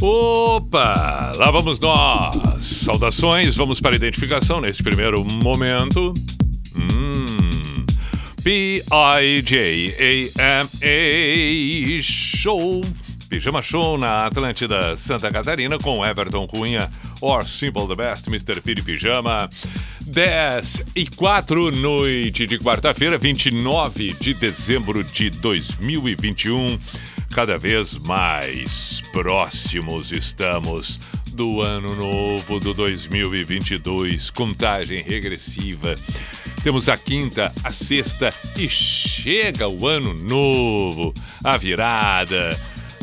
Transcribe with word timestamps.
Opa! 0.00 1.32
Lá 1.36 1.50
vamos 1.50 1.80
nós! 1.80 2.36
Saudações, 2.60 3.56
vamos 3.56 3.80
para 3.80 3.96
a 3.96 3.96
identificação 3.96 4.60
neste 4.60 4.80
primeiro 4.82 5.24
momento. 5.42 6.14
Hum. 6.76 7.12
P-I-J-A-M-A 8.42 8.92
Show. 12.02 12.80
Pijama 13.28 13.60
Show 13.60 13.98
na 13.98 14.26
Atlântida 14.26 14.96
Santa 14.96 15.30
Catarina 15.30 15.76
com 15.78 16.06
Everton 16.06 16.46
Cunha, 16.46 16.88
or 17.20 17.44
Simple 17.44 17.88
the 17.88 17.96
Best, 17.96 18.28
Mr. 18.28 18.60
Piri 18.60 18.82
Pijama. 18.82 19.48
10 20.06 20.84
e 20.96 21.06
4, 21.06 21.72
noite 21.72 22.46
de 22.46 22.58
quarta-feira, 22.58 23.18
29 23.18 24.14
de 24.20 24.32
dezembro 24.34 25.02
de 25.04 25.28
2021. 25.28 26.78
Cada 27.34 27.58
vez 27.58 27.98
mais 27.98 29.02
próximos 29.12 30.12
estamos 30.12 30.98
do 31.34 31.62
ano 31.62 31.94
novo 31.94 32.58
do 32.58 32.74
2022, 32.74 34.30
contagem 34.30 35.02
regressiva. 35.02 35.94
Temos 36.62 36.88
a 36.88 36.96
quinta, 36.96 37.52
a 37.62 37.70
sexta 37.70 38.34
e 38.56 38.68
chega 38.68 39.68
o 39.68 39.86
ano 39.86 40.14
novo, 40.14 41.14
a 41.44 41.56
virada, 41.56 42.50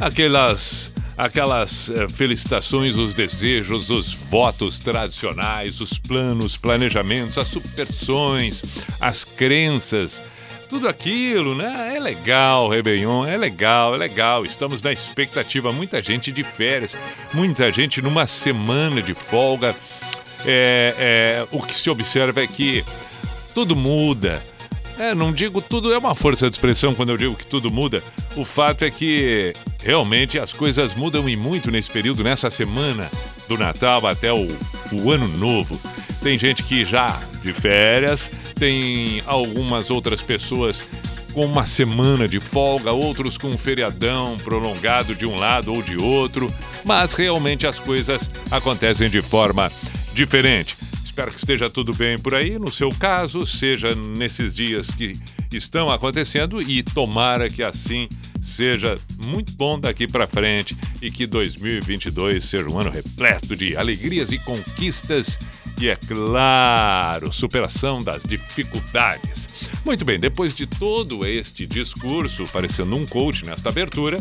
aquelas 0.02 0.94
aquelas 1.18 1.90
eh, 1.90 2.08
felicitações, 2.10 2.98
os 2.98 3.14
desejos, 3.14 3.90
os 3.90 4.14
votos 4.30 4.80
tradicionais, 4.80 5.80
os 5.80 5.98
planos, 5.98 6.58
planejamentos, 6.58 7.38
as 7.38 7.48
superstições, 7.48 8.62
as 9.00 9.24
crenças, 9.24 10.22
tudo 10.70 10.88
aquilo, 10.88 11.56
né? 11.56 11.96
É 11.96 12.00
legal, 12.00 12.70
Réveillon, 12.70 13.26
é 13.26 13.38
legal, 13.38 13.96
é 13.96 13.98
legal. 13.98 14.46
Estamos 14.46 14.82
na 14.82 14.92
expectativa, 14.92 15.72
muita 15.72 16.02
gente 16.02 16.32
de 16.32 16.44
férias, 16.44 16.96
muita 17.34 17.72
gente 17.72 18.02
numa 18.02 18.28
semana 18.28 19.02
de 19.02 19.14
folga. 19.14 19.76
É, 20.46 20.94
é, 21.00 21.48
o 21.52 21.62
que 21.62 21.76
se 21.76 21.90
observa 21.90 22.42
é 22.42 22.48
que 22.48 22.84
tudo 23.54 23.76
muda 23.76 24.42
é, 24.98 25.14
não 25.14 25.32
digo 25.32 25.62
tudo, 25.62 25.94
é 25.94 25.98
uma 25.98 26.16
força 26.16 26.50
de 26.50 26.56
expressão 26.56 26.96
quando 26.96 27.10
eu 27.10 27.18
digo 27.18 27.36
que 27.36 27.46
tudo 27.46 27.72
muda. 27.72 28.02
O 28.36 28.46
fato 28.46 28.84
é 28.86 28.92
que 28.92 29.52
realmente 29.84 30.40
as 30.40 30.54
coisas 30.54 30.94
mudam 30.94 31.28
e 31.28 31.36
muito 31.36 31.70
nesse 31.70 31.90
período, 31.90 32.24
nessa 32.24 32.50
semana 32.50 33.10
do 33.48 33.58
Natal 33.58 34.06
até 34.08 34.32
o, 34.32 34.48
o 34.94 35.12
Ano 35.12 35.28
Novo. 35.38 35.80
Tem 36.26 36.40
gente 36.40 36.64
que 36.64 36.84
já 36.84 37.22
de 37.44 37.54
férias, 37.54 38.32
tem 38.56 39.22
algumas 39.28 39.92
outras 39.92 40.24
pessoas 40.24 40.90
com 41.36 41.46
uma 41.46 41.68
semana 41.68 42.28
de 42.28 42.40
folga, 42.40 42.92
outros 42.92 43.38
com 43.38 43.50
um 43.50 43.58
feriadão 43.60 44.36
prolongado 44.38 45.14
de 45.14 45.28
um 45.28 45.36
lado 45.36 45.72
ou 45.72 45.84
de 45.84 45.98
outro, 45.98 46.52
mas 46.84 47.14
realmente 47.14 47.68
as 47.68 47.78
coisas 47.78 48.32
acontecem 48.50 49.08
de 49.08 49.22
forma 49.22 49.72
diferente. 50.16 50.76
Espero 51.16 51.32
que 51.32 51.38
esteja 51.38 51.70
tudo 51.70 51.94
bem 51.94 52.20
por 52.20 52.36
aí. 52.36 52.60
No 52.60 52.70
seu 52.70 52.90
caso, 52.90 53.48
seja 53.48 53.96
nesses 53.96 54.54
dias 54.54 54.88
que 54.88 55.14
estão 55.54 55.88
acontecendo 55.88 56.62
e 56.62 56.84
tomara 56.84 57.48
que 57.48 57.64
assim 57.64 58.10
seja 58.42 59.00
muito 59.28 59.54
bom 59.54 59.80
daqui 59.80 60.08
para 60.08 60.28
frente 60.28 60.76
e 61.02 61.10
que 61.10 61.26
2022 61.26 62.44
seja 62.44 62.70
um 62.70 62.78
ano 62.78 62.90
repleto 62.90 63.56
de 63.56 63.78
alegrias 63.78 64.30
e 64.34 64.40
conquistas 64.40 65.40
e, 65.80 65.88
é 65.88 65.96
claro, 65.96 67.32
superação 67.32 68.00
das 68.00 68.22
dificuldades. 68.24 69.48
Muito 69.86 70.04
bem, 70.04 70.20
depois 70.20 70.54
de 70.54 70.68
todo 70.68 71.26
este 71.26 71.66
discurso, 71.66 72.44
parecendo 72.52 72.94
um 72.94 73.06
coach 73.06 73.46
nesta 73.46 73.70
abertura, 73.70 74.18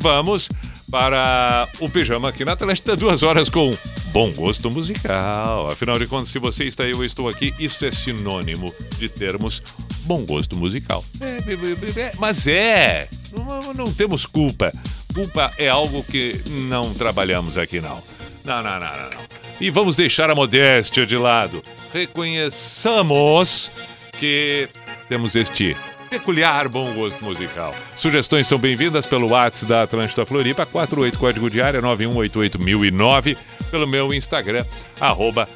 vamos 0.00 0.48
para 0.90 1.68
o 1.80 1.88
pijama 1.88 2.28
aqui 2.28 2.44
na 2.44 2.52
Atlântida, 2.52 2.96
duas 2.96 3.22
horas 3.22 3.48
com 3.48 3.76
bom 4.12 4.32
gosto 4.32 4.70
musical. 4.70 5.68
Afinal 5.68 5.98
de 5.98 6.06
contas, 6.06 6.30
se 6.30 6.38
você 6.38 6.64
está 6.64 6.84
aí, 6.84 6.92
eu 6.92 7.04
estou 7.04 7.28
aqui, 7.28 7.52
isso 7.58 7.84
é 7.84 7.90
sinônimo 7.90 8.72
de 8.98 9.08
termos 9.08 9.62
bom 10.04 10.24
gosto 10.24 10.56
musical. 10.56 11.04
É, 11.20 12.12
mas 12.18 12.46
é, 12.46 13.08
não, 13.32 13.74
não 13.74 13.92
temos 13.92 14.24
culpa. 14.24 14.72
Culpa 15.14 15.52
é 15.58 15.68
algo 15.68 16.02
que 16.04 16.40
não 16.68 16.94
trabalhamos 16.94 17.58
aqui, 17.58 17.80
não. 17.80 18.02
Não, 18.44 18.62
não, 18.62 18.78
não, 18.78 18.80
não, 18.80 19.10
não. 19.10 19.28
E 19.60 19.70
vamos 19.70 19.96
deixar 19.96 20.30
a 20.30 20.34
modéstia 20.34 21.04
de 21.04 21.16
lado. 21.16 21.62
Reconheçamos 21.92 23.70
que 24.18 24.68
temos 25.08 25.34
este 25.34 25.74
peculiar 26.08 26.68
bom 26.68 26.92
gosto 26.94 27.24
musical. 27.24 27.72
Sugestões 27.96 28.46
são 28.46 28.58
bem-vindas 28.58 29.06
pelo 29.06 29.28
WhatsApp 29.28 29.66
da 29.66 29.82
Atlântida 29.82 30.24
Floripa, 30.24 30.64
48 30.66 31.18
código 31.18 31.50
de 31.50 31.60
área 31.60 31.82
9188009, 31.82 33.36
pelo 33.70 33.86
meu 33.86 34.12
Instagram, 34.12 34.64
arroba. 35.00 35.48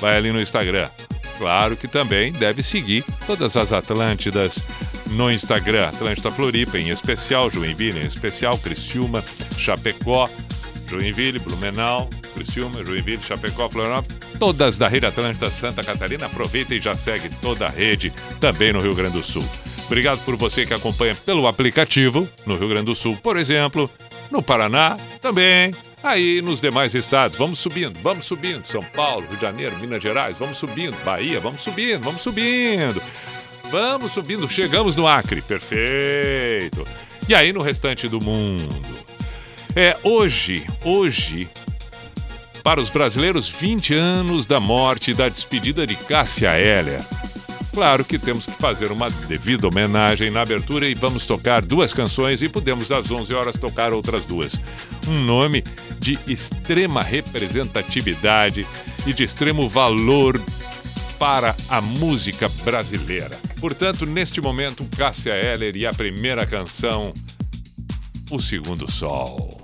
Vai 0.00 0.16
ali 0.16 0.32
no 0.32 0.40
Instagram. 0.40 0.88
Claro 1.38 1.76
que 1.76 1.88
também 1.88 2.32
deve 2.32 2.62
seguir 2.62 3.04
todas 3.26 3.56
as 3.56 3.72
Atlântidas 3.72 4.64
no 5.10 5.30
Instagram. 5.30 5.88
Atlântida 5.88 6.30
Floripa, 6.30 6.78
em 6.78 6.90
especial 6.90 7.50
Joinville, 7.50 8.00
em 8.00 8.06
especial 8.06 8.56
Criciúma, 8.58 9.24
Chapecó, 9.56 10.28
Joinville, 10.86 11.38
Blumenau, 11.38 12.08
Criciúma, 12.34 12.84
Joinville, 12.84 13.22
Chapecó, 13.22 13.68
Florianópolis, 13.68 14.18
todas 14.38 14.78
da 14.78 14.88
Rede 14.88 15.06
Atlântida 15.06 15.50
Santa 15.50 15.82
Catarina. 15.82 16.26
Aproveita 16.26 16.74
e 16.74 16.80
já 16.80 16.94
segue 16.94 17.28
toda 17.40 17.66
a 17.66 17.70
rede, 17.70 18.12
também 18.40 18.72
no 18.72 18.80
Rio 18.80 18.94
Grande 18.94 19.18
do 19.18 19.24
Sul. 19.24 19.44
Obrigado 19.86 20.24
por 20.24 20.36
você 20.36 20.64
que 20.64 20.72
acompanha 20.72 21.14
pelo 21.14 21.46
aplicativo, 21.46 22.26
no 22.46 22.56
Rio 22.56 22.68
Grande 22.68 22.86
do 22.86 22.94
Sul, 22.94 23.16
por 23.22 23.36
exemplo, 23.36 23.88
no 24.30 24.42
Paraná 24.42 24.96
também, 25.20 25.70
aí 26.02 26.40
nos 26.40 26.60
demais 26.60 26.94
estados. 26.94 27.36
Vamos 27.36 27.58
subindo, 27.58 27.98
vamos 28.02 28.24
subindo. 28.24 28.66
São 28.66 28.80
Paulo, 28.94 29.26
Rio 29.28 29.36
de 29.36 29.42
Janeiro, 29.42 29.76
Minas 29.80 30.02
Gerais, 30.02 30.36
vamos 30.38 30.58
subindo. 30.58 30.96
Bahia, 31.04 31.38
vamos 31.38 31.62
subindo, 31.62 32.02
vamos 32.02 32.22
subindo. 32.22 33.00
Vamos 33.70 34.12
subindo, 34.12 34.48
chegamos 34.48 34.96
no 34.96 35.06
Acre, 35.06 35.42
perfeito. 35.42 36.86
E 37.28 37.34
aí 37.34 37.52
no 37.52 37.62
restante 37.62 38.08
do 38.08 38.20
mundo. 38.22 38.93
É 39.76 39.96
hoje, 40.04 40.64
hoje, 40.84 41.48
para 42.62 42.80
os 42.80 42.88
brasileiros, 42.88 43.48
20 43.48 43.92
anos 43.92 44.46
da 44.46 44.60
morte 44.60 45.10
e 45.10 45.14
da 45.14 45.28
despedida 45.28 45.84
de 45.84 45.96
Cássia 45.96 46.56
Heller. 46.56 47.04
Claro 47.72 48.04
que 48.04 48.16
temos 48.16 48.46
que 48.46 48.52
fazer 48.52 48.92
uma 48.92 49.10
devida 49.10 49.66
homenagem 49.66 50.30
na 50.30 50.42
abertura 50.42 50.86
e 50.86 50.94
vamos 50.94 51.26
tocar 51.26 51.60
duas 51.60 51.92
canções 51.92 52.40
e 52.40 52.48
podemos 52.48 52.92
às 52.92 53.10
11 53.10 53.34
horas 53.34 53.58
tocar 53.58 53.92
outras 53.92 54.24
duas. 54.24 54.54
Um 55.08 55.24
nome 55.24 55.64
de 55.98 56.16
extrema 56.28 57.02
representatividade 57.02 58.64
e 59.04 59.12
de 59.12 59.24
extremo 59.24 59.68
valor 59.68 60.40
para 61.18 61.52
a 61.68 61.80
música 61.80 62.48
brasileira. 62.62 63.36
Portanto, 63.60 64.06
neste 64.06 64.40
momento, 64.40 64.86
Cássia 64.96 65.32
Heller 65.32 65.74
e 65.74 65.84
a 65.84 65.90
primeira 65.90 66.46
canção, 66.46 67.12
O 68.30 68.38
Segundo 68.38 68.88
Sol 68.88 69.63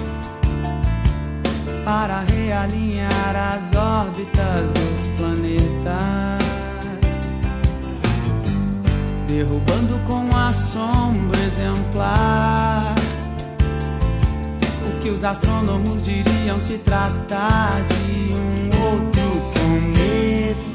para 1.83 2.21
realinhar 2.21 3.35
as 3.35 3.75
órbitas 3.75 4.71
dos 4.71 5.07
planetas, 5.17 6.41
derrubando 9.27 9.99
com 10.07 10.35
assombro 10.35 11.39
exemplar 11.39 12.95
O 14.87 15.01
que 15.01 15.09
os 15.09 15.23
astrônomos 15.23 16.03
diriam 16.03 16.59
se 16.59 16.77
tratar 16.79 17.83
de 17.85 18.35
um 18.35 18.67
outro 18.83 19.21
cometa. 19.53 20.70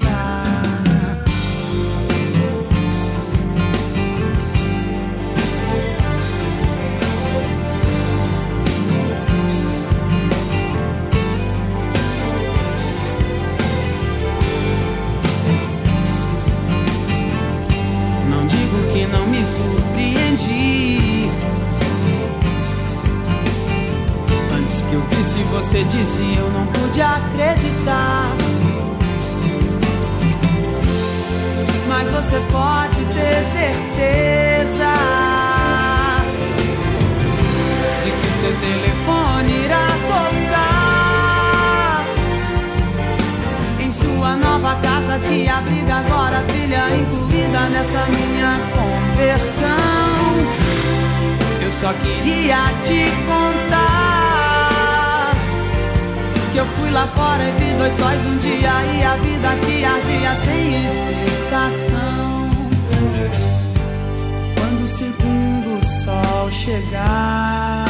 Não 19.09 19.27
me 19.27 19.39
surpreendi. 19.39 21.31
Antes 24.57 24.81
que 24.81 24.93
eu 24.95 25.03
visse 25.11 25.27
você 25.51 25.85
disse, 25.85 26.37
eu 26.39 26.51
não 26.51 26.67
pude 26.67 27.01
acreditar. 27.01 28.33
Mas 31.89 32.09
você 32.11 32.41
pode 32.51 33.05
ter 33.15 33.45
certeza 33.45 34.93
de 38.03 38.11
que 38.11 38.29
seu 38.41 38.55
telefone 38.61 39.65
irá 39.65 39.87
tocar 40.09 41.27
em 43.81 43.91
sua 43.93 44.37
nova 44.37 44.75
casa 44.83 45.19
que 45.21 45.49
abriga 45.49 45.95
agora 45.95 46.39
a 46.39 46.43
trilha 46.43 46.91
incluída 46.97 47.69
nessa 47.71 48.05
minha 48.07 48.59
conversão. 49.27 50.39
Eu 51.63 51.73
só 51.81 51.93
queria 51.95 52.59
te 52.83 53.11
contar 53.27 54.53
que 56.53 56.59
eu 56.59 56.67
fui 56.79 56.91
lá 56.91 57.09
fora 57.09 57.43
e 57.43 57.53
vi 57.53 57.75
dois 57.77 57.93
sóis 57.97 58.23
num 58.23 58.37
dia 58.39 58.85
e 58.95 59.03
a 59.03 59.17
vida 59.17 59.49
que 59.67 59.85
ardia 59.85 60.35
sem 60.45 60.85
explicação. 60.87 62.51
Quando 64.55 64.85
o 64.85 64.89
segundo 64.97 65.81
sol 66.05 66.51
chegar 66.51 67.85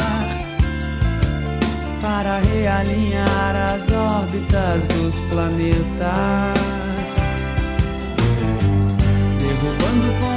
para 2.01 2.39
realinhar 2.39 3.75
as 3.75 3.91
órbitas 3.91 4.87
dos 4.87 5.15
planetas, 5.29 7.15
derrubando 9.39 10.19
com 10.19 10.36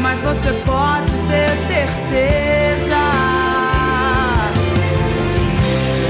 Mas 0.00 0.20
você 0.20 0.52
pode 0.64 1.10
ter 1.28 1.50
certeza 1.66 3.00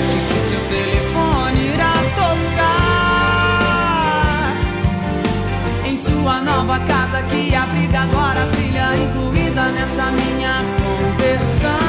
de 0.08 0.19
que 0.29 0.38
seu 0.49 0.61
telefone 0.69 1.58
irá 1.75 1.94
tocar 2.17 2.69
em 5.87 5.96
sua 5.96 6.40
nova 6.43 6.79
casa 6.81 7.23
que 7.23 7.55
abriga 7.55 8.00
agora 8.00 8.43
a 8.43 8.46
trilha 8.49 8.94
incluída 8.96 9.70
nessa 9.70 10.11
minha 10.12 10.62
conversão. 10.84 11.88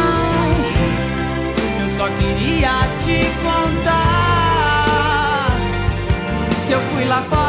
Eu 1.81 1.89
só 1.97 2.07
queria 2.17 2.73
te 3.03 3.17
contar 3.43 4.29
que 6.65 6.71
eu 6.73 6.81
fui 6.93 7.05
lá 7.05 7.21
fora 7.29 7.48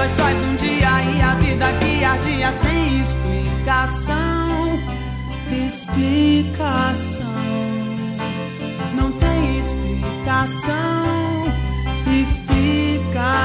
dois 0.00 0.12
sóis 0.12 0.36
num 0.36 0.56
dia 0.56 1.02
e 1.02 1.20
a 1.20 1.34
vida 1.34 1.66
que 1.80 2.02
ardia 2.02 2.52
sem 2.54 3.00
explicação. 3.02 4.80
Explicação. 5.68 7.20
Não 8.94 9.12
tem 9.12 9.58
explicação. 9.58 11.04
Explicação. 12.22 13.40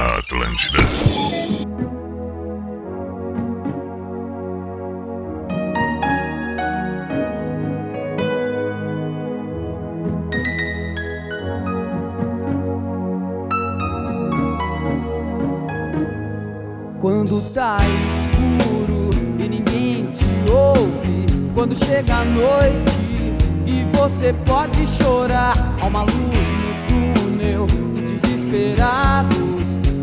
Na 0.00 0.06
Atlântida. 0.06 0.78
Quando 16.98 17.42
tá 17.52 17.76
escuro 17.76 19.10
e 19.38 19.48
ninguém 19.48 20.06
te 20.12 20.24
ouve, 20.50 21.26
quando 21.52 21.76
chega 21.76 22.16
a 22.16 22.24
noite 22.24 23.36
e 23.66 23.84
você 23.98 24.32
pode 24.46 24.86
chorar, 24.86 25.52
há 25.78 25.86
uma 25.86 26.04
luz 26.04 26.14
no 26.62 27.14
túnel 27.20 27.66
dos 27.66 28.10
desesperados, 28.10 29.59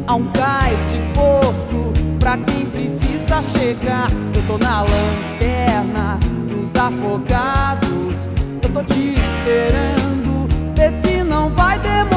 há 0.08 0.16
um 0.16 0.26
cais 0.32 0.80
de 0.88 1.00
porto 1.14 1.94
pra 2.18 2.38
quem 2.38 2.66
precisa 2.66 3.42
chegar. 3.42 4.08
Eu 4.34 4.42
tô 4.48 4.58
na 4.58 4.82
lanterna 4.82 6.18
dos 6.48 6.76
afogados, 6.76 8.32
eu 8.64 8.70
tô 8.74 8.84
te 8.84 9.16
esperando, 9.16 10.48
vê 10.76 10.90
se 10.90 11.24
não 11.24 11.50
vai 11.50 11.78
demorar. 11.80 12.08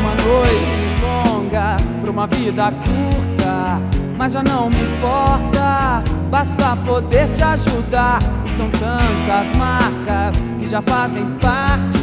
Uma 0.00 0.14
noite 0.16 0.90
longa 1.00 1.76
pra 2.02 2.10
uma 2.10 2.26
vida 2.26 2.72
curta, 2.72 3.80
mas 4.18 4.32
já 4.32 4.42
não 4.42 4.68
me 4.68 4.82
importa. 4.82 6.02
Basta 6.30 6.76
poder 6.86 7.28
te 7.32 7.42
ajudar. 7.42 8.20
São 8.56 8.68
tantas 8.70 9.56
marcas 9.56 10.36
que 10.58 10.66
já 10.66 10.82
fazem 10.82 11.24
parte 11.40 11.98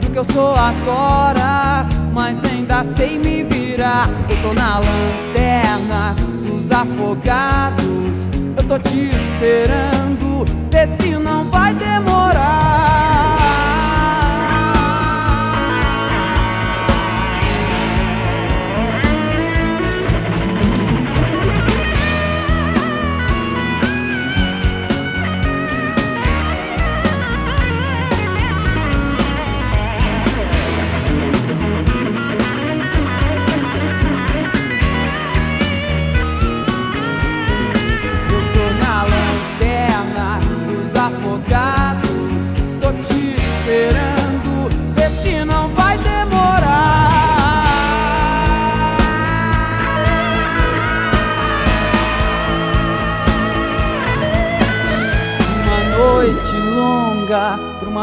do 0.00 0.10
que 0.10 0.18
eu 0.18 0.24
sou 0.24 0.54
agora, 0.54 1.86
mas 2.12 2.44
ainda 2.44 2.84
sei 2.84 3.18
me 3.18 3.42
virar. 3.44 4.08
Eu 4.28 4.36
tô 4.42 4.52
na 4.52 4.78
lanterna 4.78 6.14
dos 6.46 6.70
afogados, 6.70 8.28
eu 8.56 8.64
tô 8.64 8.78
te 8.78 9.10
esperando. 9.10 10.44
Vê 10.70 10.86
se 10.86 11.10
não 11.10 11.44
vai 11.44 11.72
demorar. 11.74 13.07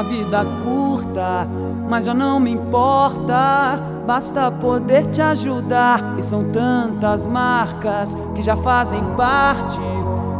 Vida 0.03 0.45
curta, 0.63 1.47
mas 1.89 2.05
já 2.05 2.13
não 2.13 2.39
me 2.39 2.51
importa. 2.51 3.79
Basta 4.05 4.51
poder 4.51 5.07
te 5.07 5.21
ajudar. 5.21 6.15
E 6.17 6.23
são 6.23 6.51
tantas 6.51 7.25
marcas 7.25 8.15
que 8.35 8.41
já 8.41 8.55
fazem 8.55 9.01
parte 9.15 9.79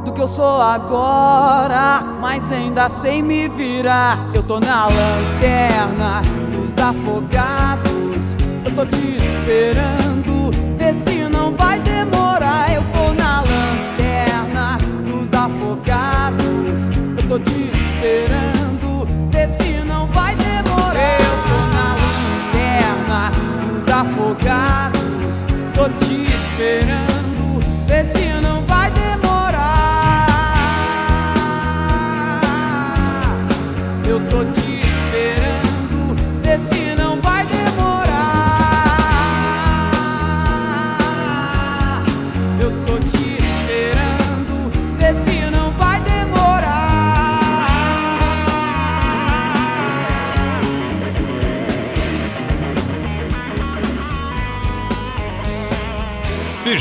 do 0.04 0.14
que 0.14 0.22
eu 0.22 0.28
sou 0.28 0.62
agora, 0.62 2.04
mas 2.22 2.52
ainda 2.52 2.88
sem 2.88 3.24
me 3.24 3.48
virar. 3.48 4.18
Eu 4.34 4.44
tô 4.44 4.60
na 4.60 4.86
lanterna 4.86 6.22
dos 6.52 6.84
afogados, 6.84 8.36
eu 8.64 8.76
tô 8.76 8.86
te 8.86 9.18
esperando. 9.18 10.52
Vê 10.78 10.94
se 10.94 11.28
não 11.30 11.56
vai 11.56 11.80
demorar. 11.80 12.72
Eu 12.72 12.84
tô 12.94 13.14
na 13.14 13.42
lanterna 13.42 14.78
dos 15.06 15.34
afogados, 15.34 16.90
eu 17.18 17.28
tô 17.28 17.40
te 17.40 17.72
esperando. 17.72 18.45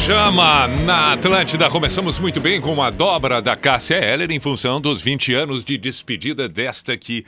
Pijama 0.04 0.68
na 0.84 1.14
Atlântida. 1.14 1.70
Começamos 1.70 2.20
muito 2.20 2.38
bem 2.38 2.60
com 2.60 2.82
a 2.82 2.90
dobra 2.90 3.40
da 3.40 3.56
Cássia 3.56 3.94
Eller 3.94 4.30
em 4.30 4.38
função 4.38 4.78
dos 4.78 5.00
20 5.00 5.32
anos 5.32 5.64
de 5.64 5.78
despedida 5.78 6.46
desta 6.46 6.94
que, 6.94 7.24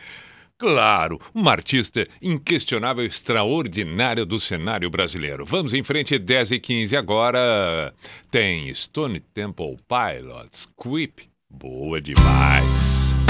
claro, 0.59 1.19
uma 1.35 1.53
artista 1.53 2.05
inquestionável, 2.21 3.07
extraordinária 3.07 4.27
do 4.27 4.39
cenário 4.39 4.91
brasileiro. 4.91 5.43
Vamos 5.47 5.73
em 5.73 5.83
frente, 5.83 6.19
10 6.19 6.53
e 6.53 6.61
15 6.61 6.95
agora. 6.99 7.95
Tem 8.31 8.75
Stone 8.75 9.21
Temple 9.21 9.79
Pilots, 9.89 10.69
Quip. 10.77 11.31
Boa 11.49 11.99
demais. 11.99 13.26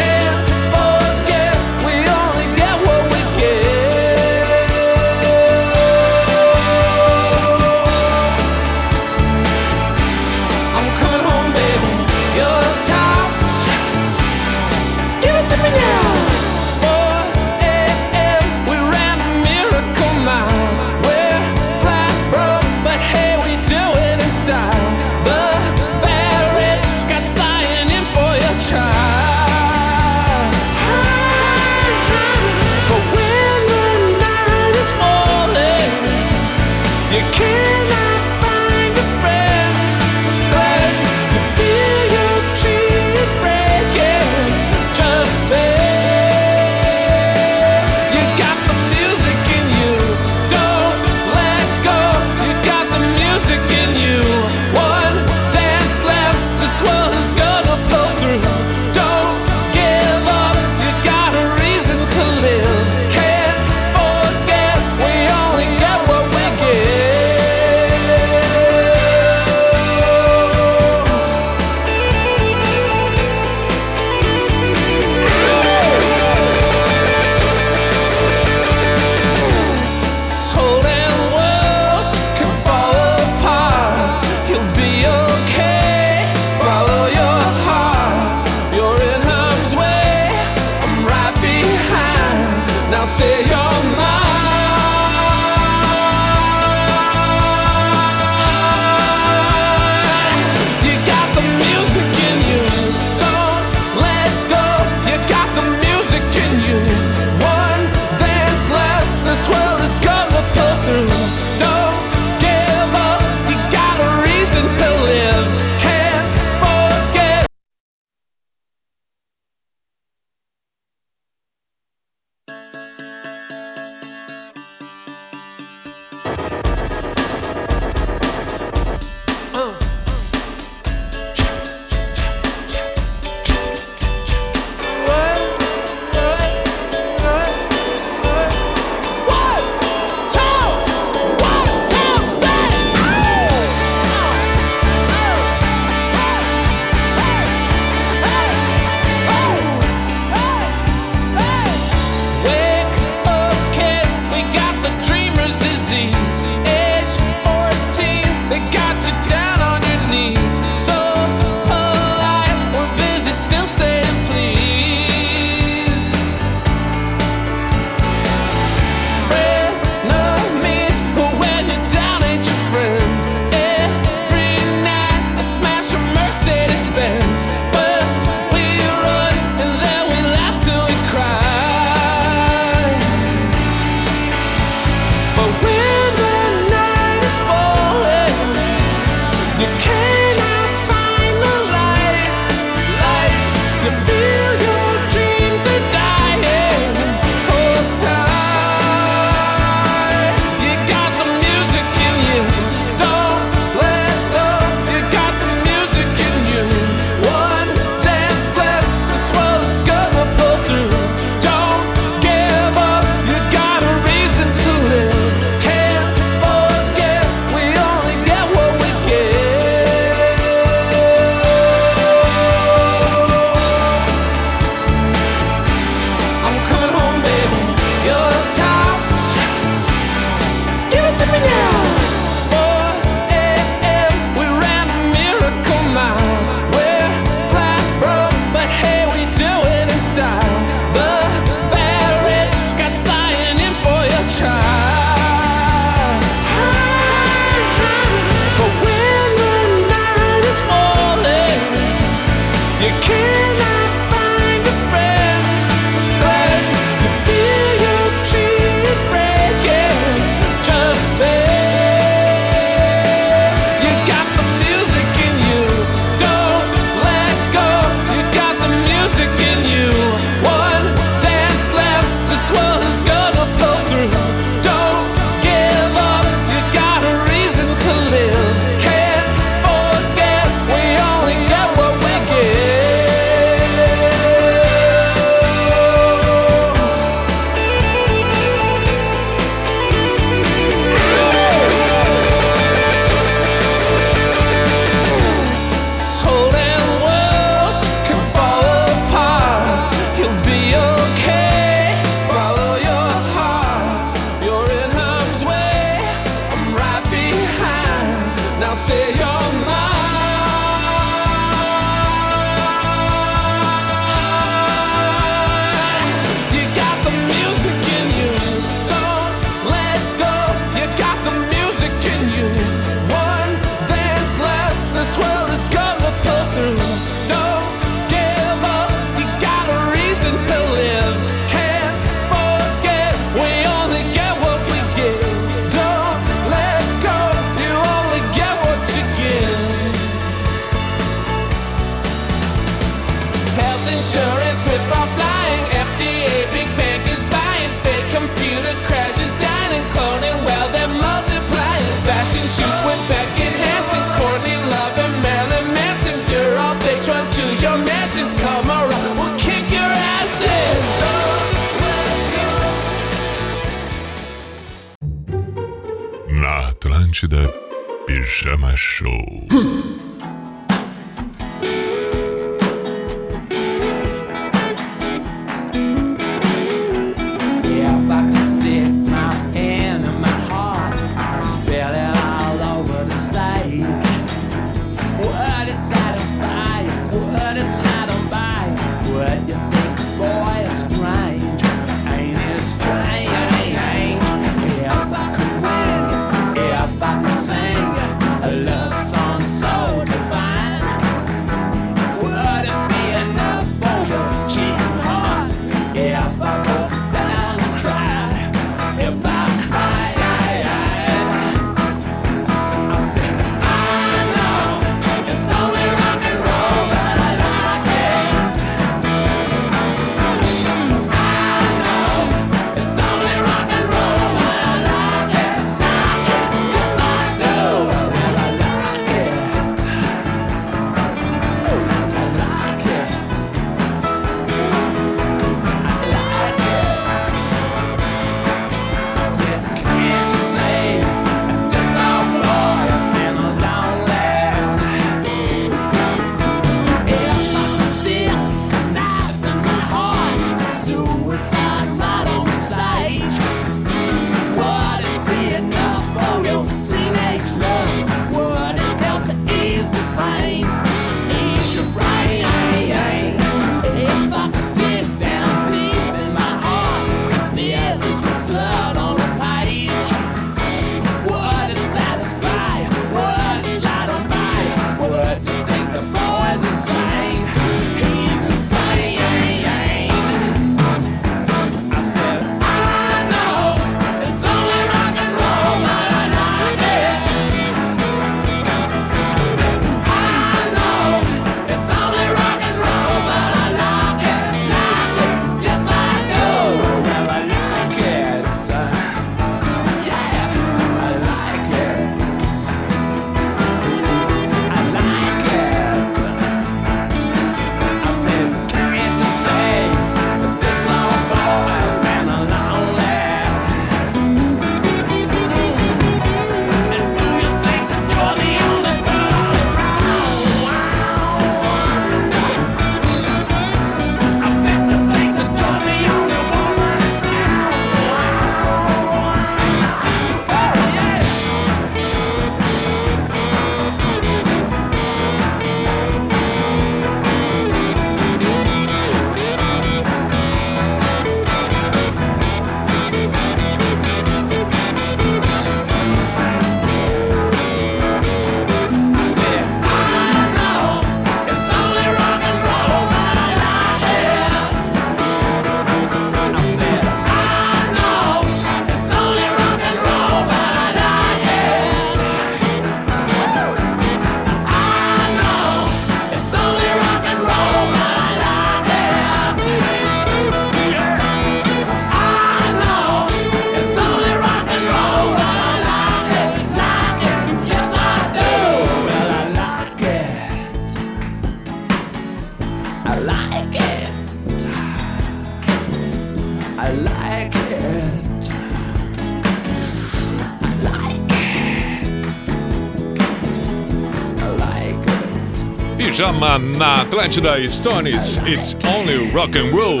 programa 596.40 596.58
na 596.58 597.02
Atlântida 597.02 597.68
Stones, 597.68 598.38
It's 598.46 598.74
Only 598.86 599.30
Rock 599.30 599.58
and 599.58 599.70
Roll, 599.72 600.00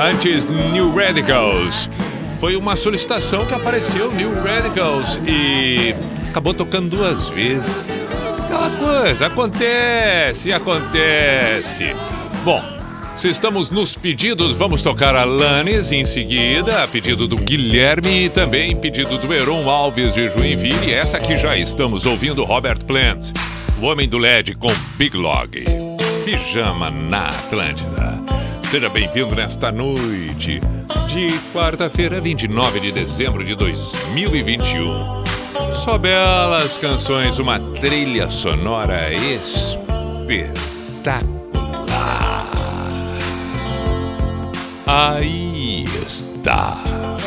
antes 0.00 0.44
New 0.72 0.92
Radicals. 0.92 1.88
Foi 2.40 2.56
uma 2.56 2.74
solicitação 2.74 3.46
que 3.46 3.54
apareceu 3.54 4.10
New 4.10 4.42
Radicals 4.42 5.20
e 5.24 5.94
acabou 6.30 6.52
tocando 6.52 6.96
duas 6.96 7.28
vezes. 7.28 7.64
Aquela 8.44 8.70
coisa, 8.70 9.26
acontece, 9.26 10.52
acontece. 10.52 11.94
Bom, 12.44 12.60
se 13.16 13.28
estamos 13.30 13.70
nos 13.70 13.94
pedidos, 13.94 14.56
vamos 14.56 14.82
tocar 14.82 15.14
a 15.14 15.24
Lanes 15.24 15.92
em 15.92 16.04
seguida, 16.04 16.82
a 16.82 16.88
pedido 16.88 17.28
do 17.28 17.36
Guilherme 17.36 18.24
e 18.24 18.28
também 18.28 18.74
pedido 18.76 19.16
do 19.16 19.32
Heron 19.32 19.70
Alves 19.70 20.12
de 20.12 20.28
Joinville. 20.28 20.88
E 20.88 20.92
essa 20.92 21.18
aqui 21.18 21.38
já 21.38 21.56
estamos 21.56 22.04
ouvindo 22.04 22.42
Robert 22.42 22.84
Plant. 22.84 23.32
O 23.80 23.86
Homem 23.86 24.08
do 24.08 24.18
LED 24.18 24.56
com 24.56 24.72
Big 24.96 25.16
Log. 25.16 25.64
Pijama 26.24 26.90
na 26.90 27.28
Atlântida. 27.28 28.18
Seja 28.60 28.88
bem-vindo 28.88 29.36
nesta 29.36 29.70
noite 29.70 30.60
de 31.06 31.28
quarta-feira, 31.54 32.20
29 32.20 32.80
de 32.80 32.90
dezembro 32.90 33.44
de 33.44 33.54
2021. 33.54 35.22
Só 35.84 35.96
belas 35.96 36.76
canções, 36.76 37.38
uma 37.38 37.60
trilha 37.78 38.28
sonora 38.28 39.12
espetacular. 39.14 40.58
Aí 44.86 45.84
está. 46.04 47.17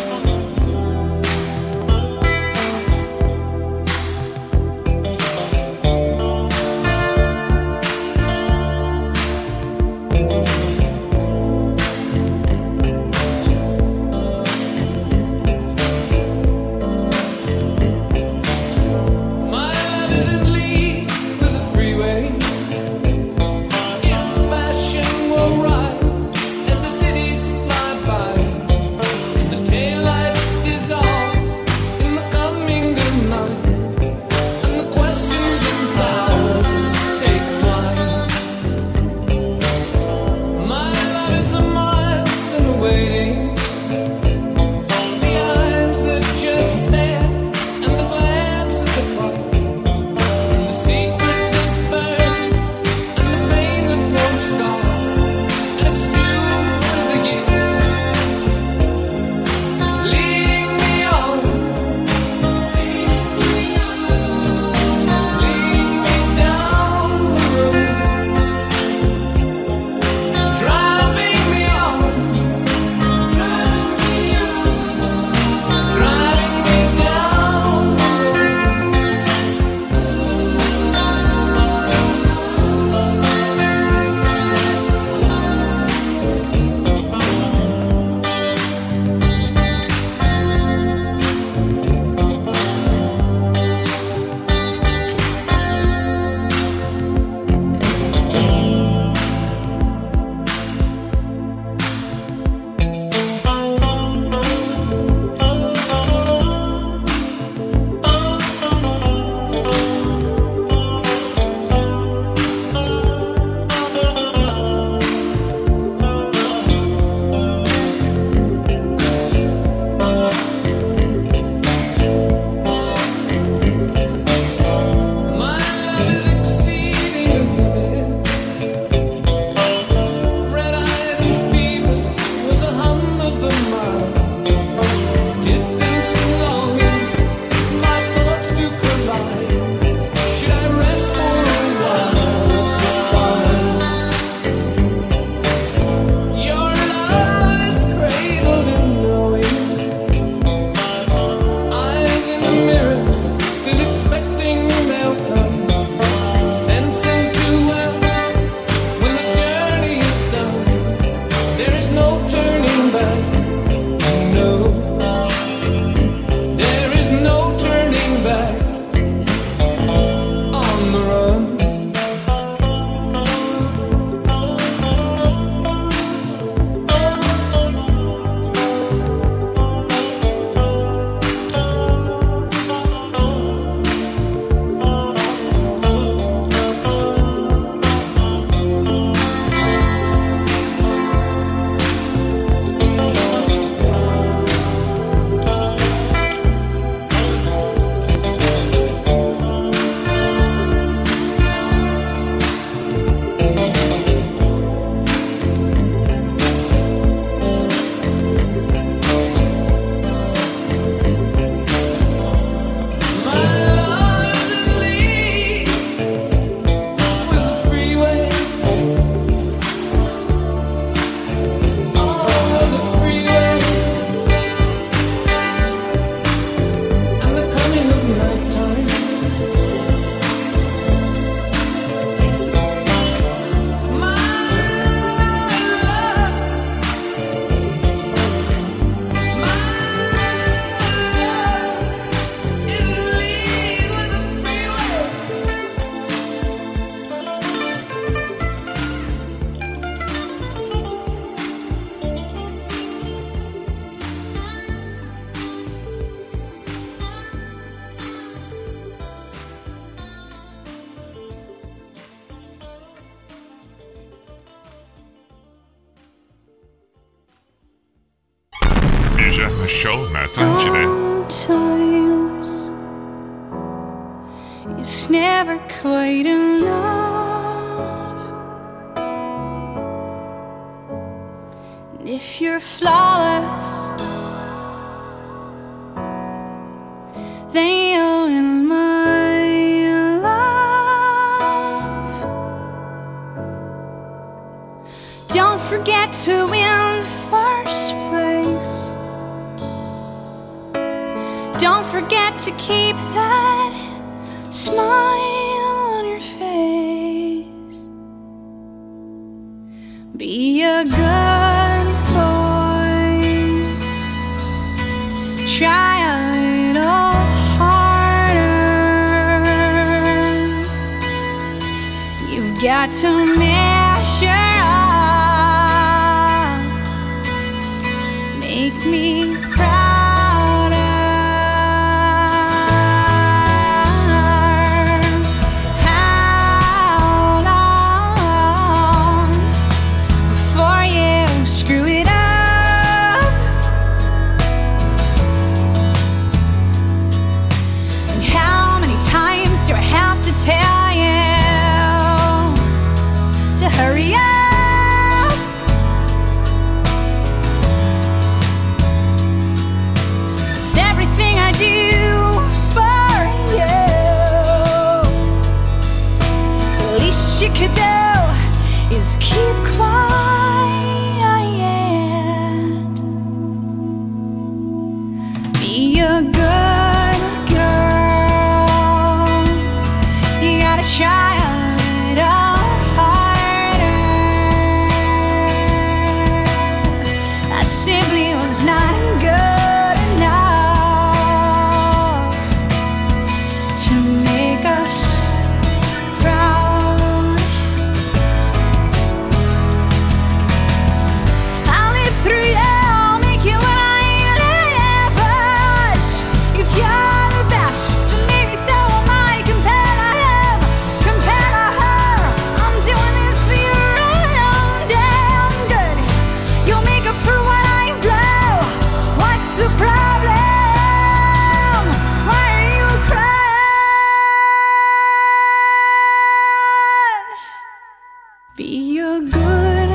Be 428.58 429.00
a 429.00 429.22
good 429.22 429.90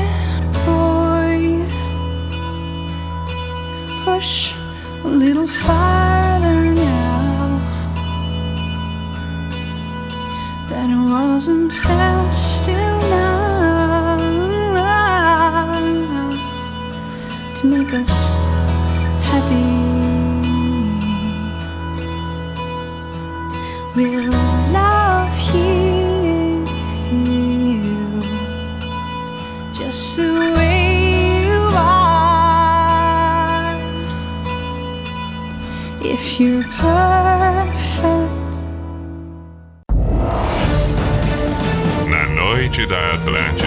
boy. 0.65 1.63
Push 4.03 4.55
a 5.03 5.07
little 5.07 5.45
farther 5.45 6.73
now. 6.73 7.59
That 10.69 10.89
wasn't 10.89 11.71
fast 11.71 12.67
enough 12.67 12.97
to 17.57 17.67
make 17.67 17.93
us. 17.93 18.36
da 42.85 43.09
Atlântida. 43.09 43.66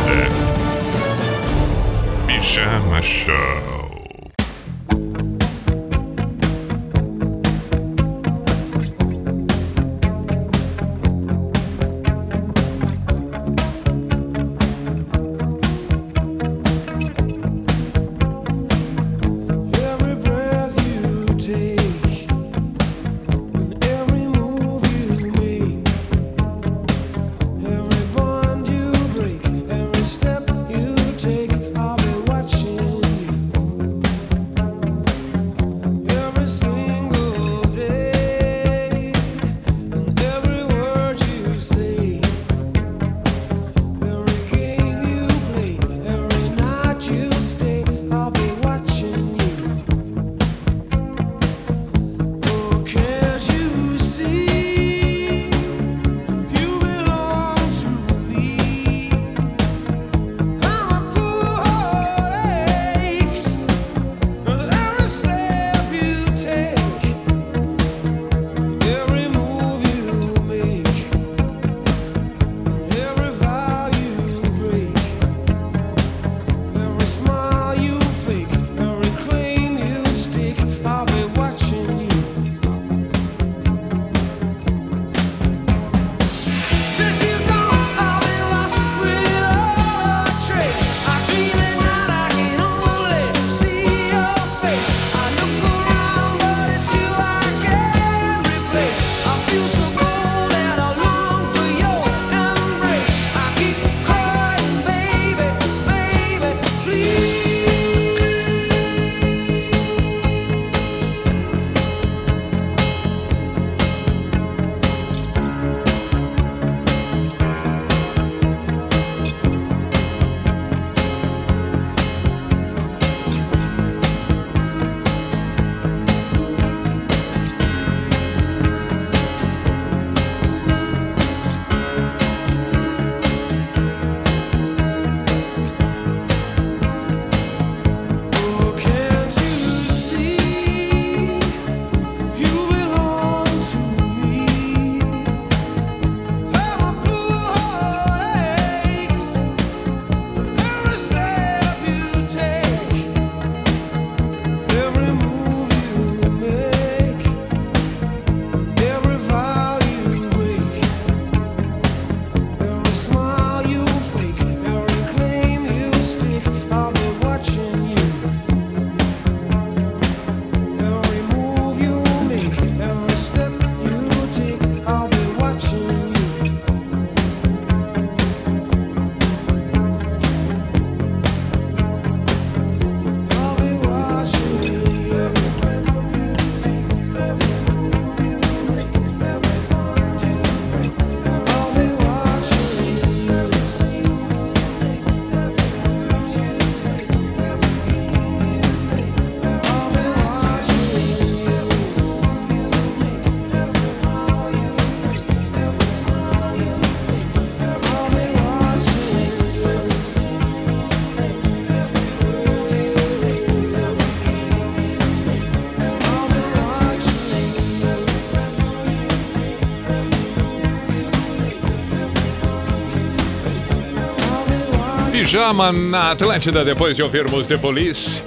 Pijama 225.50 225.72
na 225.72 226.12
Atlântida 226.12 226.64
depois 226.64 226.94
de 226.94 227.02
ouvirmos 227.02 227.44
The 227.44 227.58
Police. 227.58 228.22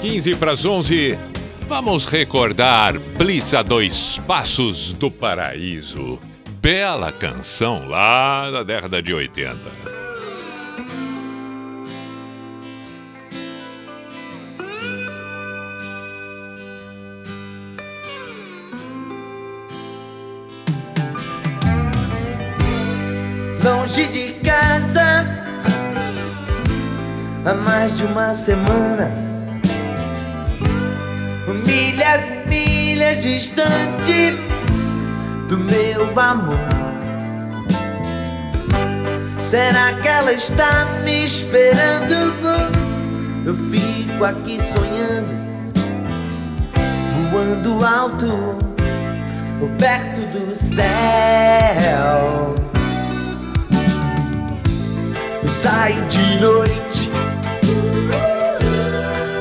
15 0.00 0.34
para 0.34 0.50
as 0.50 0.64
11. 0.64 1.16
Vamos 1.68 2.04
recordar 2.06 2.98
Blitz 2.98 3.54
a 3.54 3.62
dois 3.62 4.18
passos 4.26 4.92
do 4.94 5.12
paraíso. 5.12 6.18
Bela 6.60 7.12
canção 7.12 7.86
lá 7.86 8.50
da 8.50 8.64
década 8.64 9.00
de 9.00 9.14
80. 9.14 9.79
De 28.00 28.06
uma 28.06 28.32
semana. 28.34 29.12
Milhas 31.66 32.22
e 32.28 32.48
milhas 32.48 33.22
distante 33.22 34.36
do 35.48 35.58
meu 35.58 36.18
amor. 36.18 36.58
Será 39.42 39.92
que 40.00 40.08
ela 40.08 40.32
está 40.32 40.86
me 41.04 41.26
esperando? 41.26 42.14
Eu 43.44 43.54
fico 43.70 44.24
aqui 44.24 44.58
sonhando, 44.72 45.28
voando 47.30 47.84
alto, 47.84 48.56
perto 49.78 50.20
do 50.38 50.56
céu. 50.56 50.84
Eu 55.42 55.48
saio 55.62 56.02
de 56.06 56.40
noite 56.40 56.89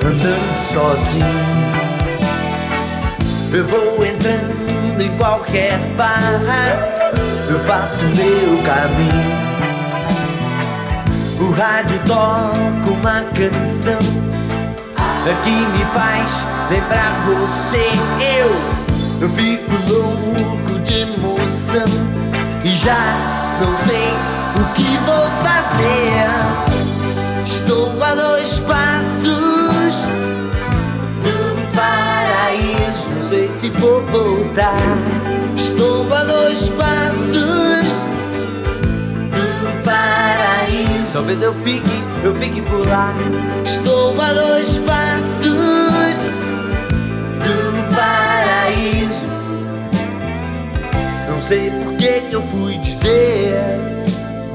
andando 0.10 0.74
sozinho. 0.74 1.70
Eu 3.54 3.66
vou 3.66 4.06
entrando 4.06 5.02
em 5.02 5.18
qualquer 5.18 5.78
bar, 5.96 6.20
eu 7.50 7.60
faço 7.60 8.04
meu 8.04 8.64
caminho. 8.64 9.50
O 11.40 11.52
rádio 11.52 12.00
toca 12.08 12.92
uma 12.92 13.22
canção 13.34 14.30
que 15.44 15.52
me 15.52 15.86
faz 15.94 16.46
lembrar 16.72 17.14
você. 17.28 17.90
Eu, 18.20 18.50
eu 19.22 19.30
fico 19.30 19.76
louco 19.88 20.80
de 20.80 21.02
emoção 21.02 21.86
e 22.64 22.76
já 22.76 23.14
não 23.62 23.78
sei 23.88 24.14
o 24.56 24.74
que 24.74 24.98
vou 25.06 25.30
fazer. 25.44 26.30
Estou 27.46 28.04
a 28.04 28.16
dois 28.16 28.60
passos 28.60 29.49
se 33.74 33.80
vou 33.80 34.02
voltar. 34.02 34.76
Estou 35.56 36.14
a 36.14 36.24
dois 36.24 36.70
passos 36.70 37.88
do 39.32 39.84
paraíso. 39.84 41.14
Talvez 41.14 41.42
eu 41.42 41.54
fique, 41.56 42.04
eu 42.24 42.36
fique 42.36 42.62
por 42.62 42.88
lá. 42.88 43.14
Estou 43.64 44.20
a 44.20 44.34
dois 44.34 44.78
passos 44.80 46.16
do 47.40 47.96
paraíso. 47.96 49.30
Não 51.30 51.42
sei 51.42 51.70
por 51.70 51.94
que 51.96 52.22
que 52.22 52.34
eu 52.34 52.42
fui 52.44 52.78
dizer 52.78 53.60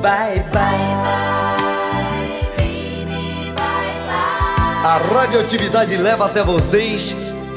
bye 0.01 0.45
bye. 0.53 1.15
A 4.85 4.99
radioatividade 4.99 5.97
leva 5.97 6.27
até 6.27 6.43
vocês 6.43 7.24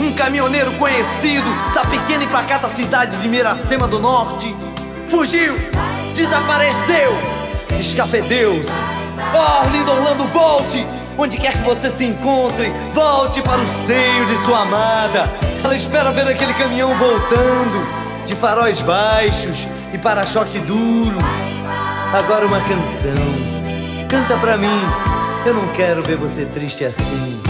um 0.00 0.12
caminhoneiro 0.14 0.72
conhecido 0.72 1.48
da 1.74 1.82
pequena 1.84 2.24
e 2.24 2.26
pacata 2.26 2.68
cidade 2.68 3.16
de 3.18 3.28
Miracema 3.28 3.86
do 3.86 3.98
Norte, 3.98 4.54
fugiu, 5.10 5.58
desapareceu, 6.14 7.12
escafedeu-se. 7.78 8.70
Oh, 9.34 9.62
Arlindo 9.62 9.92
Orlando, 9.92 10.24
volte! 10.28 10.86
Onde 11.18 11.36
quer 11.36 11.52
que 11.52 11.62
você 11.64 11.90
se 11.90 12.04
encontre, 12.04 12.72
volte 12.94 13.42
para 13.42 13.60
o 13.60 13.68
seio 13.86 14.24
de 14.24 14.36
sua 14.46 14.62
amada. 14.62 15.28
Ela 15.62 15.76
espera 15.76 16.10
ver 16.12 16.26
aquele 16.26 16.54
caminhão 16.54 16.94
voltando, 16.94 17.86
de 18.26 18.34
faróis 18.34 18.80
baixos 18.80 19.68
e 19.92 19.98
para-choque 19.98 20.58
duro. 20.60 21.18
Agora 22.14 22.46
uma 22.46 22.60
canção. 22.60 23.50
Canta 24.08 24.36
pra 24.38 24.56
mim. 24.56 24.80
Eu 25.44 25.52
não 25.52 25.68
quero 25.68 26.00
ver 26.00 26.16
você 26.16 26.46
triste 26.46 26.86
assim. 26.86 27.49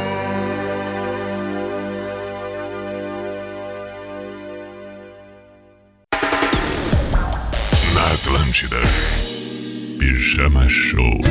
Atlântida. 8.51 8.77
Pijama 9.97 10.67
Show. 10.67 11.21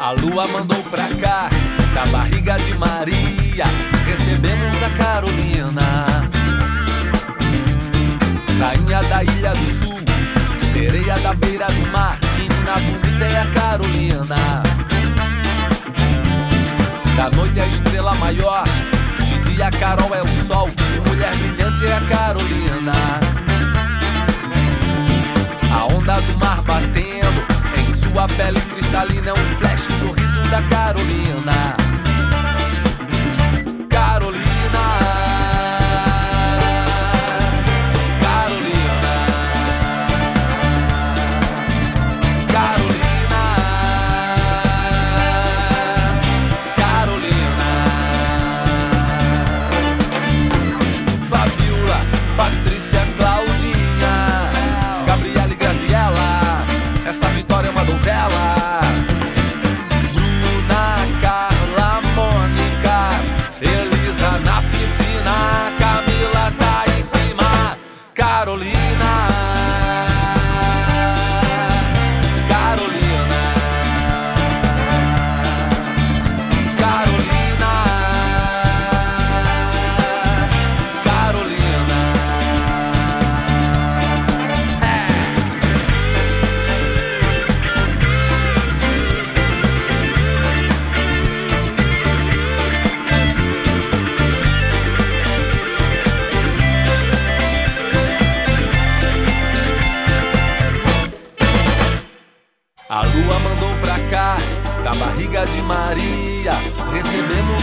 A 0.00 0.12
lua 0.12 0.46
mandou 0.46 0.80
pra 0.84 1.08
cá, 1.20 1.50
da 1.92 2.06
barriga 2.06 2.56
de 2.60 2.74
Maria, 2.74 3.64
recebemos 4.06 4.82
a 4.84 4.90
Carolina. 4.90 6.06
Rainha 8.60 9.02
da 9.02 9.24
Ilha 9.24 9.54
do 9.54 9.68
Sul, 9.68 10.00
sereia 10.72 11.18
da 11.18 11.34
beira 11.34 11.66
do 11.66 11.86
mar, 11.90 12.16
menina 12.36 12.78
bonita 12.78 13.24
é 13.24 13.40
a 13.40 13.46
Carolina. 13.50 14.62
Da 17.16 17.30
noite 17.30 17.60
a 17.60 17.66
estrela 17.66 18.14
maior, 18.14 18.64
dia 19.62 19.68
a 19.68 19.70
Carol 19.70 20.12
é 20.12 20.22
o 20.22 20.28
sol, 20.28 20.68
mulher 21.06 21.36
brilhante 21.36 21.86
é 21.86 21.92
a 21.92 22.00
Carolina. 22.00 22.92
A 25.72 25.84
onda 25.94 26.20
do 26.20 26.38
mar 26.38 26.62
batendo 26.62 27.46
em 27.76 27.94
sua 27.94 28.26
pele 28.26 28.60
cristalina 28.60 29.30
é 29.30 29.32
um 29.32 29.56
flash, 29.56 29.88
o 29.88 29.92
sorriso 29.92 30.50
da. 30.50 30.62
Carolina. 30.62 32.11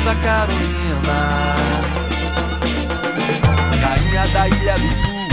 Santa 0.09 0.15
Carolina. 0.21 1.55
Rainha 3.79 4.27
da 4.33 4.47
Ilha 4.47 4.79
do 4.79 4.91
Sul, 4.91 5.29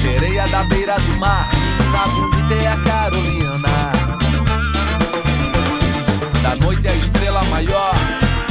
sereia 0.00 0.48
da 0.48 0.64
beira 0.64 0.98
do 0.98 1.16
mar, 1.18 1.46
menina 1.52 2.06
bonita 2.08 2.54
é 2.54 2.68
a 2.68 2.76
Carolina. 2.78 3.92
Da 6.42 6.56
noite 6.56 6.88
é 6.88 6.92
a 6.92 6.94
estrela 6.94 7.44
maior, 7.44 7.94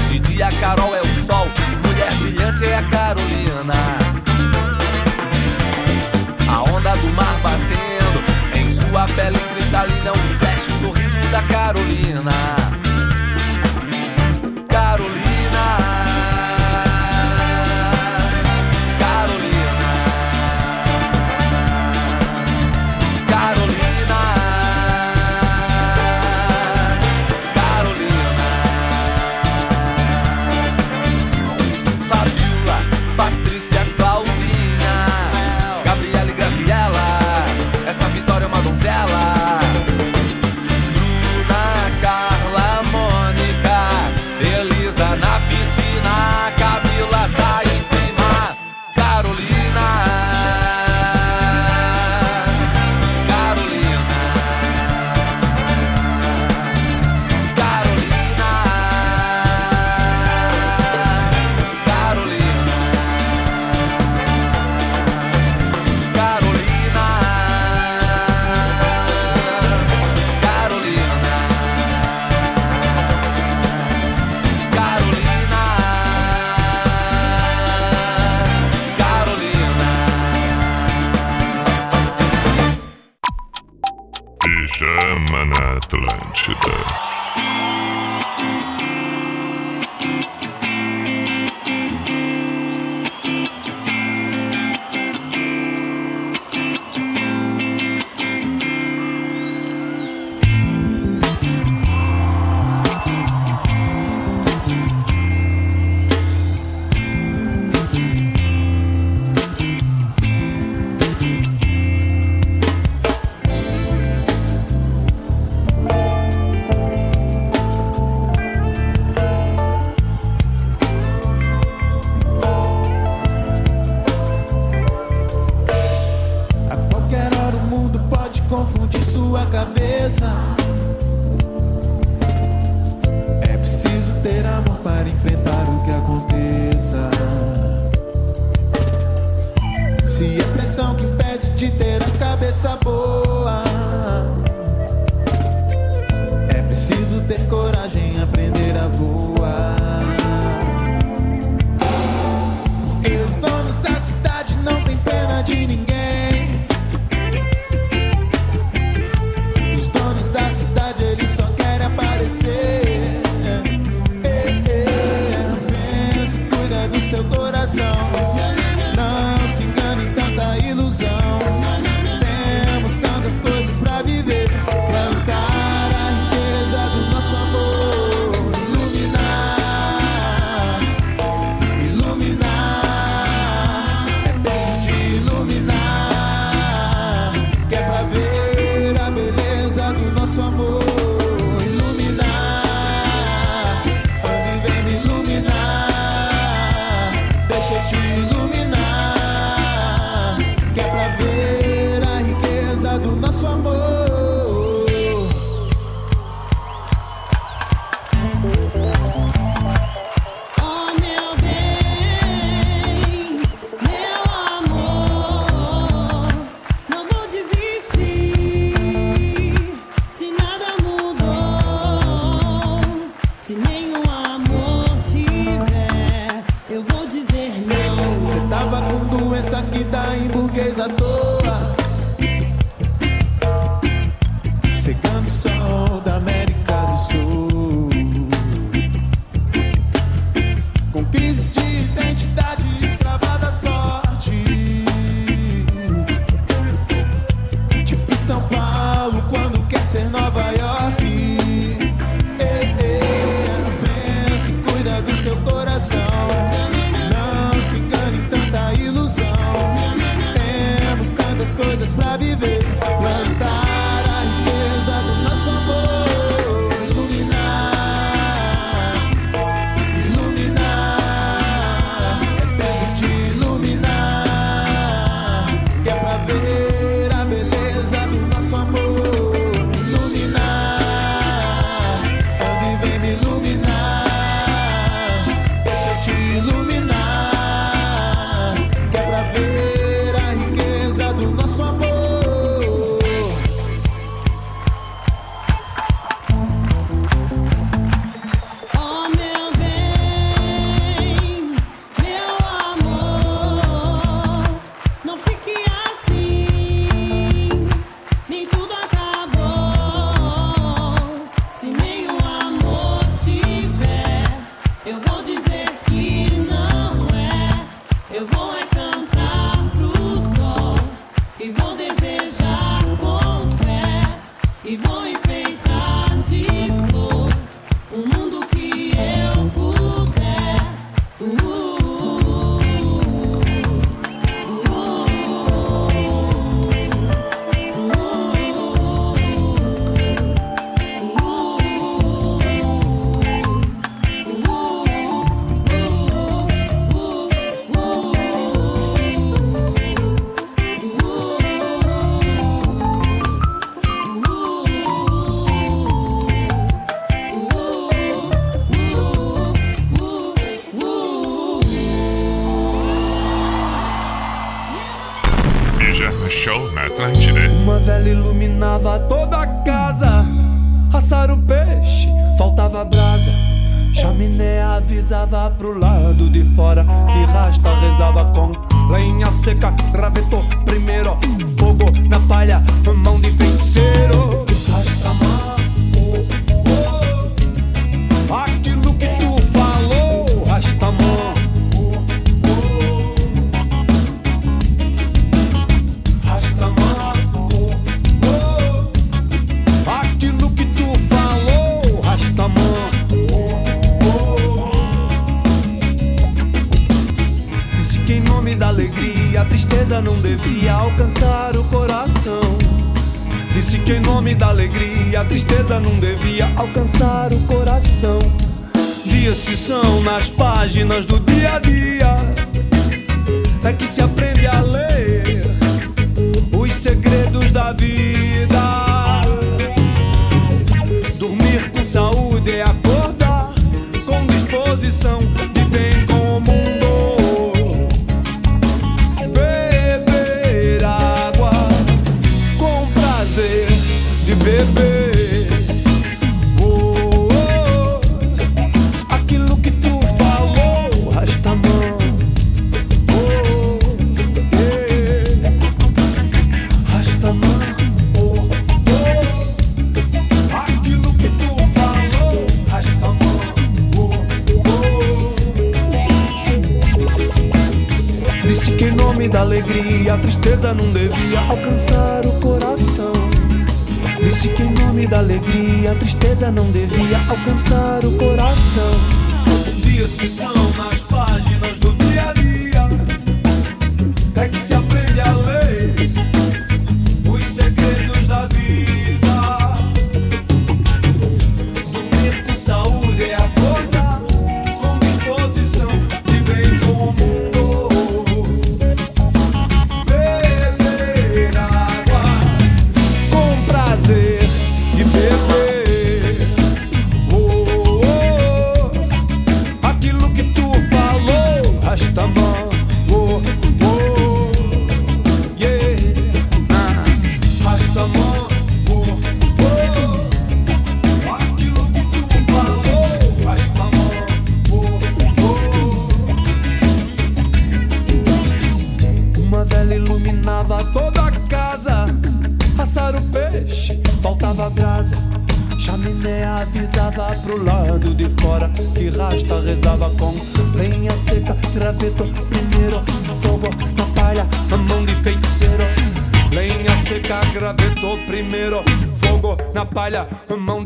de 0.07 0.19
dia 0.19 0.47
a 0.47 0.51
Carol 0.53 0.95
é 0.95 1.01
o 1.01 1.15
sol, 1.15 1.47
mulher 1.83 2.13
brilhante 2.19 2.65
é 2.65 2.77
a 2.77 2.83
Carolina. 2.83 3.73
A 6.47 6.61
onda 6.61 6.95
do 6.95 7.07
mar 7.15 7.35
batendo, 7.41 8.23
em 8.55 8.69
sua 8.69 9.07
pele 9.07 9.39
cristalina, 9.55 10.11
um 10.11 10.29
flash, 10.37 10.67
o 10.67 10.79
sorriso 10.79 11.31
da 11.31 11.41
Carolina. 11.43 12.64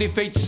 A 0.02 0.39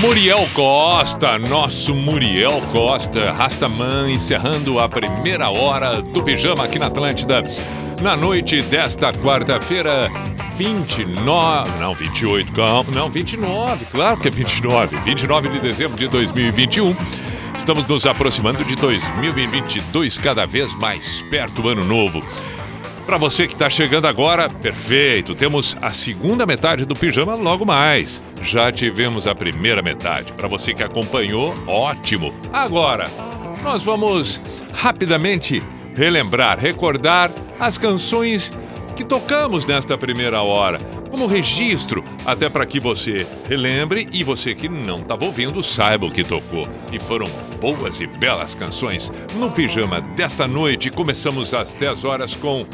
Muriel 0.00 0.48
Costa, 0.54 1.36
nosso 1.36 1.92
Muriel 1.92 2.60
Costa, 2.70 3.32
Rastaman, 3.32 4.08
encerrando 4.08 4.78
a 4.78 4.88
primeira 4.88 5.50
hora 5.50 6.00
do 6.00 6.22
Pijama 6.22 6.62
aqui 6.62 6.78
na 6.78 6.86
Atlântida, 6.86 7.42
na 8.00 8.16
noite 8.16 8.62
desta 8.62 9.10
quarta-feira, 9.10 10.08
29, 10.56 11.78
não, 11.80 11.92
28, 11.92 12.52
calma, 12.52 12.90
não, 12.92 13.10
29, 13.10 13.86
claro 13.86 14.20
que 14.20 14.28
é 14.28 14.30
29, 14.30 14.96
29 14.98 15.48
de 15.48 15.58
dezembro 15.58 15.96
de 15.96 16.06
2021. 16.06 16.94
Estamos 17.56 17.84
nos 17.88 18.06
aproximando 18.06 18.64
de 18.64 18.76
2022, 18.76 20.18
cada 20.18 20.46
vez 20.46 20.72
mais 20.76 21.20
perto 21.30 21.62
do 21.62 21.68
ano 21.68 21.84
novo. 21.84 22.22
Para 23.08 23.16
você 23.16 23.46
que 23.46 23.54
está 23.54 23.70
chegando 23.70 24.06
agora, 24.06 24.50
perfeito. 24.50 25.34
Temos 25.34 25.74
a 25.80 25.88
segunda 25.88 26.44
metade 26.44 26.84
do 26.84 26.94
pijama 26.94 27.34
logo 27.34 27.64
mais. 27.64 28.20
Já 28.48 28.72
tivemos 28.72 29.26
a 29.26 29.34
primeira 29.34 29.82
metade. 29.82 30.32
Para 30.32 30.48
você 30.48 30.72
que 30.72 30.82
acompanhou, 30.82 31.52
ótimo. 31.66 32.32
Agora, 32.50 33.04
nós 33.62 33.84
vamos 33.84 34.40
rapidamente 34.72 35.62
relembrar, 35.94 36.58
recordar 36.58 37.30
as 37.60 37.76
canções 37.76 38.50
que 38.96 39.04
tocamos 39.04 39.66
nesta 39.66 39.98
primeira 39.98 40.40
hora, 40.40 40.78
como 41.10 41.26
registro, 41.26 42.02
até 42.24 42.48
para 42.48 42.64
que 42.64 42.80
você 42.80 43.26
relembre 43.46 44.08
e 44.10 44.24
você 44.24 44.54
que 44.54 44.66
não 44.66 44.96
estava 44.96 45.26
ouvindo 45.26 45.62
saiba 45.62 46.06
o 46.06 46.10
que 46.10 46.24
tocou. 46.24 46.66
E 46.90 46.98
foram 46.98 47.26
boas 47.60 48.00
e 48.00 48.06
belas 48.06 48.54
canções. 48.54 49.12
No 49.34 49.50
pijama 49.50 50.00
desta 50.00 50.48
noite, 50.48 50.88
começamos 50.88 51.52
às 51.52 51.74
10 51.74 52.02
horas 52.02 52.34
com 52.34 52.66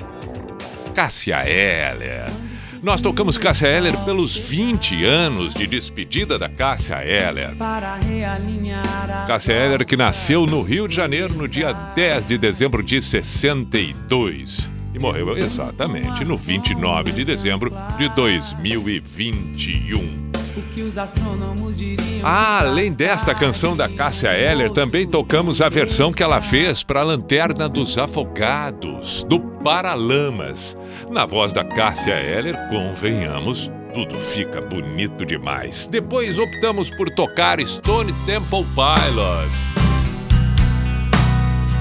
Cássia 0.95 1.43
Eller. 1.45 2.44
Nós 2.85 3.01
tocamos 3.01 3.39
Cássia 3.39 3.67
Eller 3.67 3.97
pelos 4.05 4.37
20 4.37 5.07
anos 5.07 5.55
de 5.55 5.67
despedida 5.67 6.39
da 6.39 6.51
Cássia 6.51 7.03
Eller. 7.03 7.57
Para 7.57 7.95
realinhar 7.95 9.11
a 9.11 9.25
Cássia 9.25 9.55
Eller 9.55 9.87
que 9.87 9.97
nasceu 9.97 10.45
no 10.45 10.61
Rio 10.61 10.87
de 10.87 10.95
Janeiro 10.95 11.33
no 11.33 11.49
dia 11.49 11.73
10 11.73 12.29
de 12.29 12.37
dezembro 12.37 12.83
de 12.83 13.01
62 13.01 14.69
e 14.93 14.99
morreu 14.99 15.35
exatamente 15.35 16.27
no 16.27 16.37
29 16.37 17.13
de 17.13 17.25
dezembro 17.25 17.73
de 17.97 18.07
2021. 18.11 20.35
o 20.55 20.63
que 20.75 20.83
os 20.83 20.99
astrônomos 20.99 21.79
diriam. 21.79 22.21
Ah, 22.23 22.61
além 22.61 22.93
desta 22.93 23.35
canção 23.35 23.75
da 23.75 23.89
Cássia 23.89 24.35
Eller, 24.35 24.71
também 24.71 25.07
tocamos 25.07 25.63
a 25.63 25.71
versão 25.71 26.13
que 26.13 26.23
ela 26.23 26.43
fez 26.43 26.83
para 26.83 27.01
a 27.01 27.05
Lanterna 27.05 27.67
dos 27.67 27.97
Afogados, 27.97 29.25
do 29.25 29.54
Paralamas. 29.65 30.77
Na 31.11 31.25
voz 31.25 31.55
da 31.55 31.65
Cássia 31.65 32.13
Eller, 32.13 32.55
convenhamos, 32.69 33.71
tudo 33.95 34.15
fica 34.15 34.61
bonito 34.61 35.25
demais. 35.25 35.87
Depois 35.87 36.39
optamos 36.39 36.91
por 36.91 37.09
tocar 37.09 37.59
Stone 37.67 38.13
Temple 38.27 38.67
Pilots. 38.75 39.55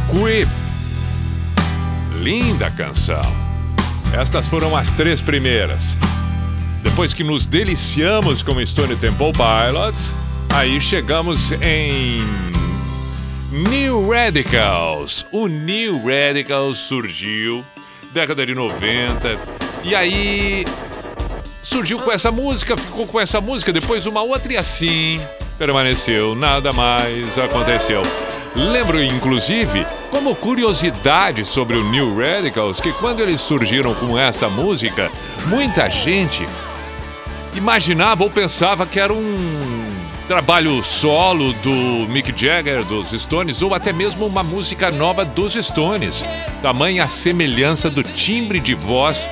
Creep. 0.10 0.50
Linda 2.22 2.72
canção. 2.72 3.22
Estas 4.18 4.48
foram 4.48 4.78
as 4.78 4.90
três 4.92 5.20
primeiras. 5.20 5.98
Depois 6.82 7.14
que 7.14 7.24
nos 7.24 7.46
deliciamos 7.46 8.42
com 8.42 8.66
Stone 8.66 8.96
Temple 8.96 9.34
Pilots, 9.34 10.14
aí 10.56 10.80
chegamos 10.80 11.52
em 11.52 12.63
New 13.54 14.10
Radicals. 14.10 15.28
O 15.32 15.46
New 15.46 16.02
Radicals 16.04 16.80
surgiu 16.80 17.64
década 18.12 18.48
de 18.48 18.56
90 18.56 19.40
e 19.84 19.94
aí 19.94 20.66
surgiu 21.62 22.00
com 22.00 22.12
essa 22.12 22.32
música, 22.32 22.76
ficou 22.76 23.06
com 23.06 23.20
essa 23.20 23.40
música, 23.40 23.72
depois 23.72 24.08
uma 24.08 24.24
outra 24.24 24.54
e 24.54 24.58
assim 24.58 25.22
permaneceu, 25.56 26.34
nada 26.34 26.74
mais 26.74 27.38
aconteceu. 27.38 28.02
Lembro, 28.56 29.04
inclusive, 29.04 29.86
como 30.10 30.36
curiosidade 30.36 31.46
sobre 31.46 31.78
o 31.78 31.88
New 31.92 32.18
Radicals, 32.18 32.80
que 32.80 32.92
quando 32.94 33.20
eles 33.20 33.40
surgiram 33.40 33.94
com 33.94 34.18
esta 34.18 34.50
música, 34.50 35.12
muita 35.46 35.88
gente 35.92 36.44
imaginava 37.56 38.24
ou 38.24 38.32
pensava 38.32 38.88
que 38.88 39.00
era 39.00 39.14
um 39.14 39.83
trabalho 40.28 40.82
solo 40.84 41.54
do 41.54 42.08
Mick 42.10 42.34
Jagger, 42.38 42.84
dos 42.86 43.12
Stones, 43.12 43.62
ou 43.62 43.74
até 43.74 43.92
mesmo 43.92 44.26
uma 44.26 44.44
música 44.44 44.90
nova 44.90 45.26
dos 45.26 45.54
Stones. 45.54 46.26
Tamanha 46.62 47.08
semelhança 47.08 47.90
do 47.90 48.04
timbre 48.04 48.60
de 48.60 48.74
voz 48.74 49.30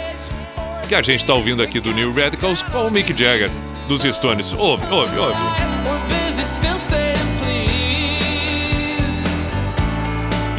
que 0.87 0.95
a 0.95 1.01
gente 1.01 1.21
está 1.21 1.33
ouvindo 1.33 1.63
aqui 1.63 1.79
do 1.79 1.93
New 1.93 2.11
Radicals 2.11 2.61
com 2.63 2.87
o 2.87 2.91
Mick 2.91 3.09
Jagger 3.17 3.49
dos 3.87 4.01
Stones. 4.01 4.51
Ouve, 4.51 4.85
ouve, 4.91 5.17
ouve. 5.17 5.39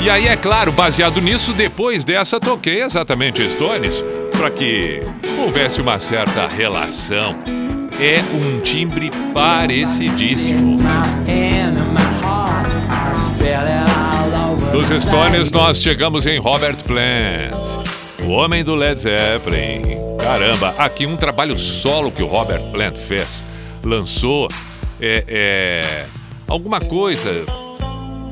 E 0.03 0.11
aí, 0.11 0.27
é 0.27 0.37
claro, 0.37 0.73
baseado 0.73 1.21
nisso, 1.21 1.53
depois 1.53 2.05
dessa 2.05 2.41
toquei 2.41 2.83
exatamente 2.83 3.49
Stones 3.51 4.03
para 4.33 4.51
que 4.51 5.03
houvesse 5.39 5.81
uma 5.81 5.99
certa 5.99 6.49
relação. 6.49 7.62
É 8.05 8.19
um 8.35 8.61
timbre 8.63 9.13
parecidíssimo. 9.33 10.77
Dos 14.73 14.89
Stones, 14.89 15.53
nós 15.53 15.81
chegamos 15.81 16.27
em 16.27 16.37
Robert 16.41 16.83
Plant, 16.83 17.55
o 18.25 18.31
homem 18.31 18.65
do 18.65 18.75
Led 18.75 19.01
Zeppelin. 19.01 20.17
Caramba, 20.19 20.75
aqui 20.79 21.07
um 21.07 21.17
trabalho 21.17 21.57
solo 21.57 22.11
que 22.11 22.25
o 22.25 22.27
Robert 22.27 22.73
Plant 22.73 22.97
fez. 22.97 23.45
Lançou 23.85 24.49
é, 25.01 25.25
é, 25.29 26.07
alguma 26.49 26.81
coisa 26.81 27.47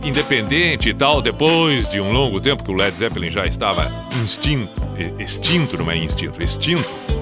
independente 0.02 0.88
e 0.88 0.94
tal, 0.94 1.22
depois 1.22 1.88
de 1.88 2.00
um 2.00 2.10
longo 2.10 2.40
tempo 2.40 2.64
que 2.64 2.72
o 2.72 2.74
Led 2.74 2.96
Zeppelin 2.96 3.30
já 3.30 3.46
estava 3.46 3.88
instinto, 4.20 4.82
extinto, 5.16 5.78
não 5.78 5.88
é 5.88 5.96
instinto, 5.96 6.42
extinto. 6.42 7.19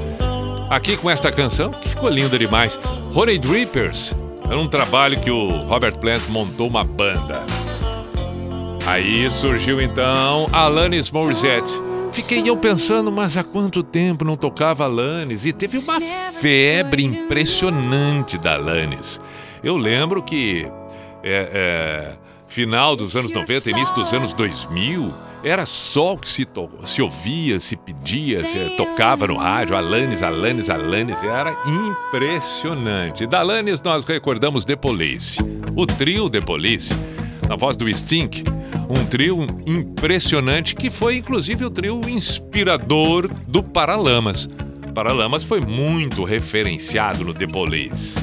Aqui 0.71 0.99
com 0.99 1.09
esta 1.09 1.33
canção, 1.33 1.71
que 1.71 1.89
ficou 1.89 2.11
linda 2.11 2.39
demais. 2.39 2.79
Honey 3.15 3.39
Drippers 3.39 4.15
era 4.45 4.59
um 4.59 4.69
trabalho 4.69 5.19
que 5.19 5.31
o 5.31 5.49
Robert 5.49 5.97
Plant 5.99 6.23
montou 6.29 6.67
uma 6.67 6.85
banda. 6.85 7.47
Aí 8.87 9.31
surgiu 9.31 9.81
então 9.81 10.47
Alanis 10.53 11.11
Morissette. 11.11 11.73
Fiquei 12.13 12.43
eu 12.49 12.57
pensando, 12.57 13.11
mas 13.11 13.37
há 13.37 13.45
quanto 13.45 13.83
tempo 13.83 14.25
não 14.25 14.37
tocava 14.37 14.85
Alanis? 14.85 15.47
E 15.47 15.53
teve 15.55 15.79
uma 15.79 16.01
febre 16.41 17.03
impressionante 17.03 18.37
da 18.37 18.55
Alanis. 18.55 19.19
Eu 19.65 19.77
lembro 19.77 20.23
que 20.23 20.67
é, 21.23 21.51
é, 21.53 22.17
final 22.47 22.95
dos 22.95 23.17
anos 23.17 23.33
90, 23.33 23.71
início 23.71 23.95
dos 23.95 24.13
anos 24.13 24.35
2000, 24.35 25.15
era 25.49 25.65
só 25.65 26.13
o 26.13 26.19
que 26.19 26.29
se, 26.29 26.47
se 26.85 27.01
ouvia, 27.01 27.59
se 27.59 27.77
pedia, 27.77 28.45
se 28.45 28.77
tocava 28.77 29.27
no 29.27 29.37
rádio, 29.37 29.75
Alanis, 29.75 30.23
Alanis, 30.23 30.69
Alanis, 30.69 31.23
era 31.23 31.57
impressionante. 31.67 33.27
Da 33.27 33.41
Alanis 33.41 33.81
nós 33.81 34.05
recordamos 34.05 34.65
The 34.65 34.77
Police, 34.77 35.43
o 35.75 35.87
trio 35.87 36.29
The 36.29 36.41
Police, 36.41 36.95
na 37.49 37.57
voz 37.57 37.77
do 37.77 37.93
Stink, 37.93 38.45
um 38.89 39.07
trio 39.07 39.47
impressionante 39.67 40.75
que 40.75 40.91
foi 40.91 41.17
inclusive 41.17 41.65
o 41.65 41.71
trio 41.71 42.01
inspirador 42.09 43.31
do 43.47 43.63
Paralamas. 43.63 44.49
Paralamas 44.95 45.45
foi 45.45 45.61
muito 45.61 46.25
referenciado 46.25 47.25
no 47.25 47.33
The 47.33 47.47
Police. 47.47 48.17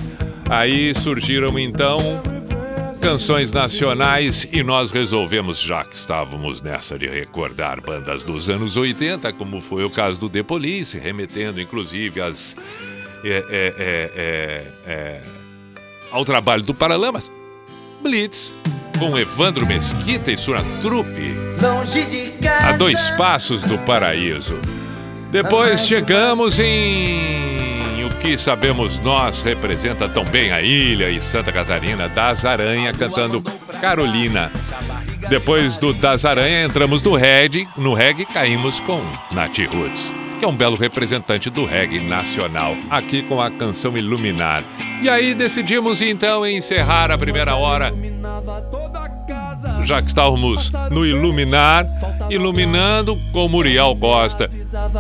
Aí 0.50 0.94
surgiram 0.94 1.58
então 1.58 2.00
canções 3.06 3.52
nacionais 3.52 4.48
e 4.52 4.64
nós 4.64 4.90
resolvemos, 4.90 5.62
já 5.62 5.86
que 5.86 5.96
estávamos 5.96 6.60
nessa 6.60 6.98
de 6.98 7.08
recordar 7.08 7.80
bandas 7.80 8.24
dos 8.24 8.50
anos 8.50 8.76
80, 8.78 9.32
como 9.34 9.62
foi 9.62 9.84
o 9.84 9.92
caso 9.92 10.20
do 10.20 10.28
The 10.28 10.42
Police, 10.42 10.98
remetendo 10.98 11.62
inclusive 11.62 12.20
às, 12.20 12.58
é, 13.24 13.30
é, 13.30 13.74
é, 13.78 14.12
é, 14.16 14.64
é, 14.88 15.22
ao 16.12 16.26
trabalho 16.26 16.64
do 16.64 16.74
Paralamas, 16.74 17.32
Blitz, 18.02 18.52
com 18.98 19.16
Evandro 19.16 19.68
Mesquita 19.68 20.32
e 20.32 20.38
sua 20.38 20.58
trupe, 20.82 21.36
a 22.64 22.72
dois 22.72 23.12
passos 23.12 23.62
do 23.66 23.78
paraíso. 23.86 24.58
Depois 25.32 25.86
chegamos 25.86 26.58
em 26.60 27.65
que 28.26 28.40
sabemos 28.40 28.98
nós 29.02 29.44
representa 29.44 30.10
tão 30.10 30.26
bem 30.26 30.52
a 30.52 30.60
ilha 30.60 31.12
e 31.12 31.22
Santa 31.22 31.52
Catarina 31.52 32.10
das 32.10 32.44
Aranha 32.44 32.92
cantando 32.92 33.40
Carolina. 33.80 34.52
Depois 35.30 35.78
do 35.78 35.94
Das 35.94 36.26
Aranha 36.26 36.66
entramos 36.66 37.04
no 37.04 37.16
reggae, 37.16 37.68
no 37.78 37.94
reggae 37.94 38.26
caímos 38.26 38.80
com 38.80 39.00
Nat 39.30 39.60
Roots, 39.68 40.12
que 40.40 40.46
é 40.46 40.48
um 40.48 40.56
belo 40.56 40.76
representante 40.76 41.52
do 41.52 41.66
reggae 41.66 42.00
nacional, 42.00 42.76
aqui 42.90 43.22
com 43.22 43.40
a 43.40 43.52
canção 43.52 43.96
Iluminar. 43.96 44.64
E 45.04 45.08
aí 45.08 45.36
decidimos 45.36 46.02
então 46.02 46.48
encerrar 46.48 47.12
a 47.12 47.20
primeira 47.20 47.56
hora 47.56 47.94
já 49.86 50.02
que 50.02 50.08
estávamos 50.08 50.72
no 50.90 51.06
Iluminar, 51.06 51.88
iluminando 52.30 53.20
com 53.32 53.48
Muriel 53.48 53.96
Costa, 53.96 54.50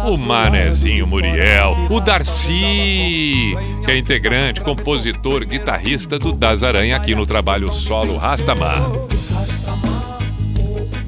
o 0.07 0.17
Manezinho 0.17 1.07
Muriel, 1.07 1.75
o 1.89 1.99
Darcy, 1.99 3.55
que 3.83 3.91
é 3.91 3.97
integrante, 3.97 4.61
compositor, 4.61 5.45
guitarrista 5.45 6.19
do 6.19 6.31
Das 6.31 6.61
Aranha 6.61 6.95
aqui 6.95 7.15
no 7.15 7.25
trabalho 7.25 7.73
solo 7.73 8.15
Rastamar. 8.17 8.81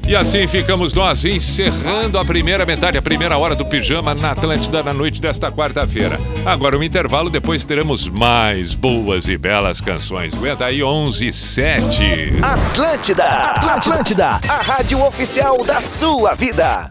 E 0.08 0.16
assim 0.16 0.46
ficamos 0.46 0.94
nós 0.94 1.22
encerrando 1.26 2.18
a 2.18 2.24
primeira 2.24 2.64
metade, 2.64 2.96
a 2.96 3.02
primeira 3.02 3.36
hora 3.36 3.54
do 3.54 3.66
pijama 3.66 4.14
na 4.14 4.30
Atlântida 4.30 4.82
na 4.82 4.94
noite 4.94 5.20
desta 5.20 5.52
quarta-feira. 5.52 6.18
Agora 6.46 6.78
um 6.78 6.82
intervalo, 6.82 7.28
depois 7.28 7.62
teremos 7.62 8.08
mais 8.08 8.74
boas 8.74 9.28
e 9.28 9.36
belas 9.36 9.82
canções. 9.82 10.32
Aguenta 10.32 10.64
aí 10.64 10.82
11 10.82 11.28
e 11.28 11.32
7. 11.32 12.02
Atlântida, 12.40 13.24
Atlântida, 13.26 14.40
a 14.48 14.62
rádio 14.62 15.04
oficial 15.04 15.62
da 15.62 15.82
sua 15.82 16.34
vida. 16.34 16.90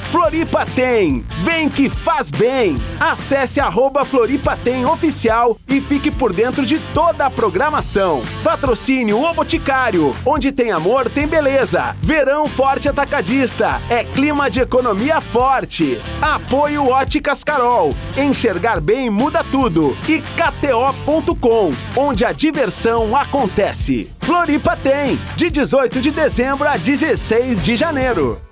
Floripa 0.09 0.65
tem! 0.65 1.25
Vem 1.43 1.69
que 1.69 1.89
faz 1.89 2.29
bem! 2.29 2.75
Acesse 2.99 3.59
arroba 3.59 4.03
Floripa 4.03 4.57
tem 4.57 4.85
oficial 4.85 5.57
e 5.67 5.79
fique 5.79 6.11
por 6.11 6.33
dentro 6.33 6.65
de 6.65 6.79
toda 6.93 7.25
a 7.25 7.29
programação. 7.29 8.21
Patrocínio 8.43 9.21
O 9.21 9.33
Boticário, 9.33 10.13
onde 10.25 10.51
tem 10.51 10.71
amor, 10.71 11.09
tem 11.09 11.27
beleza. 11.27 11.95
Verão 12.01 12.47
Forte 12.47 12.89
Atacadista, 12.89 13.81
é 13.89 14.03
clima 14.03 14.49
de 14.49 14.59
economia 14.59 15.21
forte. 15.21 15.99
Apoio 16.21 16.87
Óticas 16.87 17.43
Carol, 17.43 17.93
enxergar 18.17 18.81
bem 18.81 19.09
muda 19.09 19.43
tudo. 19.43 19.97
E 20.07 20.21
KTO.com, 20.21 21.71
onde 21.95 22.25
a 22.25 22.31
diversão 22.31 23.15
acontece. 23.15 24.11
Floripa 24.21 24.75
tem, 24.75 25.19
de 25.35 25.49
18 25.49 26.01
de 26.01 26.11
dezembro 26.11 26.67
a 26.67 26.77
16 26.77 27.63
de 27.63 27.75
janeiro. 27.75 28.50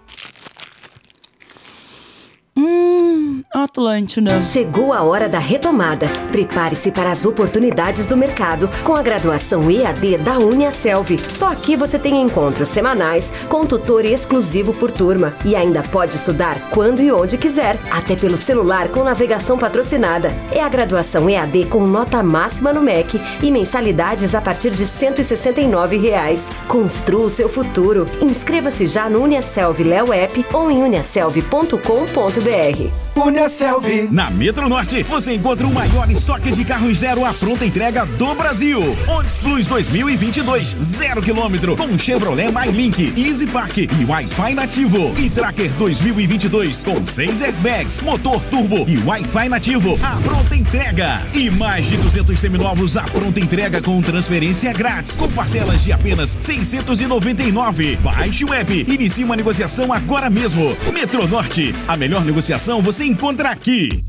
Hum, 2.60 3.19
Atlântida. 3.54 4.42
Chegou 4.42 4.94
a 4.94 5.02
hora 5.02 5.28
da 5.28 5.40
retomada. 5.40 6.06
Prepare-se 6.32 6.92
para 6.92 7.12
as 7.12 7.26
oportunidades 7.26 8.06
do 8.06 8.16
mercado 8.16 8.70
com 8.84 8.96
a 8.96 9.02
graduação 9.02 9.72
EAD 9.72 10.20
da 10.20 10.38
Uniaselv. 10.38 11.18
Só 11.30 11.52
aqui 11.52 11.76
você 11.76 11.98
tem 11.98 12.22
encontros 12.22 12.70
semanais 12.70 13.34
com 13.50 13.66
tutor 13.66 14.06
exclusivo 14.06 14.72
por 14.74 14.92
turma 14.92 15.34
e 15.44 15.56
ainda 15.56 15.82
pode 15.82 16.16
estudar 16.16 16.70
quando 16.70 17.02
e 17.02 17.12
onde 17.12 17.38
quiser, 17.38 17.80
até 17.90 18.16
pelo 18.16 18.38
celular 18.38 18.90
com 18.90 19.04
navegação 19.04 19.58
patrocinada. 19.58 20.32
É 20.52 20.62
a 20.62 20.70
graduação 20.70 21.28
EAD 21.30 21.66
com 21.66 21.88
nota 21.88 22.22
máxima 22.22 22.72
no 22.72 22.82
MEC 22.82 23.20
e 23.42 23.50
mensalidades 23.50 24.36
a 24.36 24.42
partir 24.42 24.70
de 24.70 24.86
169 24.86 25.98
reais. 25.98 26.48
Construa 26.68 27.26
o 27.26 27.30
seu 27.30 27.50
futuro. 27.50 28.06
Inscreva-se 28.22 28.86
já 28.86 29.10
no 29.10 29.24
Uniaselv 29.24 29.84
Léo 29.84 30.14
App 30.14 30.46
ou 30.54 30.70
em 30.70 30.84
uniaselv.com.br. 30.84 33.09
Uniaselv. 33.22 34.08
Na 34.12 34.30
Metro 34.30 34.70
Norte, 34.70 35.04
você 35.04 35.34
encontra 35.34 35.68
o 35.68 35.74
maior 35.74 36.10
estoque 36.10 36.52
de 36.52 36.64
carros 36.64 37.00
zero 37.00 37.26
à 37.26 37.34
pronta 37.34 37.66
entrega 37.66 38.06
do 38.06 38.34
Brasil. 38.34 38.80
Onix 39.08 39.38
Plus 39.38 39.68
2022, 39.68 40.78
zero 40.82 41.22
quilômetro, 41.22 41.76
com 41.76 41.98
Chevrolet 41.98 42.52
MyLink, 42.52 43.14
Easy 43.18 43.46
Park 43.46 43.78
e 43.78 44.06
Wi-Fi 44.08 44.56
nativo. 44.56 45.14
E 45.18 45.30
Tracker 45.30 45.72
2022, 45.74 46.84
com 46.84 47.06
seis 47.06 47.42
airbags, 47.42 48.02
motor 48.02 48.42
turbo 48.46 48.86
e 48.88 48.98
Wi-Fi 48.98 49.50
nativo. 49.50 50.00
A 50.02 50.16
pronta 50.18 50.56
entrega. 50.56 51.22
E 51.34 51.50
mais 51.50 51.88
de 51.88 51.98
200 51.98 52.40
seminovos 52.40 52.96
à 52.98 53.04
pronta 53.04 53.40
entrega 53.40 53.82
com 53.82 54.02
transferência 54.02 54.72
grátis, 54.74 55.16
com 55.16 55.30
parcelas 55.30 55.84
de 55.84 55.92
apenas 55.92 56.36
699. 56.40 57.98
Baixe 57.98 58.46
o 58.46 58.54
app, 58.54 58.86
inicie 58.88 59.24
uma 59.24 59.36
negociação 59.36 59.92
agora 59.92 60.30
mesmo. 60.30 60.76
Metro 60.94 61.28
Norte, 61.28 61.76
a 61.88 61.98
melhor 61.98 62.24
negociação 62.24 62.82
você 62.82 63.09
encontra 63.10 63.50
aqui. 63.50 64.09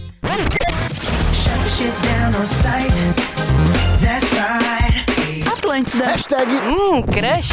Atlântida. 5.51 6.05
Hashtag 6.05 6.47
hum, 6.49 7.01
crush. 7.03 7.51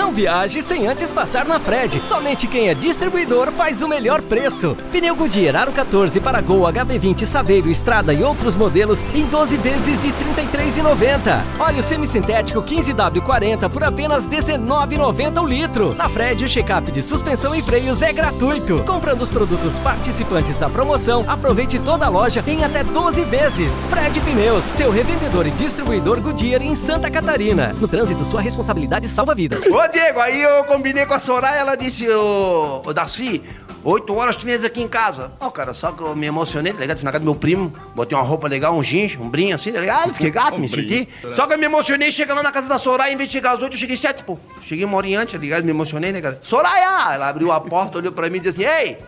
Não 0.00 0.12
viaje 0.12 0.62
sem 0.62 0.88
antes 0.88 1.12
passar 1.12 1.44
na 1.44 1.60
Fred. 1.60 2.00
Somente 2.00 2.46
quem 2.46 2.70
é 2.70 2.74
distribuidor 2.74 3.52
faz 3.52 3.82
o 3.82 3.86
melhor 3.86 4.22
preço. 4.22 4.74
Pneu 4.90 5.14
Goodyear 5.14 5.54
Aro 5.54 5.72
14 5.72 6.18
para 6.20 6.40
Gol 6.40 6.62
HB20 6.62 7.26
Saveiro 7.26 7.68
Estrada 7.68 8.14
e 8.14 8.22
outros 8.22 8.56
modelos 8.56 9.02
em 9.14 9.26
12 9.26 9.58
vezes 9.58 10.00
de 10.00 10.08
R$ 10.08 10.14
33,90. 10.34 11.42
Óleo 11.60 11.82
semissintético 11.82 12.62
15W40 12.62 13.68
por 13.68 13.84
apenas 13.84 14.26
R$ 14.26 14.38
19,90 14.38 15.42
o 15.42 15.46
litro. 15.46 15.94
Na 15.94 16.08
Fred, 16.08 16.46
o 16.46 16.48
check-up 16.48 16.90
de 16.90 17.02
suspensão 17.02 17.54
e 17.54 17.60
freios 17.60 18.00
é 18.00 18.10
gratuito. 18.10 18.82
Comprando 18.84 19.20
os 19.20 19.30
produtos 19.30 19.78
participantes 19.80 20.58
da 20.58 20.70
promoção, 20.70 21.26
aproveite 21.28 21.78
toda 21.78 22.06
a 22.06 22.08
loja 22.08 22.42
em 22.46 22.64
até 22.64 22.82
12 22.82 23.22
vezes. 23.24 23.84
Fred 23.90 24.18
Pneus, 24.20 24.64
seu 24.64 24.90
revendedor 24.90 25.46
e 25.46 25.50
distribuidor 25.50 26.22
Goodyear 26.22 26.62
em 26.62 26.74
Santa 26.74 27.10
Catarina. 27.10 27.74
No 27.78 27.86
trânsito, 27.86 28.24
sua 28.24 28.40
responsabilidade 28.40 29.06
salva 29.06 29.34
vidas. 29.34 29.64
Diego, 29.90 30.20
aí 30.20 30.40
eu 30.40 30.64
combinei 30.64 31.04
com 31.04 31.14
a 31.14 31.18
Soraya, 31.18 31.58
ela 31.58 31.76
disse, 31.76 32.08
ô, 32.08 32.82
ô 32.84 32.92
Darcy, 32.92 33.42
8 33.82 34.14
horas 34.14 34.36
tu 34.36 34.44
vens 34.44 34.62
aqui 34.62 34.82
em 34.82 34.88
casa. 34.88 35.32
Ó, 35.40 35.50
cara, 35.50 35.72
só 35.72 35.92
que 35.92 36.02
eu 36.02 36.14
me 36.14 36.26
emocionei, 36.26 36.72
tá 36.72 36.80
ligado? 36.80 36.98
Fui 36.98 37.04
na 37.04 37.12
casa 37.12 37.24
do 37.24 37.30
meu 37.30 37.34
primo, 37.34 37.72
botei 37.94 38.16
uma 38.16 38.24
roupa 38.24 38.46
legal, 38.46 38.74
um 38.76 38.82
jeans, 38.82 39.16
um 39.18 39.28
brinho 39.28 39.54
assim, 39.54 39.72
tá 39.72 39.80
ligado? 39.80 40.12
Fiquei 40.12 40.30
gato, 40.30 40.58
me 40.58 40.68
senti. 40.68 41.08
Só 41.34 41.46
que 41.46 41.54
eu 41.54 41.58
me 41.58 41.64
emocionei, 41.64 42.12
chega 42.12 42.34
lá 42.34 42.42
na 42.42 42.52
casa 42.52 42.68
da 42.68 42.78
Soraya, 42.78 43.12
em 43.12 43.16
vez 43.16 43.28
de 43.28 43.34
chegar 43.34 43.52
às 43.52 43.62
8, 43.62 43.74
eu 43.74 43.78
cheguei 43.78 43.94
às 43.94 44.00
7, 44.00 44.24
pô. 44.24 44.38
Cheguei 44.62 44.84
uma 44.84 44.96
hora 44.96 45.08
antes, 45.18 45.32
tá 45.32 45.38
ligado? 45.38 45.64
Me 45.64 45.70
emocionei, 45.70 46.12
né, 46.12 46.20
cara? 46.20 46.38
Soraya! 46.42 47.14
Ela 47.14 47.28
abriu 47.28 47.50
a 47.52 47.60
porta, 47.60 47.98
olhou 47.98 48.12
pra 48.12 48.28
mim 48.28 48.36
e 48.36 48.40
disse 48.40 48.62
assim, 48.62 48.70
ei! 48.70 48.98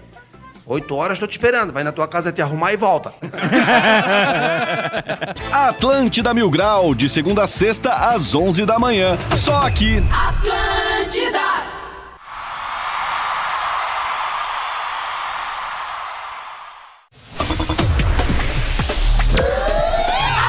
8 0.66 0.94
horas 0.94 1.18
tô 1.18 1.26
te 1.26 1.32
esperando, 1.32 1.72
vai 1.72 1.82
na 1.82 1.90
tua 1.90 2.06
casa 2.06 2.30
te 2.32 2.40
arrumar 2.40 2.72
e 2.72 2.76
volta. 2.76 3.12
Atlântida 5.52 6.32
Mil 6.32 6.48
Grau, 6.50 6.94
de 6.94 7.08
segunda 7.08 7.44
a 7.44 7.46
sexta, 7.46 7.90
às 7.90 8.34
11 8.34 8.64
da 8.64 8.78
manhã. 8.78 9.18
Só 9.36 9.66
aqui. 9.66 9.98
Atlântida! 9.98 11.40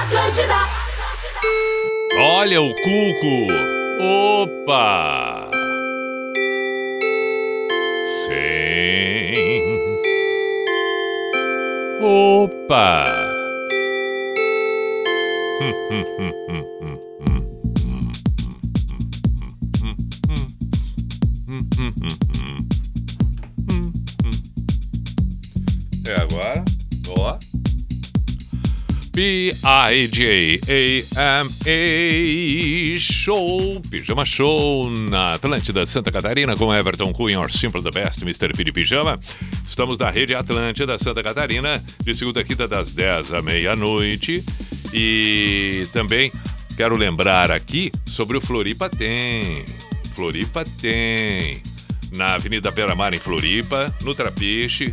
Atlântida! 0.04 0.56
Olha 2.20 2.62
o 2.62 2.70
cuco! 2.70 3.48
Opa! 4.00 5.50
Sim. 8.26 9.13
Opa! 12.06 13.06
É 15.62 15.70
agora? 15.70 16.36
Ó. 16.50 16.63
P-I-J-A-M-A 29.14 30.60
Show, 32.98 33.80
Pijama 33.92 34.26
Show 34.26 34.90
na 34.90 35.30
Atlântida 35.30 35.86
Santa 35.86 36.12
Catarina 36.12 36.56
com 36.56 36.74
Everton 36.74 37.14
Cunha, 37.14 37.40
or 37.40 37.52
Simple 37.52 37.84
the 37.84 37.92
Best, 37.92 38.24
Mr. 38.24 38.52
Piri 38.58 38.72
Pijama. 38.72 39.20
Estamos 39.70 40.00
na 40.00 40.10
rede 40.10 40.34
Atlântida 40.34 40.98
Santa 40.98 41.22
Catarina, 41.22 41.76
de 42.04 42.14
segunda 42.16 42.42
a 42.42 42.44
quinta 42.44 42.68
das 42.68 42.94
10 42.94 43.34
à 43.34 43.42
meia-noite. 43.44 44.44
E 44.92 45.84
também 45.94 46.32
quero 46.76 46.98
lembrar 46.98 47.52
aqui 47.52 47.92
sobre 48.08 48.38
o 48.38 48.42
Floripa 48.42 48.90
Tem. 48.90 49.64
Floripa 50.16 50.64
Tem. 50.82 51.62
Na 52.16 52.34
Avenida 52.34 52.72
Beira 52.72 52.96
Mar, 52.96 53.14
em 53.14 53.20
Floripa, 53.20 53.94
no 54.04 54.16
Trapiche, 54.16 54.92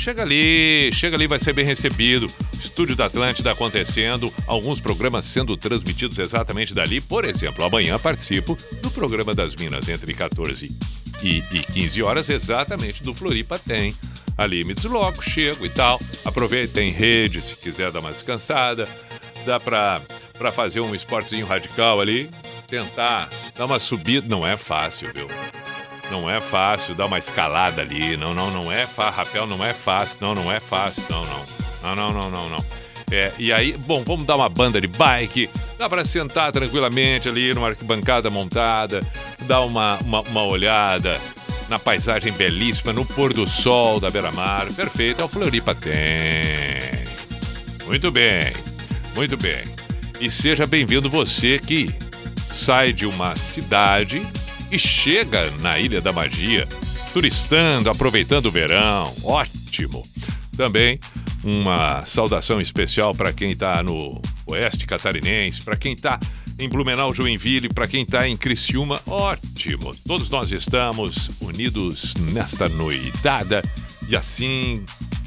Chega 0.00 0.22
ali, 0.22 0.90
chega 0.94 1.14
ali, 1.14 1.26
vai 1.26 1.38
ser 1.38 1.52
bem 1.52 1.66
recebido. 1.66 2.26
Estúdio 2.58 2.96
da 2.96 3.04
Atlântida 3.04 3.52
acontecendo, 3.52 4.32
alguns 4.46 4.80
programas 4.80 5.26
sendo 5.26 5.58
transmitidos 5.58 6.18
exatamente 6.18 6.72
dali. 6.72 7.02
Por 7.02 7.22
exemplo, 7.26 7.62
amanhã 7.62 7.98
participo 7.98 8.56
do 8.80 8.90
programa 8.90 9.34
das 9.34 9.54
Minas 9.56 9.90
entre 9.90 10.14
14 10.14 10.74
e, 11.22 11.42
e 11.52 11.62
15 11.74 12.02
horas, 12.02 12.30
exatamente 12.30 13.02
do 13.02 13.12
Floripa 13.12 13.58
Tem. 13.58 13.94
Ali 14.38 14.64
me 14.64 14.72
desloco, 14.72 15.22
chego 15.22 15.66
e 15.66 15.68
tal. 15.68 16.00
Aproveita, 16.24 16.72
tem 16.72 16.90
rede 16.90 17.38
se 17.42 17.56
quiser 17.56 17.92
dar 17.92 18.00
uma 18.00 18.10
descansada. 18.10 18.88
Dá 19.44 19.60
pra, 19.60 20.00
pra 20.38 20.50
fazer 20.50 20.80
um 20.80 20.94
esportezinho 20.94 21.44
radical 21.44 22.00
ali, 22.00 22.26
tentar 22.66 23.28
dar 23.54 23.66
uma 23.66 23.78
subida. 23.78 24.26
Não 24.26 24.46
é 24.46 24.56
fácil, 24.56 25.12
viu? 25.14 25.26
Não 26.10 26.28
é 26.28 26.40
fácil 26.40 26.94
dar 26.94 27.06
uma 27.06 27.18
escalada 27.18 27.82
ali. 27.82 28.16
Não, 28.16 28.34
não, 28.34 28.50
não 28.50 28.72
é 28.72 28.86
fácil. 28.86 29.18
Rapel 29.18 29.46
não 29.46 29.64
é 29.64 29.72
fácil. 29.72 30.18
Não, 30.20 30.34
não 30.34 30.50
é 30.52 30.60
fácil. 30.60 31.04
Não, 31.10 31.24
não. 31.26 31.60
Não, 31.82 31.96
não, 31.96 32.12
não, 32.12 32.30
não, 32.30 32.48
não. 32.50 32.64
É, 33.10 33.32
e 33.38 33.52
aí, 33.52 33.76
bom, 33.86 34.04
vamos 34.06 34.24
dar 34.24 34.36
uma 34.36 34.48
banda 34.48 34.80
de 34.80 34.86
bike. 34.86 35.50
Dá 35.76 35.88
para 35.88 36.04
sentar 36.04 36.52
tranquilamente 36.52 37.28
ali 37.28 37.52
numa 37.52 37.68
arquibancada 37.68 38.30
montada, 38.30 39.00
dar 39.46 39.62
uma, 39.62 39.98
uma, 40.04 40.20
uma 40.22 40.42
olhada 40.44 41.20
na 41.68 41.78
paisagem 41.78 42.32
belíssima, 42.32 42.92
no 42.92 43.04
pôr 43.04 43.32
do 43.32 43.46
sol 43.48 43.98
da 43.98 44.10
beira-mar. 44.10 44.66
Perfeito, 44.74 45.22
é 45.22 45.24
o 45.24 45.28
Floripa 45.28 45.74
tem. 45.74 45.92
Muito 47.86 48.10
bem, 48.10 48.52
muito 49.16 49.36
bem. 49.36 49.62
E 50.20 50.30
seja 50.30 50.66
bem-vindo 50.66 51.08
você 51.08 51.58
que 51.58 51.92
sai 52.52 52.92
de 52.92 53.06
uma 53.06 53.34
cidade 53.36 54.22
e 54.70 54.78
chega 54.78 55.50
na 55.60 55.78
Ilha 55.78 56.00
da 56.00 56.12
Magia, 56.12 56.66
turistando, 57.12 57.90
aproveitando 57.90 58.46
o 58.46 58.50
verão. 58.50 59.12
Ótimo! 59.24 60.02
Também 60.56 60.98
uma 61.42 62.02
saudação 62.02 62.60
especial 62.60 63.14
para 63.14 63.32
quem 63.32 63.48
está 63.48 63.82
no 63.82 64.20
oeste 64.46 64.86
catarinense, 64.86 65.62
para 65.62 65.76
quem 65.76 65.94
está 65.94 66.20
em 66.58 66.68
Blumenau, 66.68 67.14
Joinville, 67.14 67.68
para 67.68 67.88
quem 67.88 68.02
está 68.02 68.28
em 68.28 68.36
Criciúma. 68.36 69.00
Ótimo! 69.06 69.92
Todos 70.06 70.28
nós 70.28 70.52
estamos 70.52 71.30
unidos 71.40 72.14
nesta 72.32 72.68
noitada 72.68 73.62
e 74.08 74.14
assim 74.14 74.84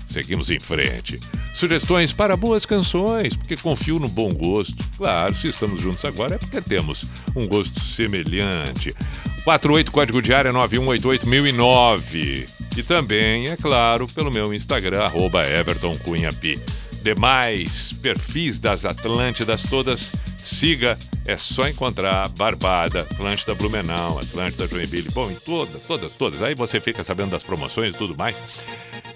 seguimos 0.08 0.52
em 0.52 0.60
frente. 0.60 1.20
Sugestões 1.56 2.14
para 2.14 2.38
boas 2.38 2.66
canções, 2.66 3.36
porque 3.36 3.56
confio 3.58 4.00
no 4.00 4.08
bom 4.08 4.30
gosto. 4.30 4.76
Claro, 4.98 5.34
se 5.36 5.48
estamos 5.48 5.82
juntos 5.82 6.06
agora 6.06 6.36
é 6.36 6.38
porque 6.38 6.62
temos 6.62 7.04
um 7.36 7.48
gosto 7.48 7.80
semelhante. 7.80 8.96
48 9.44 9.92
código 9.92 10.22
de 10.22 10.34
área 10.34 10.52
9188009. 10.52 12.46
E 12.78 12.84
também, 12.84 13.50
é 13.50 13.58
claro, 13.58 14.08
pelo 14.08 14.32
meu 14.32 14.54
Instagram, 14.54 15.04
arroba 15.04 15.46
Everton 15.48 15.96
Cunha 16.00 16.32
Pi. 16.32 16.60
Demais 17.04 17.92
perfis 18.02 18.60
das 18.60 18.86
Atlântidas 18.86 19.64
todas, 19.64 20.14
siga, 20.38 20.98
é 21.28 21.36
só 21.36 21.68
encontrar 21.68 22.30
Barbada, 22.38 23.02
Atlântida 23.02 23.54
Blumenau, 23.56 24.18
Atlântida 24.20 24.68
Joinville, 24.68 25.10
bom, 25.14 25.30
em 25.30 25.36
todas, 25.36 25.86
todas, 25.86 26.12
todas. 26.12 26.42
Aí 26.42 26.56
você 26.56 26.80
fica 26.80 27.04
sabendo 27.04 27.32
das 27.32 27.44
promoções 27.44 27.94
e 27.94 27.98
tudo 27.98 28.16
mais. 28.18 28.36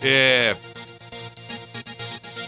É, 0.01 0.55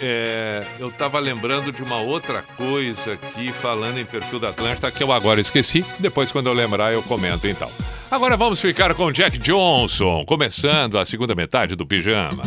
é, 0.02 0.62
eu 0.80 0.88
estava 0.88 1.20
lembrando 1.20 1.72
de 1.72 1.84
uma 1.84 1.98
outra 1.98 2.42
coisa 2.42 3.14
aqui, 3.14 3.52
falando 3.52 3.98
em 4.00 4.06
perfil 4.06 4.40
da 4.40 4.50
Atlântida, 4.50 4.92
que 4.92 5.04
eu 5.04 5.12
agora 5.12 5.42
esqueci. 5.42 5.86
Depois, 6.00 6.32
quando 6.32 6.48
eu 6.48 6.54
lembrar, 6.54 6.94
eu 6.94 7.04
comento 7.04 7.48
então. 7.48 7.70
Agora 8.12 8.36
vamos 8.36 8.60
ficar 8.60 8.94
com 8.96 9.12
Jack 9.12 9.38
Johnson, 9.38 10.26
começando 10.26 10.98
a 10.98 11.06
segunda 11.06 11.36
metade 11.36 11.76
do 11.76 11.86
pijama. 11.86 12.42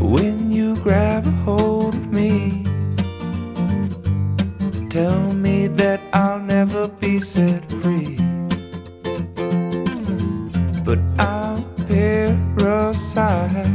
When 0.00 0.52
you 0.52 0.74
grab 0.76 1.26
a 1.28 1.30
hold 1.44 1.94
of 1.94 2.08
me, 2.08 2.64
tell 4.90 5.33
never 6.64 6.88
be 6.88 7.20
set 7.20 7.62
free. 7.82 8.16
But 10.82 10.98
I'll 11.18 11.62
parasite, 11.88 13.66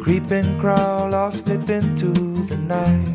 creep 0.00 0.30
and 0.30 0.58
crawl, 0.58 1.14
or 1.14 1.30
slip 1.32 1.68
into 1.68 2.12
the 2.48 2.56
night. 2.56 3.13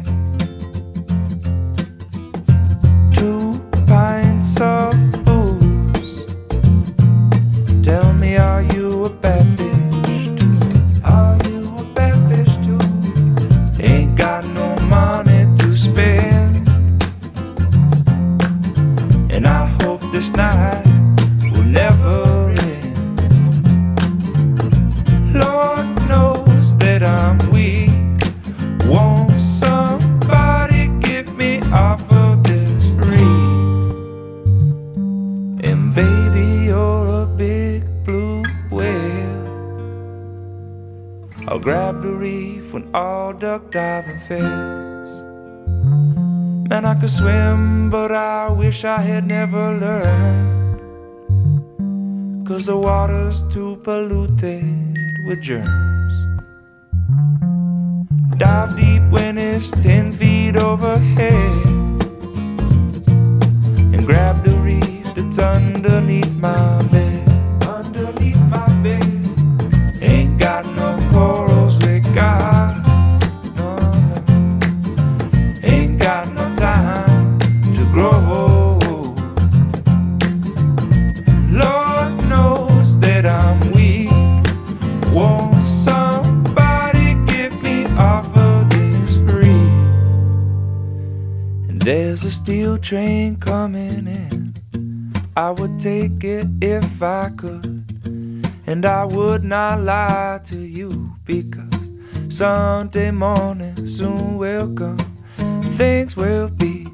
The 52.70 52.78
water's 52.78 53.41
too 53.52 53.78
polluted 53.78 54.96
with 55.26 55.41
germs. 55.41 56.14
Dive 58.38 58.78
deep 58.78 59.02
when 59.10 59.40
it's 59.40 59.72
10 59.72 60.12
feet 60.12 60.56
overhead. 60.56 61.66
And 63.91 64.06
grab 64.06 64.44
the 64.44 64.56
reef 64.62 65.16
that's 65.16 65.40
underneath 65.40 66.32
my 66.36 66.89
steel 92.50 92.80
train 92.80 93.36
coming 93.36 94.08
in. 94.08 95.14
I 95.38 95.52
would 95.52 95.80
take 95.80 96.24
it 96.24 96.48
if 96.60 97.04
I 97.04 97.30
could. 97.38 97.86
And 98.66 98.84
I 98.88 99.06
would 99.06 99.44
not 99.44 99.82
lie 99.82 100.40
to 100.46 100.58
you 100.58 101.12
because 101.26 101.92
Sunday 102.28 103.12
morning 103.12 103.86
soon 103.86 104.40
will 104.40 104.68
come. 104.74 104.98
Things 105.78 106.18
will 106.18 106.50
be 106.50 106.88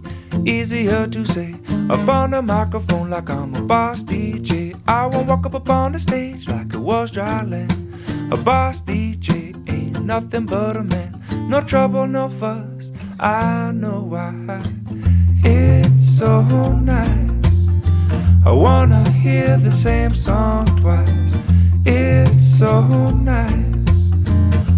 easier 0.43 1.07
to 1.07 1.23
say 1.23 1.55
up 1.89 2.05
on 2.09 2.31
the 2.31 2.41
microphone 2.41 3.09
like 3.09 3.29
I'm 3.29 3.55
a 3.55 3.61
boss 3.61 4.03
DJ. 4.03 4.77
I 4.89 5.05
won't 5.05 5.29
walk 5.29 5.45
up 5.45 5.53
upon 5.53 5.93
the 5.93 6.01
stage 6.01 6.49
like 6.49 6.73
it 6.73 6.83
was 6.91 7.13
dry 7.13 7.43
land. 7.43 7.71
A 8.29 8.35
boss 8.35 8.81
DJ 8.81 9.55
ain't 9.71 10.03
nothing 10.03 10.47
but 10.47 10.75
a 10.75 10.83
man. 10.83 11.23
No 11.47 11.61
trouble, 11.61 12.07
no 12.07 12.27
fuss. 12.27 12.91
I 13.21 13.71
know 13.71 14.01
why. 14.01 14.84
It 15.95 15.99
It's 15.99 16.17
so 16.17 16.41
nice. 16.73 17.67
I 18.45 18.51
wanna 18.51 19.09
hear 19.11 19.57
the 19.57 19.71
same 19.71 20.13
song 20.13 20.65
twice. 20.81 21.35
It's 21.85 22.43
so 22.43 22.81
nice. 23.11 24.11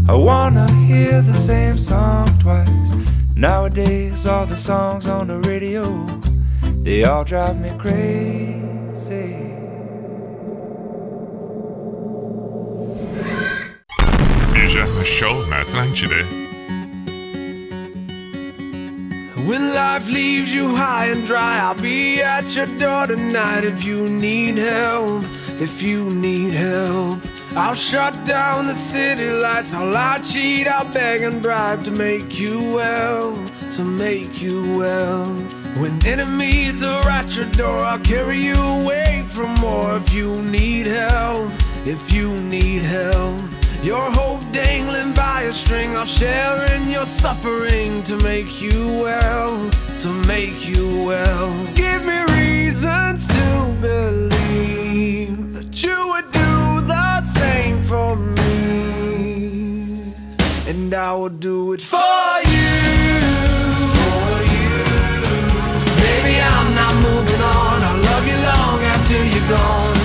I 0.07 0.13
wanna 0.13 0.71
hear 0.85 1.23
the 1.23 1.33
same 1.33 1.79
song 1.79 2.27
twice. 2.37 2.91
Nowadays, 3.35 4.27
all 4.27 4.45
the 4.45 4.57
songs 4.57 5.07
on 5.07 5.29
the 5.29 5.39
radio, 5.39 6.05
they 6.83 7.03
all 7.03 7.23
drive 7.23 7.59
me 7.59 7.71
crazy. 7.79 9.47
Show 15.03 15.33
na 15.49 15.61
Atlântida. 15.61 16.46
When 19.47 19.73
life 19.73 20.09
leaves 20.09 20.53
you 20.53 20.75
high 20.75 21.05
and 21.05 21.25
dry, 21.25 21.59
I'll 21.59 21.81
be 21.81 22.21
at 22.21 22.43
your 22.53 22.65
door 22.65 23.07
tonight 23.07 23.63
if 23.63 23.85
you 23.85 24.09
need 24.09 24.57
help. 24.57 25.23
If 25.61 25.81
you 25.81 26.09
need 26.09 26.51
help, 26.51 27.19
I'll 27.55 27.73
shut 27.73 28.25
down 28.25 28.67
the 28.67 28.73
city 28.73 29.29
lights. 29.29 29.73
I'll 29.73 29.89
lie, 29.89 30.19
cheat, 30.19 30.67
I'll 30.67 30.91
beg 30.91 31.21
and 31.21 31.41
bribe 31.41 31.85
to 31.85 31.91
make 31.91 32.37
you 32.37 32.59
well. 32.73 33.37
To 33.77 33.85
make 33.85 34.41
you 34.41 34.77
well. 34.77 35.27
When 35.79 36.05
enemies 36.05 36.83
are 36.83 37.07
at 37.07 37.33
your 37.33 37.49
door, 37.51 37.85
I'll 37.85 37.99
carry 37.99 38.39
you 38.39 38.61
away 38.61 39.23
from 39.29 39.55
more 39.61 39.95
if 39.95 40.11
you 40.11 40.41
need 40.41 40.87
help. 40.87 41.53
If 41.85 42.11
you 42.11 42.33
need 42.41 42.81
help. 42.81 43.56
Your 43.83 44.11
hope 44.11 44.41
dangling 44.51 45.13
by 45.13 45.43
a 45.43 45.53
string, 45.53 45.95
I'll 45.95 46.05
share 46.05 46.65
in 46.75 46.89
your 46.89 47.05
suffering 47.05 48.03
to 48.05 48.17
make 48.17 48.59
you 48.59 49.01
well, 49.01 49.69
to 50.01 50.07
make 50.25 50.67
you 50.67 51.05
well. 51.05 51.53
Give 51.75 52.03
me 52.03 52.23
reasons 52.33 53.27
to 53.27 53.77
believe 53.79 55.53
that 55.53 55.83
you 55.83 56.07
would 56.07 56.31
do 56.31 56.81
the 56.87 57.21
same 57.21 57.83
for 57.83 58.15
me, 58.15 60.13
and 60.67 60.93
I 60.93 61.13
will 61.13 61.29
do 61.29 61.73
it 61.73 61.81
for 61.81 62.41
you. 62.43 62.79
For 64.01 64.43
you. 64.53 64.69
Baby, 66.01 66.41
I'm 66.41 66.73
not 66.75 66.95
moving 66.95 67.41
on. 67.41 67.83
I'll 67.83 68.01
love 68.01 68.27
you 68.27 68.37
long 68.37 68.81
after 68.81 69.23
you're 69.23 69.49
gone. 69.49 69.96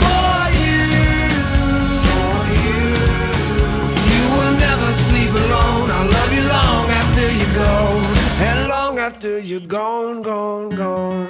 After 9.03 9.41
you're 9.41 9.69
gone, 9.81 10.23
gone, 10.23 10.69
gone. 10.69 11.27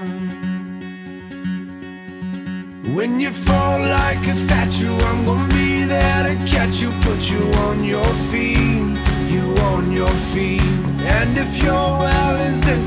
When 2.95 3.19
you 3.19 3.31
fall 3.31 3.81
like 3.81 4.23
a 4.27 4.35
statue, 4.35 4.95
I'm 5.09 5.25
gonna 5.25 5.49
be 5.49 5.85
there 5.85 6.23
to 6.29 6.35
catch 6.55 6.77
you, 6.83 6.91
put 7.01 7.21
you 7.33 7.43
on 7.67 7.83
your 7.83 8.13
feet, 8.31 8.93
you 9.35 9.45
on 9.73 9.91
your 9.91 10.15
feet. 10.33 10.83
And 11.17 11.31
if 11.39 11.51
your 11.65 11.89
well 12.03 12.37
is 12.51 12.69
empty, 12.69 12.82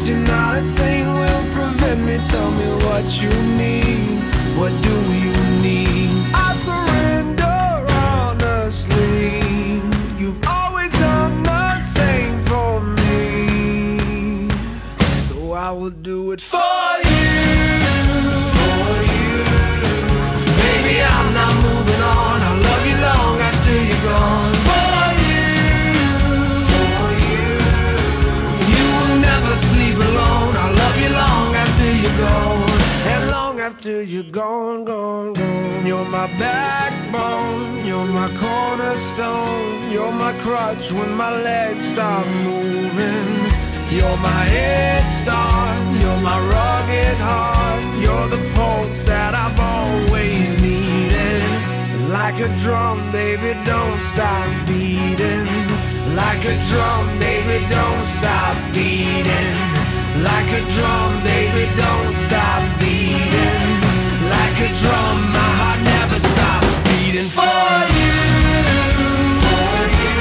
my 38.26 38.39
cornerstone. 38.39 39.91
You're 39.91 40.11
my 40.11 40.34
crutch 40.39 40.91
when 40.91 41.14
my 41.15 41.31
legs 41.43 41.89
stop 41.89 42.26
moving. 42.43 43.30
You're 43.95 44.18
my 44.18 44.43
head 44.56 45.03
start. 45.22 45.80
You're 46.02 46.22
my 46.22 46.39
rugged 46.53 47.18
heart. 47.30 47.84
You're 48.02 48.27
the 48.35 48.41
pulse 48.56 49.02
that 49.11 49.34
I've 49.35 49.60
always 49.60 50.60
needed. 50.60 51.43
Like 52.10 52.39
a 52.39 52.49
drum, 52.64 53.11
baby, 53.11 53.53
don't 53.64 54.02
stop 54.14 54.49
beating. 54.68 55.47
Like 56.15 56.43
a 56.45 56.56
drum, 56.69 57.06
baby, 57.19 57.57
don't 57.77 58.06
stop 58.18 58.56
beating. 58.73 59.57
Like 60.30 60.49
a 60.60 60.64
drum, 60.76 61.11
baby, 61.31 61.65
don't 61.84 62.14
stop 62.26 62.64
beating. 62.81 63.68
Like 64.35 64.57
a 64.68 64.69
drum, 64.81 65.18
my 65.38 65.49
heart 65.61 65.94
beating 67.15 67.29
for 67.29 67.41
you. 67.41 68.13
For 69.45 69.83
you. 69.99 70.19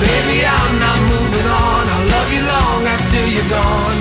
Baby, 0.00 0.46
I'm 0.46 0.78
not 0.78 0.98
moving 1.12 1.46
on. 1.46 1.88
I'll 1.94 2.06
love 2.08 2.32
you 2.32 2.42
long 2.42 2.86
after 2.86 3.26
you're 3.26 3.48
gone. 3.50 3.95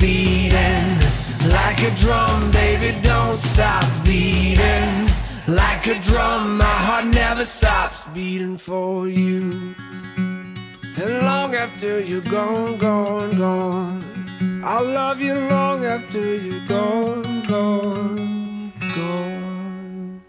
Beating. 0.00 0.88
Like 1.48 1.82
a 1.82 1.90
drum, 2.02 2.50
baby, 2.50 2.98
don't 3.02 3.38
stop 3.38 3.84
beating. 4.04 5.08
Like 5.46 5.86
a 5.86 5.98
drum, 6.00 6.58
my 6.58 6.64
heart 6.86 7.06
never 7.06 7.44
stops 7.44 8.04
beating 8.14 8.56
for 8.56 9.08
you. 9.08 9.50
And 11.02 11.22
long 11.22 11.54
after 11.54 12.00
you're 12.00 12.20
gone, 12.20 12.76
gone, 12.76 13.36
gone. 13.38 14.62
I'll 14.64 14.84
love 14.84 15.20
you 15.20 15.34
long 15.34 15.84
after 15.86 16.36
you're 16.36 16.66
gone, 16.66 17.42
gone, 17.46 18.72
gone. 18.94 20.20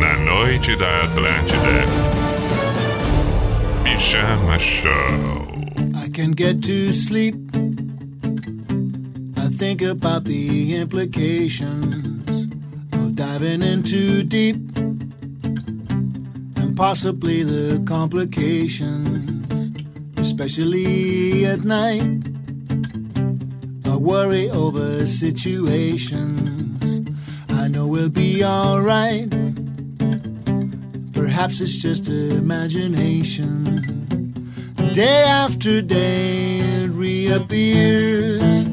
Na 0.00 0.12
noite 0.24 0.76
da 0.76 1.00
Atlântida. 1.02 1.84
Pijama 3.82 4.58
Show. 4.58 5.45
I 6.06 6.08
can 6.08 6.30
get 6.30 6.62
to 6.62 6.92
sleep. 6.92 7.34
I 9.36 9.48
think 9.48 9.82
about 9.82 10.22
the 10.22 10.76
implications 10.76 12.42
of 12.92 13.16
diving 13.16 13.60
in 13.60 13.82
too 13.82 14.22
deep 14.22 14.54
and 16.56 16.76
possibly 16.76 17.42
the 17.42 17.82
complications, 17.84 19.72
especially 20.16 21.44
at 21.44 21.64
night. 21.64 22.22
I 23.84 23.96
worry 23.96 24.48
over 24.48 25.06
situations. 25.06 27.10
I 27.48 27.66
know 27.66 27.88
we'll 27.88 28.10
be 28.10 28.44
alright. 28.44 29.28
Perhaps 31.12 31.60
it's 31.60 31.82
just 31.82 32.08
imagination. 32.08 33.95
Day 34.96 35.24
after 35.24 35.82
day 35.82 36.60
it 36.60 36.88
reappears. 36.88 38.66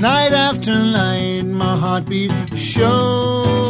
Night 0.00 0.32
after 0.32 0.74
night, 0.74 1.42
my 1.42 1.76
heartbeat 1.76 2.32
shows 2.56 3.69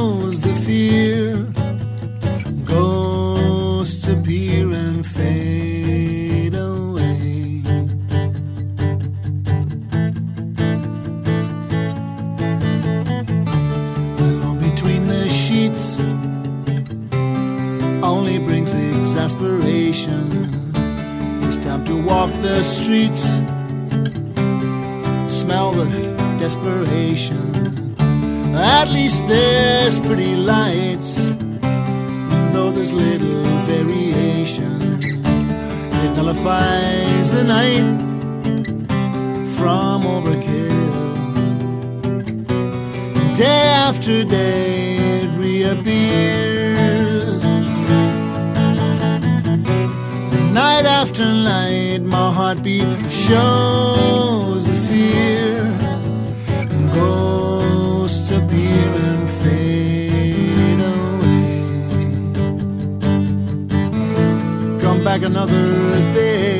station. 20.00 20.50
It's 21.44 21.58
time 21.58 21.84
to 21.86 21.94
walk 22.02 22.30
the 22.42 22.62
streets, 22.62 23.24
smell 25.28 25.72
the 25.72 25.86
desperation. 26.38 27.94
At 28.54 28.88
least 28.88 29.28
there's 29.28 29.98
pretty 30.00 30.36
lights, 30.36 31.34
though 32.52 32.72
there's 32.72 32.92
little 32.92 33.44
variation. 33.66 34.80
It 36.04 36.10
nullifies 36.16 37.30
the 37.30 37.44
night 37.44 37.88
from 39.56 40.02
overkill. 40.02 40.88
Day 43.36 43.68
after 43.88 44.24
day, 44.24 44.96
it 45.22 45.30
reappears. 45.38 46.39
after 51.10 51.26
light, 51.26 52.02
my 52.02 52.32
heartbeat 52.32 53.10
shows 53.10 54.64
the 54.64 54.76
fear. 54.86 55.56
Ghosts 56.94 58.30
appear 58.30 58.90
and 59.08 59.28
fade 59.40 60.80
away. 60.96 61.54
Come 64.80 65.02
back 65.02 65.22
another 65.22 65.66
day. 66.14 66.59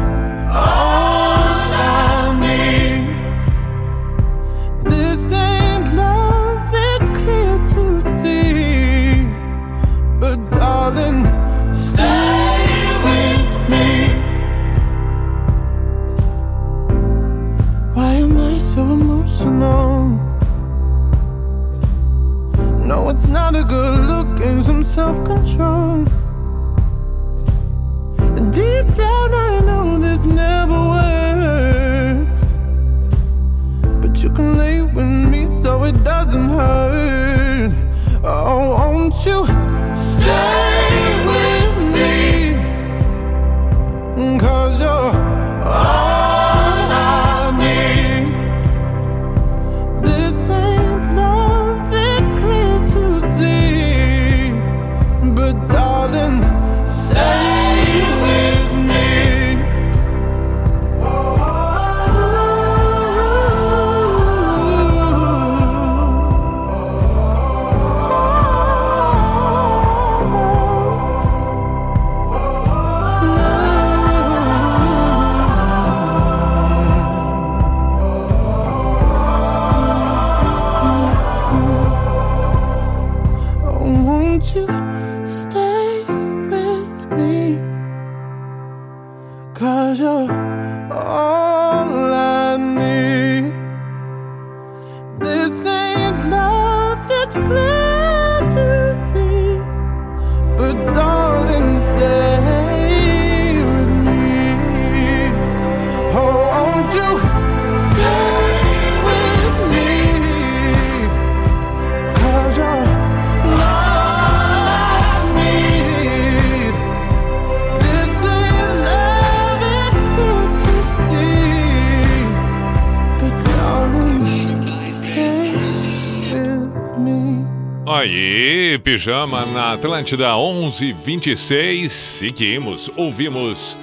pijama 128.91 129.45
na 129.45 129.71
Atlântida 129.71 130.35
1126. 130.35 131.89
Seguimos, 131.93 132.91
ouvimos 132.97 133.77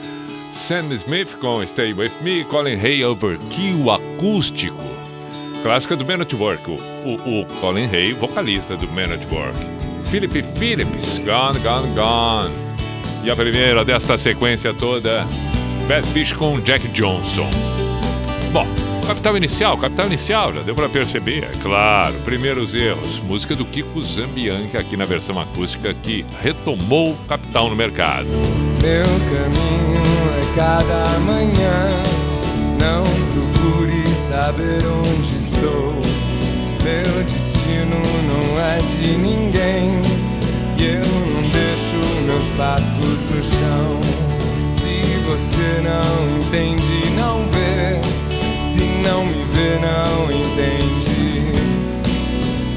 Sam 0.52 0.92
Smith 0.92 1.34
com 1.40 1.66
Stay 1.66 1.94
With 1.94 2.12
Me, 2.20 2.44
Colin 2.44 2.78
Hay 2.78 3.02
Overkill 3.02 3.90
acústico. 3.90 4.84
Clássica 5.62 5.96
do 5.96 6.04
Man 6.04 6.20
at 6.20 6.34
Work. 6.34 6.70
O, 6.70 6.76
o, 7.08 7.40
o 7.40 7.46
Colin 7.58 7.88
Hay, 7.90 8.12
vocalista 8.12 8.76
do 8.76 8.86
Man 8.88 9.14
at 9.14 9.32
Work. 9.32 9.56
Philip 10.10 10.42
Phillips, 10.58 11.16
Gone, 11.24 11.58
Gone, 11.60 11.88
Gone. 11.94 12.54
E 13.24 13.30
a 13.30 13.36
primeira 13.36 13.86
desta 13.86 14.18
sequência 14.18 14.74
toda, 14.74 15.26
Bad 15.88 16.06
Fish 16.08 16.34
com 16.34 16.60
Jack 16.60 16.86
Johnson. 16.88 17.67
Capital 19.08 19.38
Inicial, 19.38 19.78
Capital 19.78 20.06
Inicial, 20.06 20.52
já 20.52 20.60
deu 20.60 20.74
pra 20.74 20.86
perceber, 20.86 21.42
é 21.42 21.62
claro. 21.62 22.12
Primeiros 22.26 22.74
erros, 22.74 23.18
música 23.20 23.56
do 23.56 23.64
Kiko 23.64 24.02
Zambianca 24.02 24.78
aqui 24.78 24.98
na 24.98 25.06
versão 25.06 25.40
acústica 25.40 25.94
que 25.94 26.26
retomou 26.42 27.16
Capital 27.26 27.70
no 27.70 27.74
mercado. 27.74 28.26
Meu 28.82 29.06
caminho 29.06 30.02
é 30.36 30.54
cada 30.54 31.18
manhã. 31.20 32.02
Não 32.78 33.02
procure 33.32 34.06
saber 34.14 34.84
onde 34.86 35.34
estou. 35.34 35.94
Meu 36.84 37.24
destino 37.24 37.96
não 38.28 38.60
é 38.60 38.76
de 38.76 39.16
ninguém. 39.16 40.02
E 40.76 40.84
eu 40.84 41.32
não 41.32 41.48
deixo 41.48 41.96
meus 42.26 42.50
passos 42.50 43.24
no 43.30 43.42
chão. 43.42 44.00
Se 44.68 45.00
você 45.24 45.80
não 45.82 46.38
entende, 46.40 47.10
não 47.16 47.42
vê. 47.48 48.27
Vê, 49.58 49.76
não 49.80 50.30
entende. 50.30 51.42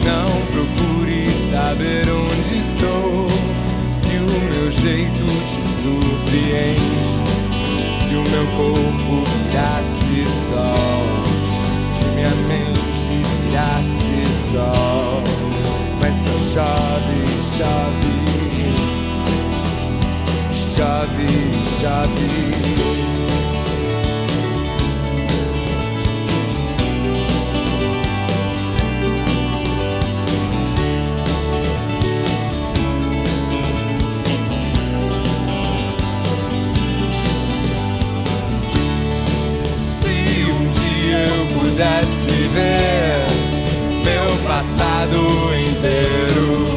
Não 0.04 0.30
procure 0.48 1.30
saber 1.30 2.10
onde 2.10 2.58
estou. 2.58 3.28
Se 3.92 4.10
o 4.18 4.42
meu 4.50 4.72
jeito 4.72 5.26
te 5.46 5.62
surpreende. 5.62 7.14
Se 7.96 8.16
o 8.16 8.24
meu 8.32 8.48
corpo 8.58 9.30
virasse 9.50 10.26
sol. 10.28 11.06
Se 11.92 12.06
minha 12.16 12.34
mente 12.48 13.22
virasse 13.46 14.26
sol. 14.52 15.22
Mas 16.02 16.18
só 16.18 16.36
chove, 16.52 17.22
chove. 17.60 18.16
Chove, 20.52 21.30
chove. 21.80 23.01
Passado 45.02 45.18
inteiro 45.56 46.76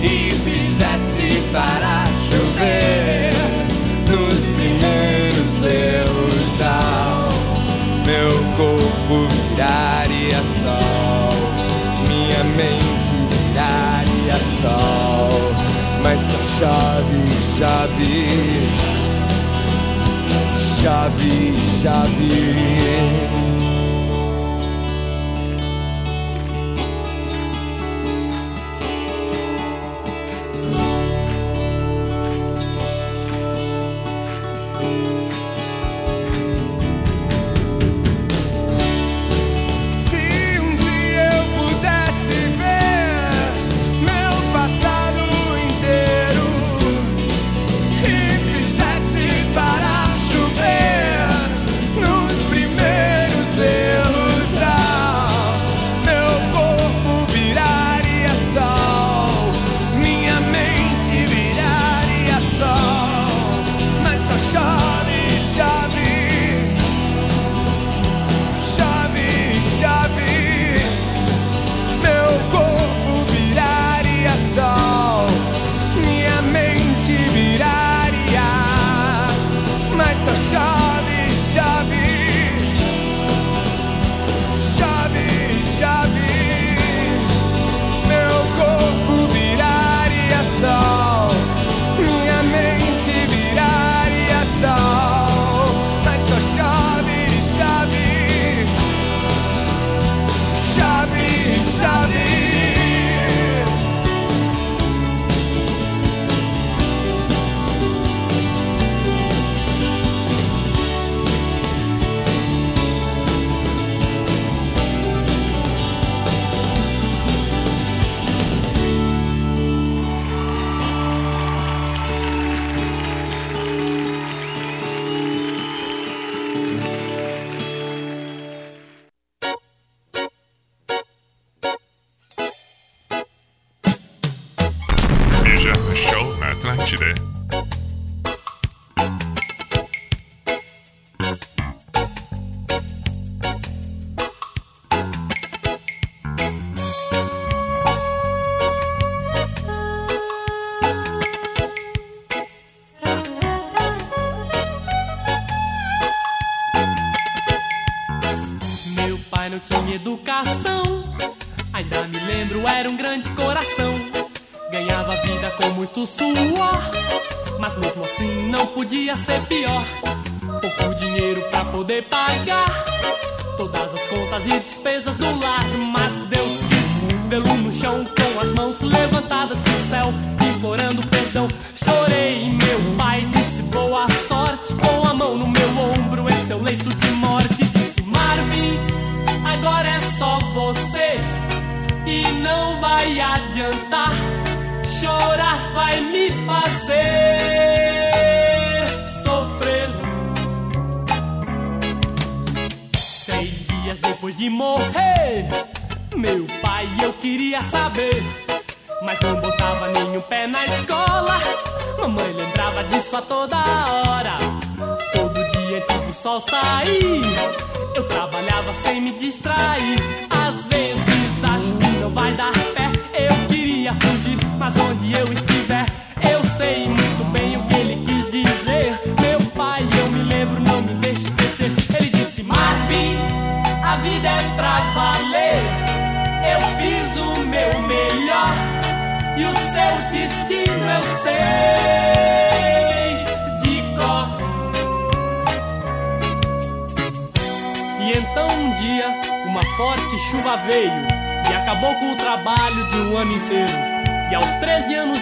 e 0.00 0.30
fizesse 0.30 1.42
para 1.52 2.06
chover 2.14 3.34
nos 4.08 4.48
primeiros 4.50 5.62
erros 5.62 6.60
ao 6.62 7.28
meu 8.06 8.32
corpo 8.56 9.28
viraria 9.50 10.42
sol, 10.42 11.34
minha 12.08 12.44
mente 12.56 13.14
viraria 13.48 14.40
sol, 14.40 15.52
mas 16.02 16.20
só 16.20 16.42
chove, 16.58 17.20
chove 17.58 18.94
chave, 20.82 21.54
chave. 21.82 23.43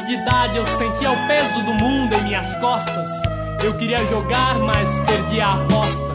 Anos 0.02 0.06
de 0.06 0.14
idade 0.14 0.56
eu 0.56 0.66
sentia 0.66 1.10
o 1.10 1.26
peso 1.26 1.62
do 1.62 1.74
mundo 1.74 2.14
em 2.14 2.22
minhas 2.24 2.54
costas. 2.56 3.08
Eu 3.62 3.74
queria 3.74 4.04
jogar, 4.06 4.58
mas 4.58 4.88
perdi 5.00 5.40
a 5.40 5.54
aposta. 5.54 6.12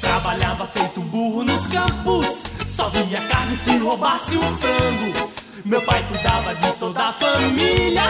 Trabalhava 0.00 0.66
feito 0.66 1.00
burro 1.00 1.44
nos 1.44 1.66
campos, 1.66 2.26
só 2.66 2.88
via 2.88 3.20
carne 3.22 3.56
se 3.56 3.76
roubasse 3.76 4.36
o 4.36 4.42
frango. 4.42 5.30
Meu 5.64 5.82
pai 5.82 6.04
cuidava 6.08 6.54
de 6.54 6.72
toda 6.72 7.08
a 7.08 7.12
família, 7.12 8.02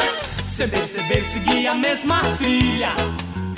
sem 0.46 0.68
perceber 0.68 1.24
seguia 1.24 1.72
a 1.72 1.74
mesma 1.74 2.20
trilha. 2.36 2.92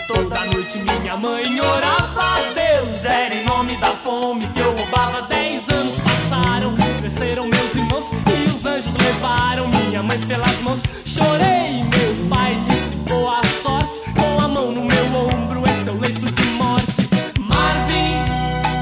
Toda 0.07 0.45
noite 0.47 0.79
minha 0.79 1.17
mãe 1.17 1.61
orava 1.61 2.23
a 2.23 2.41
Deus, 2.55 3.05
era 3.05 3.35
em 3.35 3.45
nome 3.45 3.77
da 3.77 3.93
fome 3.93 4.47
que 4.49 4.61
eu 4.61 4.77
roubava. 4.77 5.23
Dez 5.23 5.63
anos 5.73 6.01
passaram, 6.01 6.75
cresceram 7.01 7.47
meus 7.47 7.75
irmãos 7.75 8.32
os 8.63 8.67
anjos 8.67 8.95
levaram 8.95 9.67
minha 9.67 10.03
mãe 10.05 10.19
pelas 10.21 10.61
mãos. 10.61 10.81
Chorei, 11.05 11.83
meu 11.83 12.29
pai 12.31 12.55
disse 12.65 12.95
boa 13.09 13.41
sorte, 13.61 14.01
com 14.15 14.41
a 14.41 14.47
mão 14.47 14.71
no 14.71 14.85
meu 14.85 15.05
ombro, 15.17 15.65
esse 15.69 15.89
é 15.89 15.93
o 15.93 15.99
leito 15.99 16.31
de 16.31 16.45
morte. 16.51 17.09
Marvin, 17.41 18.23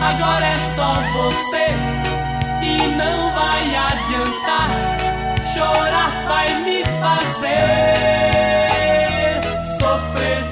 agora 0.02 0.44
é 0.44 0.57
só 0.77 1.01
você 1.16 1.73
e 2.62 2.77
não 2.97 3.32
vai 3.32 3.74
adiantar. 3.74 4.69
Chorar 5.55 6.12
vai 6.28 6.48
me 6.62 6.85
fazer 7.01 7.40
sofrer. 9.78 10.44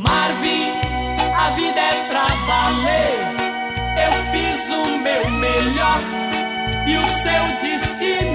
Marvin, 0.00 0.66
a 1.38 1.50
vida 1.50 1.80
é 1.80 2.08
pra 2.08 2.26
valer. 2.48 3.22
Eu 3.96 4.12
fiz 4.32 4.68
o 4.68 4.98
meu 4.98 5.30
melhor 5.30 6.23
o 6.96 7.08
seu 7.22 7.44
destino 7.62 8.33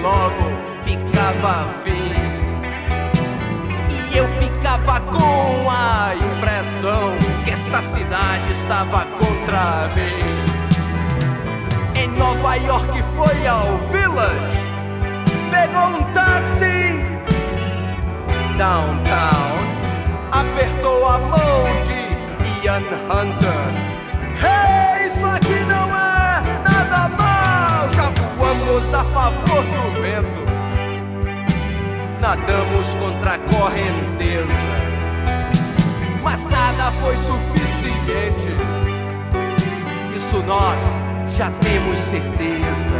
logo 0.00 0.72
ficava 0.84 1.64
afim. 1.64 2.12
E 4.12 4.16
eu 4.16 4.28
ficava 4.28 5.00
com 5.00 5.70
a 5.70 6.14
impressão 6.14 7.16
que 7.44 7.50
essa 7.50 7.82
cidade 7.82 8.52
estava 8.52 9.04
contra 9.06 9.88
mim. 9.94 10.44
Em 12.00 12.08
Nova 12.08 12.56
York 12.56 13.02
foi 13.16 13.46
ao 13.46 13.78
Village, 13.92 14.68
pegou 15.50 15.98
um 15.98 16.12
táxi 16.12 17.12
downtown, 18.58 19.56
apertou 20.32 21.08
a 21.08 21.18
mão 21.18 21.64
de 21.84 22.66
Ian 22.66 22.82
Hunter. 23.08 23.92
Hey, 24.42 24.81
a 28.72 29.04
favor 29.04 29.62
do 29.62 30.00
vento, 30.00 30.46
nadamos 32.22 32.94
contra 32.94 33.34
a 33.34 33.38
correnteza, 33.38 34.48
mas 36.22 36.46
nada 36.46 36.90
foi 36.92 37.14
suficiente. 37.18 38.48
Isso 40.16 40.42
nós 40.46 40.80
já 41.36 41.50
temos 41.60 41.98
certeza. 41.98 42.98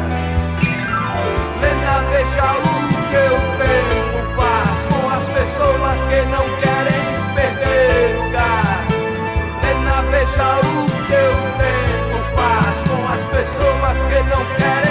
Lena, 1.62 2.04
veja 2.10 2.52
o 2.52 2.62
que 3.08 3.22
o 3.32 3.40
tempo 3.56 4.18
faz 4.36 4.86
com 4.92 5.08
as 5.08 5.24
pessoas 5.30 5.96
que 6.06 6.20
não 6.26 6.44
querem 6.60 7.02
perder 7.34 8.18
o 8.18 8.30
gás. 8.30 8.88
Lena, 9.62 10.02
veja 10.10 10.48
o 10.58 10.84
que 11.06 11.16
o 11.16 11.42
tempo 11.56 12.16
faz 12.36 12.74
com 12.90 13.02
as 13.08 13.22
pessoas 13.30 13.96
que 14.06 14.22
não 14.24 14.44
querem 14.56 14.81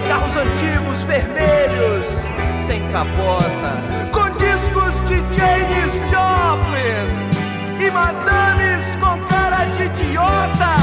aqueles 0.00 0.04
carros 0.04 0.36
antigos 0.36 1.04
vermelhos 1.04 2.08
sem 2.56 2.80
capota, 2.88 4.08
com 4.12 4.30
discos 4.38 5.00
de 5.02 5.16
Janis 5.36 5.94
Joplin 6.10 7.84
e 7.84 7.90
madames 7.90 8.96
com 8.96 9.18
cara 9.26 9.64
de 9.66 9.84
idiota. 9.84 10.76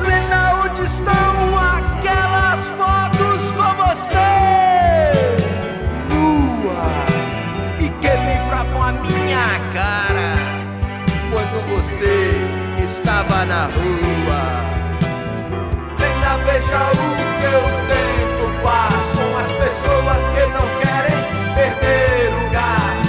Lena, 0.00 0.64
onde 0.64 0.84
estão 0.84 1.58
aquelas 1.58 2.68
fotos 2.70 3.50
com 3.52 3.74
você? 3.84 4.16
Nua 6.08 6.86
e 7.80 7.88
que 7.88 8.08
livravam 8.08 8.82
a 8.82 8.92
minha 8.92 9.60
cara 9.72 10.36
quando 11.30 11.60
você 11.68 12.84
estava 12.84 13.44
na 13.44 13.66
rua. 13.66 14.75
Veja 16.46 16.78
o 16.78 16.98
que 17.40 17.48
o 17.48 17.66
tempo 17.88 18.44
faz 18.62 19.04
com 19.10 19.30
as 19.36 19.50
pessoas 19.58 20.22
que 20.32 20.44
não 20.54 20.66
querem 20.80 21.20
perder 21.54 22.28
o 22.32 22.48
gás. 22.50 23.06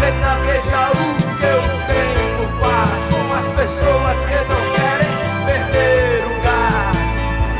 Lena, 0.00 0.32
veja 0.46 0.82
o 0.90 0.94
que 1.36 1.50
o 1.50 1.66
tempo 1.88 2.42
faz 2.60 2.98
com 3.10 3.24
as 3.34 3.46
pessoas 3.58 4.18
que 4.24 4.40
não 4.48 4.62
querem 4.72 5.12
perder 5.46 6.18
o 6.24 6.28
gás. 6.42 6.98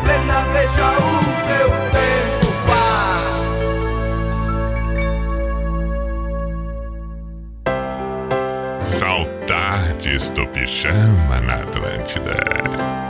Lena, 0.06 0.38
veja 0.52 0.88
o 0.96 0.98
que 1.44 1.58
o 1.64 1.70
tempo 1.90 2.48
faz. 8.78 8.86
Saudades 8.86 10.30
do 10.30 10.46
pijama 10.46 11.40
na 11.40 11.54
Atlântida. 11.56 13.09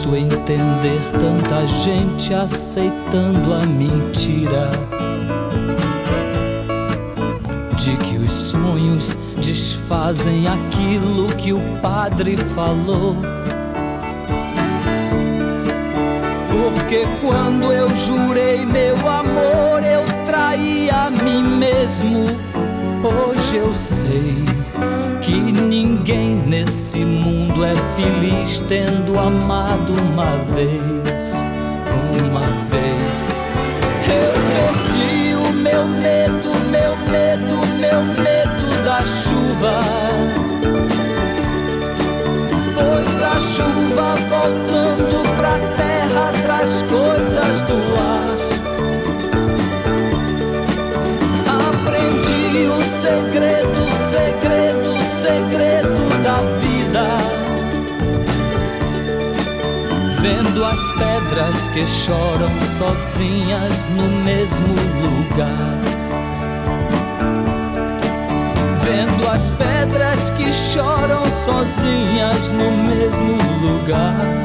Posso 0.00 0.16
entender 0.16 0.98
tanta 1.12 1.66
gente 1.66 2.32
aceitando 2.32 3.52
a 3.52 3.66
mentira 3.66 4.70
de 7.76 7.92
que 7.94 8.16
os 8.16 8.30
sonhos 8.30 9.14
desfazem 9.36 10.48
aquilo 10.48 11.26
que 11.36 11.52
o 11.52 11.60
padre 11.82 12.34
falou. 12.36 13.14
Porque 16.48 17.06
quando 17.20 17.70
eu 17.70 17.88
jurei 17.94 18.64
meu 18.64 18.96
amor, 19.06 19.82
eu 19.82 20.04
traí 20.24 20.88
a 20.88 21.10
mim 21.10 21.42
mesmo. 21.42 22.24
Hoje 23.04 23.56
eu 23.56 23.74
sei 23.74 24.59
que 25.20 25.34
ninguém 25.34 26.36
nesse 26.46 26.98
mundo 26.98 27.64
é 27.64 27.74
feliz 27.74 28.60
tendo 28.62 29.18
amado 29.18 29.92
uma 30.12 30.36
vez. 30.54 31.44
Uma 32.24 32.46
vez 32.70 33.44
eu 34.08 34.32
perdi 34.50 35.34
o 35.34 35.52
meu 35.52 35.86
medo, 35.86 36.50
meu 36.70 36.96
medo, 37.10 37.54
meu 37.78 38.02
medo 38.22 38.84
da 38.84 39.04
chuva. 39.04 39.78
Pois 42.74 43.22
a 43.22 43.40
chuva 43.40 44.12
voltando 44.28 45.22
pra 45.36 45.58
terra 45.76 46.30
traz 46.42 46.82
coisas 46.84 47.62
do 47.62 47.74
ar. 47.98 48.36
Aprendi 51.68 52.66
o 52.66 52.80
segredo, 52.80 53.59
segredo, 55.30 56.22
da 56.24 56.40
vida. 56.58 57.06
Vendo 60.20 60.64
as 60.64 60.92
pedras 60.92 61.68
que 61.68 61.86
choram 61.86 62.58
sozinhas 62.58 63.88
no 63.88 64.08
mesmo 64.24 64.74
lugar. 65.02 65.78
Vendo 68.84 69.28
as 69.28 69.52
pedras 69.52 70.30
que 70.30 70.50
choram 70.50 71.22
sozinhas 71.22 72.50
no 72.50 72.70
mesmo 72.88 73.36
lugar. 73.62 74.42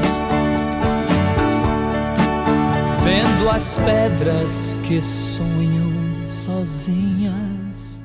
Vendo 3.03 3.49
as 3.49 3.79
pedras 3.79 4.75
que 4.83 5.01
sonham 5.01 5.91
sozinhas 6.27 8.03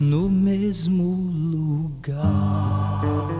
no 0.00 0.28
mesmo. 0.30 1.03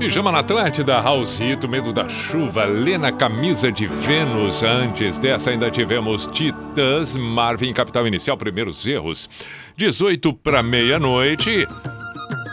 Pijama 0.05 0.31
na 0.31 0.40
Atlântida, 0.40 1.01
Raulzito, 1.01 1.66
Medo 1.66 1.90
da 1.90 2.06
Chuva, 2.06 2.66
Lena 2.66 3.10
Camisa 3.10 3.72
de 3.72 3.86
Vênus. 3.86 4.62
Antes 4.62 5.18
dessa, 5.18 5.48
ainda 5.48 5.70
tivemos 5.70 6.26
Titãs, 6.26 7.16
Marvin, 7.16 7.72
Capital 7.72 8.06
Inicial, 8.06 8.36
Primeiros 8.36 8.86
Erros. 8.86 9.31
18 9.78 10.31
para 10.35 10.62
meia-noite. 10.62 11.66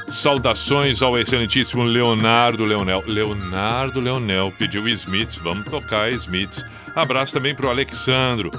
Saudações 0.07 1.02
ao 1.02 1.19
excelentíssimo 1.19 1.84
Leonardo 1.84 2.64
Leonel. 2.64 3.03
Leonardo 3.06 3.99
Leonel 3.99 4.53
pediu 4.57 4.88
Smiths, 4.88 5.36
vamos 5.36 5.65
tocar 5.65 6.10
Smiths. 6.14 6.64
Abraço 6.95 7.34
também 7.34 7.53
para 7.53 7.68
o 7.68 7.69
Alexandro. 7.69 8.49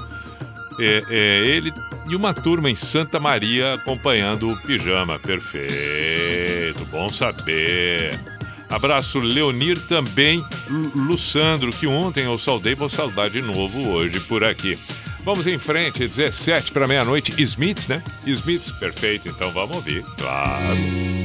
É, 0.79 1.01
é, 1.09 1.47
ele 1.47 1.73
e 2.07 2.15
uma 2.15 2.31
turma 2.31 2.69
em 2.69 2.75
Santa 2.75 3.19
Maria 3.19 3.73
acompanhando 3.73 4.51
o 4.51 4.61
pijama. 4.61 5.17
Perfeito, 5.17 6.85
bom 6.91 7.09
saber. 7.09 8.32
Abraço 8.75 9.19
Leonir 9.19 9.79
também, 9.87 10.43
Lu- 10.67 10.91
Luçandro, 10.95 11.71
que 11.71 11.85
ontem 11.87 12.25
eu 12.25 12.37
saudei, 12.39 12.73
vou 12.75 12.89
saudar 12.89 13.29
de 13.29 13.41
novo 13.41 13.87
hoje 13.89 14.19
por 14.21 14.43
aqui. 14.43 14.77
Vamos 15.23 15.45
em 15.47 15.57
frente, 15.57 15.99
17 16.07 16.71
para 16.71 16.87
meia-noite. 16.87 17.33
Smiths, 17.41 17.87
né? 17.87 18.03
Smiths, 18.25 18.71
perfeito, 18.77 19.29
então 19.29 19.51
vamos 19.51 19.75
ouvir, 19.77 20.03
claro. 20.17 21.22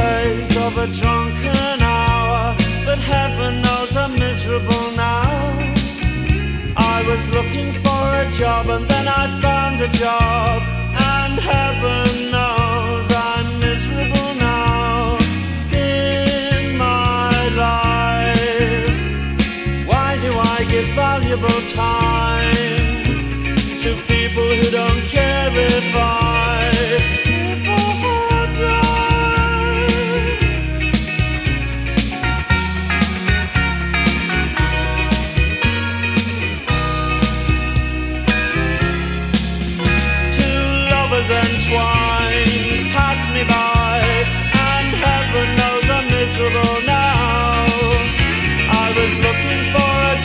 Haze 0.00 0.56
of 0.56 0.76
a 0.76 0.86
drunken 1.00 1.76
hour, 1.80 2.56
but 2.86 2.98
heaven 2.98 3.62
knows 3.62 3.96
I'm 3.96 4.12
miserable 4.26 4.86
now. 4.96 5.74
I 6.76 6.98
was 7.10 7.22
looking 7.36 7.70
for 7.84 8.04
a 8.24 8.26
job 8.40 8.68
and 8.74 8.84
then 8.92 9.06
I 9.06 9.24
found 9.44 9.80
a 9.80 9.90
job, 10.04 10.62
and 11.16 11.34
heaven 11.54 12.08
knows 12.34 13.06
I'm 13.30 13.48
miserable 13.66 14.32
now 14.52 15.18
in 15.72 16.76
my 16.76 17.30
life. 17.64 19.00
Why 19.90 20.10
do 20.24 20.30
I 20.54 20.58
give 20.72 20.88
valuable 21.06 21.62
time 21.86 22.74
to 23.82 23.90
people 24.12 24.48
who 24.58 24.68
don't 24.80 25.02
care 25.16 25.50
if 25.76 25.88
I 25.94 26.23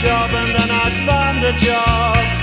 job 0.02 0.32
and 0.32 0.56
then 0.56 0.72
I 0.72 0.90
found 1.06 1.44
a 1.44 1.52
job, 1.60 2.39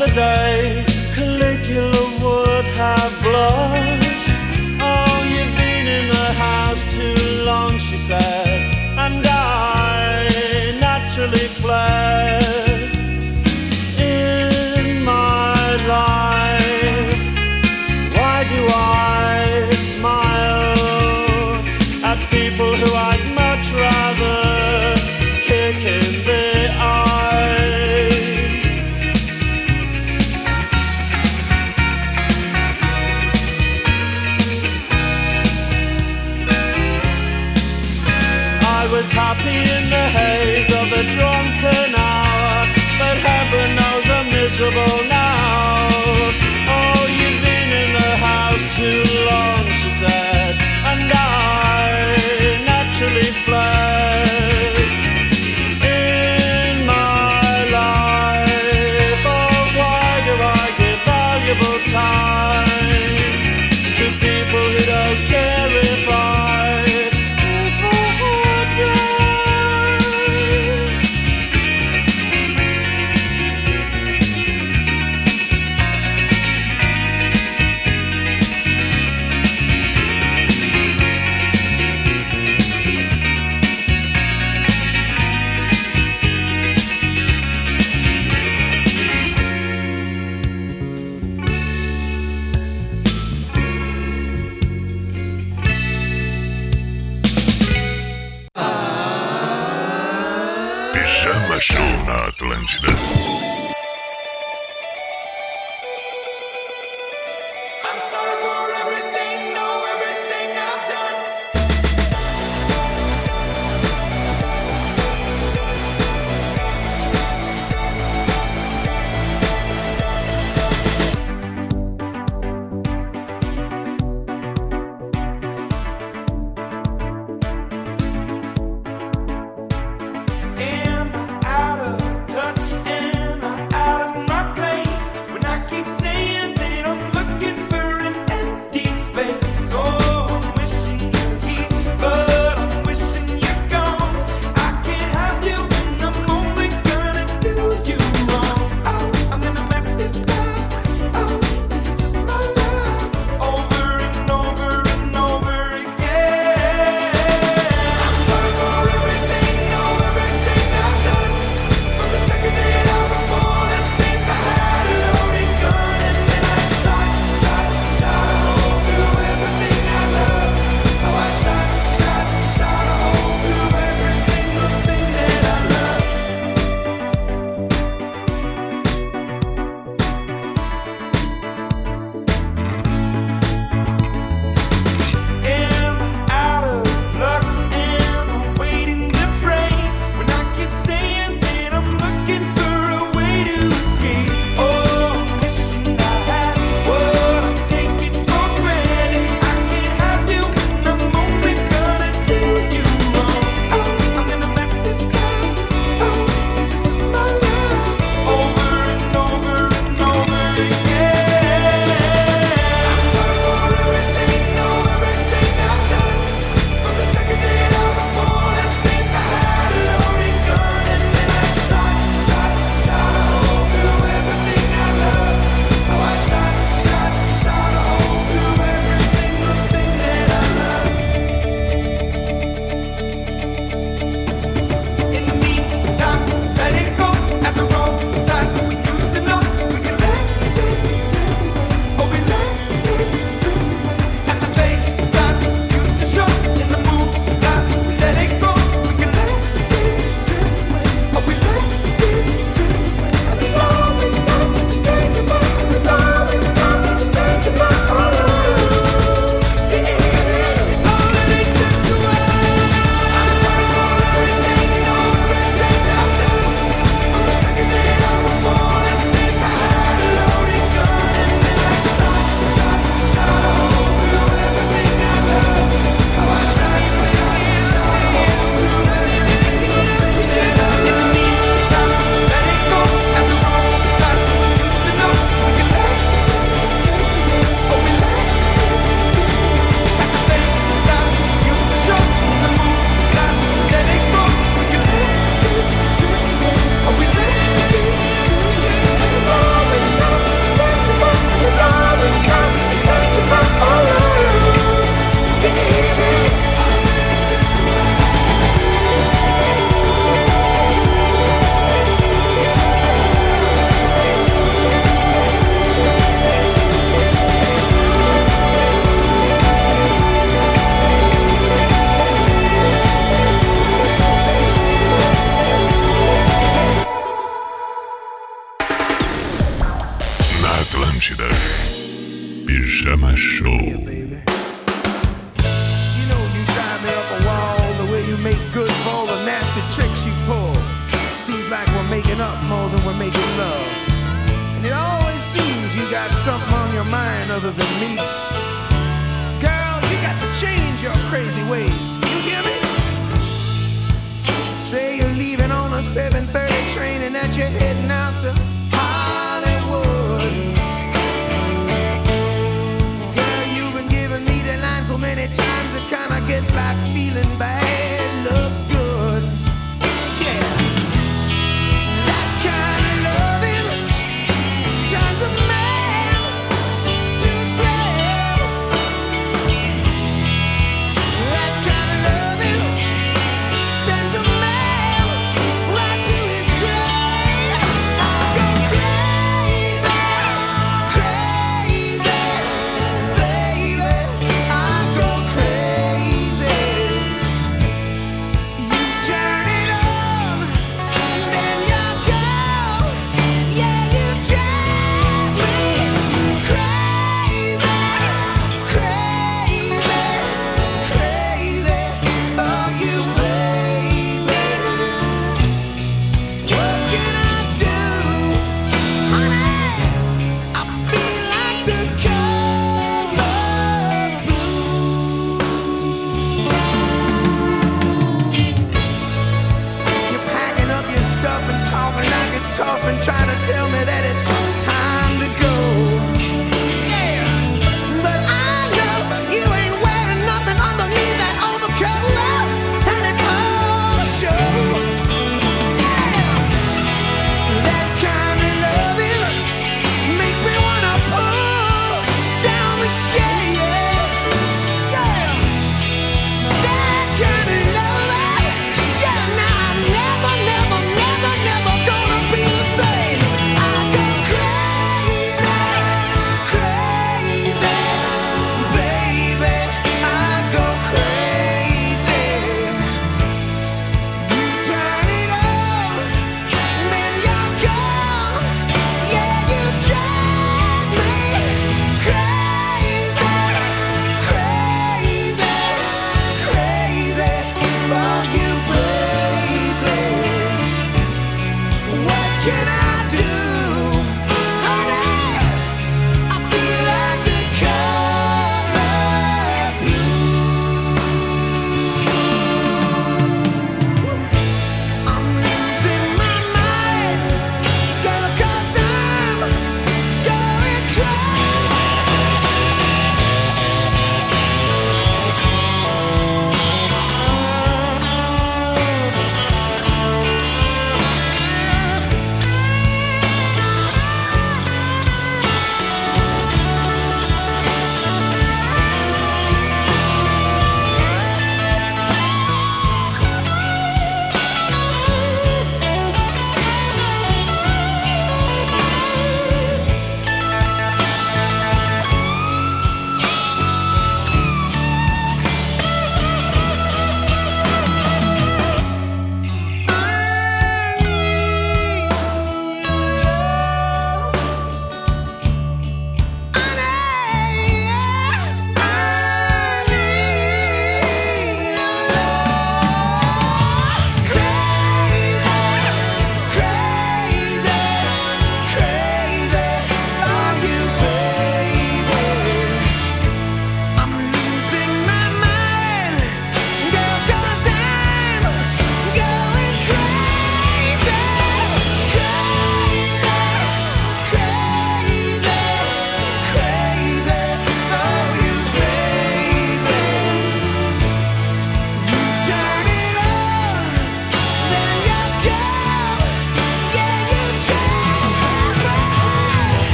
the 0.00 0.06
day. 0.14 0.82
Caligula 1.14 2.04
would 2.22 2.66
have 2.80 3.12
blushed. 3.22 4.30
Oh, 4.80 5.16
you've 5.32 5.54
been 5.58 5.86
in 5.98 6.08
the 6.08 6.28
house 6.46 6.82
too 6.96 7.44
long, 7.44 7.76
she 7.76 7.98
said, 7.98 8.60
and 8.96 9.22
I 9.26 10.78
naturally 10.80 11.48
fled. 11.60 12.69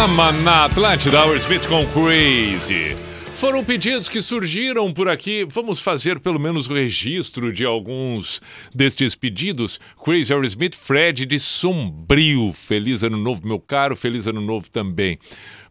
Pijama 0.00 0.32
na 0.32 0.64
Atlântida, 0.64 1.26
Our 1.26 1.36
Smith 1.36 1.68
com 1.68 1.86
Crazy. 1.88 2.96
Foram 3.36 3.62
pedidos 3.62 4.08
que 4.08 4.22
surgiram 4.22 4.94
por 4.94 5.10
aqui. 5.10 5.44
Vamos 5.44 5.78
fazer 5.78 6.18
pelo 6.20 6.40
menos 6.40 6.70
o 6.70 6.72
registro 6.72 7.52
de 7.52 7.66
alguns 7.66 8.40
destes 8.74 9.14
pedidos. 9.14 9.78
Crazy 10.02 10.32
Our 10.32 10.46
Smith, 10.46 10.74
Fred 10.74 11.26
de 11.26 11.38
Sombrio. 11.38 12.50
Feliz 12.54 13.02
ano 13.02 13.18
novo, 13.18 13.46
meu 13.46 13.60
caro. 13.60 13.94
Feliz 13.94 14.26
ano 14.26 14.40
novo 14.40 14.70
também. 14.70 15.18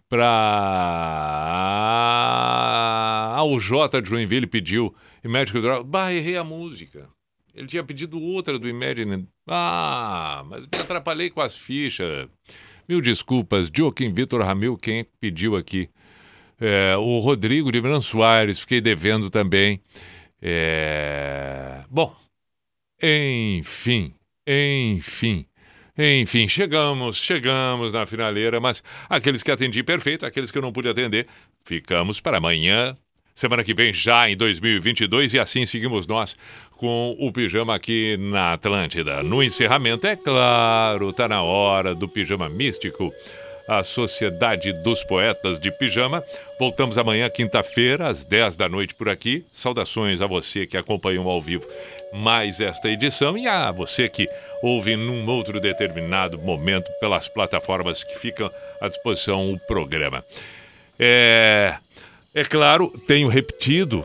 Para. 0.08 0.28
Ah, 3.36 3.44
o 3.44 3.60
J 3.60 4.00
de 4.00 4.10
Joinville 4.10 4.46
pediu 4.46 4.94
Imagine 5.24 5.60
Dragons. 5.60 5.88
Bah, 5.88 6.14
errei 6.14 6.38
a 6.38 6.44
música. 6.44 7.10
Ele 7.56 7.66
tinha 7.66 7.84
pedido 7.84 8.22
outra 8.22 8.60
do 8.60 8.70
Imagine. 8.70 9.28
Ah, 9.48 10.46
mas 10.48 10.68
me 10.68 10.78
atrapalhei 10.80 11.32
com 11.32 11.42
as 11.42 11.58
fichas. 11.58 12.28
Mil 12.90 13.02
desculpas. 13.02 13.70
Joaquim 13.72 14.12
Vitor 14.12 14.42
Ramil, 14.42 14.76
quem 14.76 15.06
pediu 15.22 15.56
aqui? 15.56 15.88
É, 16.60 16.98
o 16.98 17.20
Rodrigo 17.20 17.72
de 17.72 17.80
Verão 17.80 18.02
Soares, 18.02 18.60
fiquei 18.60 18.82
devendo 18.82 19.30
também. 19.30 19.80
É, 20.42 21.84
bom, 21.88 22.16
enfim, 23.00 24.16
enfim. 24.48 25.46
Enfim, 25.96 26.48
chegamos, 26.48 27.18
chegamos 27.18 27.94
na 27.94 28.08
finaleira, 28.08 28.60
mas 28.60 28.82
aqueles 29.08 29.44
que 29.44 29.52
atendi 29.52 29.84
perfeito, 29.84 30.26
aqueles 30.26 30.50
que 30.50 30.58
eu 30.58 30.62
não 30.62 30.72
pude 30.72 30.88
atender, 30.90 31.28
ficamos 31.64 32.20
para 32.20 32.38
amanhã, 32.38 32.98
semana 33.36 33.64
que 33.64 33.74
vem 33.74 33.94
já 33.94 34.30
em 34.30 34.36
2022 34.36 35.36
e 35.36 35.40
assim 35.40 35.66
seguimos 35.66 36.08
nós 36.08 36.36
com 36.80 37.16
o 37.20 37.32
pijama 37.32 37.76
aqui 37.76 38.16
na 38.18 38.54
Atlântida. 38.54 39.22
No 39.22 39.44
encerramento, 39.44 40.08
é 40.08 40.16
claro, 40.16 41.12
tá 41.12 41.28
na 41.28 41.44
hora 41.44 41.94
do 41.94 42.08
pijama 42.08 42.48
místico. 42.48 43.12
A 43.68 43.84
Sociedade 43.84 44.74
dos 44.82 45.04
Poetas 45.04 45.60
de 45.60 45.70
Pijama. 45.78 46.24
Voltamos 46.58 46.98
amanhã, 46.98 47.30
quinta-feira, 47.30 48.08
às 48.08 48.24
10 48.24 48.56
da 48.58 48.68
noite 48.68 48.96
por 48.96 49.08
aqui. 49.08 49.46
Saudações 49.54 50.22
a 50.22 50.26
você 50.26 50.66
que 50.66 50.76
acompanhou 50.76 51.30
ao 51.30 51.40
vivo 51.40 51.66
mais 52.14 52.60
esta 52.60 52.90
edição 52.90 53.38
e 53.38 53.48
a 53.48 53.72
você 53.72 54.10
que 54.10 54.28
ouve 54.64 54.96
num 54.96 55.28
outro 55.30 55.60
determinado 55.60 56.40
momento 56.40 56.90
pelas 57.00 57.28
plataformas 57.28 58.04
que 58.04 58.18
ficam 58.18 58.50
à 58.82 58.88
disposição 58.88 59.52
o 59.52 59.60
programa. 59.68 60.24
É, 61.00 61.76
é 62.34 62.44
claro, 62.44 62.92
tenho 63.08 63.28
repetido, 63.28 64.04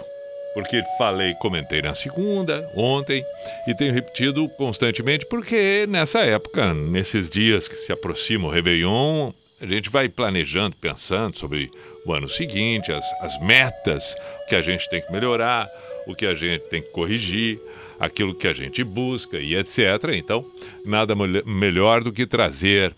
porque 0.55 0.83
falei, 0.97 1.35
comentei 1.35 1.83
na 1.83 1.95
segunda, 1.95 2.67
ontem, 2.77 3.23
e 3.67 3.75
tenho 3.75 3.93
repetido 3.93 4.49
constantemente, 4.51 5.27
porque 5.27 5.85
nessa 5.89 6.21
época, 6.21 6.73
nesses 6.73 7.29
dias 7.29 7.67
que 7.67 7.75
se 7.77 7.93
aproxima 7.93 8.47
o 8.47 8.51
Réveillon, 8.51 9.33
a 9.61 9.67
gente 9.67 9.91
vai 9.91 10.09
planejando, 10.09 10.77
pensando 10.77 11.37
sobre 11.37 11.69
o 12.07 12.13
ano 12.13 12.29
seguinte, 12.29 12.93
as, 12.93 13.05
as 13.21 13.41
metas, 13.41 14.15
que 14.49 14.55
a 14.55 14.63
gente 14.63 14.89
tem 14.89 15.01
que 15.01 15.13
melhorar, 15.13 15.69
o 16.07 16.15
que 16.15 16.27
a 16.27 16.35
gente 16.35 16.63
tem 16.69 16.83
que 16.83 16.91
corrigir, 16.91 17.59
aquilo 17.99 18.35
que 18.35 18.47
a 18.47 18.53
gente 18.53 18.85
busca 18.85 19.39
e 19.39 19.57
etc. 19.57 19.79
Então, 20.15 20.45
nada 20.85 21.15
melhor 21.47 22.03
do 22.03 22.13
que 22.13 22.27
trazer 22.27 22.93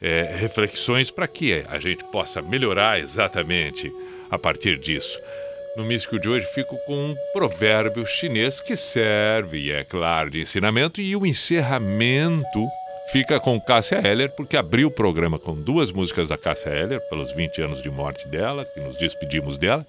é, 0.00 0.34
reflexões 0.38 1.10
para 1.10 1.28
que 1.28 1.64
a 1.68 1.78
gente 1.78 2.02
possa 2.04 2.40
melhorar 2.40 2.98
exatamente 2.98 3.92
a 4.30 4.38
partir 4.38 4.78
disso. 4.78 5.18
No 5.76 5.84
místico 5.84 6.18
de 6.18 6.28
hoje 6.28 6.46
fico 6.46 6.76
com 6.84 6.96
um 6.96 7.16
provérbio 7.32 8.04
chinês 8.04 8.60
que 8.60 8.76
serve, 8.76 9.70
é 9.70 9.84
claro, 9.84 10.28
de 10.28 10.40
ensinamento 10.40 11.00
e 11.00 11.14
o 11.14 11.24
encerramento 11.24 12.66
fica 13.12 13.38
com 13.38 13.60
Cássia 13.60 14.00
Eller, 14.04 14.30
porque 14.30 14.56
abriu 14.56 14.88
o 14.88 14.90
programa 14.90 15.38
com 15.38 15.54
duas 15.54 15.92
músicas 15.92 16.28
da 16.28 16.36
Cássia 16.36 16.70
Eller, 16.70 17.00
pelos 17.08 17.32
20 17.32 17.62
anos 17.62 17.82
de 17.82 17.90
morte 17.90 18.26
dela, 18.28 18.64
que 18.64 18.80
nos 18.80 18.96
despedimos 18.98 19.58
dela. 19.58 19.86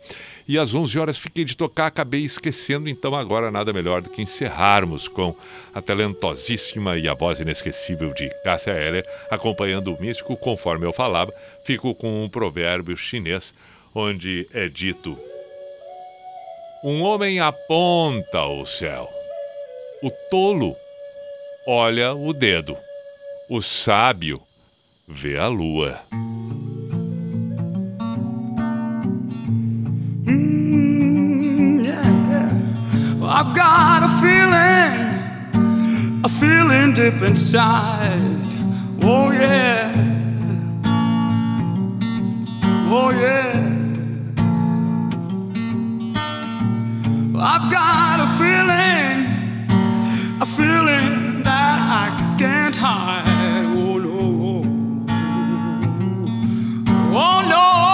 E 0.47 0.57
às 0.57 0.73
11 0.73 0.99
horas 0.99 1.17
fiquei 1.17 1.45
de 1.45 1.55
tocar, 1.55 1.87
acabei 1.87 2.21
esquecendo, 2.21 2.87
então 2.87 3.15
agora 3.15 3.49
nada 3.49 3.73
melhor 3.73 4.03
do 4.03 4.09
que 4.09 4.21
encerrarmos 4.21 5.07
com 5.07 5.35
a 5.73 5.81
talentosíssima 5.81 6.97
e 6.97 7.07
a 7.07 7.13
voz 7.15 7.39
inesquecível 7.39 8.13
de 8.13 8.29
Cássia 8.43 8.71
Eller, 8.71 9.05
acompanhando 9.31 9.93
o 9.93 9.99
místico, 9.99 10.37
conforme 10.37 10.85
eu 10.85 10.93
falava, 10.93 11.33
fico 11.65 11.95
com 11.95 12.23
um 12.23 12.29
provérbio 12.29 12.95
chinês, 12.95 13.53
onde 13.95 14.47
é 14.53 14.67
dito: 14.67 15.17
Um 16.83 17.03
homem 17.03 17.39
aponta 17.39 18.41
o 18.41 18.65
céu, 18.65 19.07
o 20.01 20.09
tolo 20.31 20.75
olha 21.67 22.11
o 22.15 22.33
dedo. 22.33 22.75
O 23.51 23.61
sábio 23.61 24.41
vê 25.07 25.37
a 25.37 25.47
lua. 25.47 25.99
Well, 33.19 33.29
I've 33.29 33.53
got 33.53 34.01
a 34.01 34.09
feeling, 34.19 35.21
a 36.23 36.29
feeling 36.29 36.93
deep 36.95 37.21
inside. 37.21 38.41
Oh, 39.03 39.29
yeah. 39.31 39.93
Oh, 42.89 43.11
yeah. 43.11 43.80
I've 47.43 47.71
got 47.71 48.19
a 48.19 48.27
feeling, 48.37 49.25
a 50.39 50.45
feeling 50.45 51.41
that 51.41 51.79
I 51.89 52.37
can't 52.37 52.75
hide. 52.75 53.23
Oh, 53.75 53.97
no. 53.97 54.61
Oh, 57.17 57.41
no. 57.49 57.90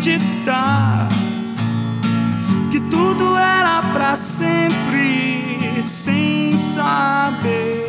Acreditar 0.00 1.08
que 2.70 2.80
tudo 2.80 3.36
era 3.36 3.82
pra 3.92 4.16
sempre, 4.16 5.82
sem 5.82 6.56
saber 6.56 7.86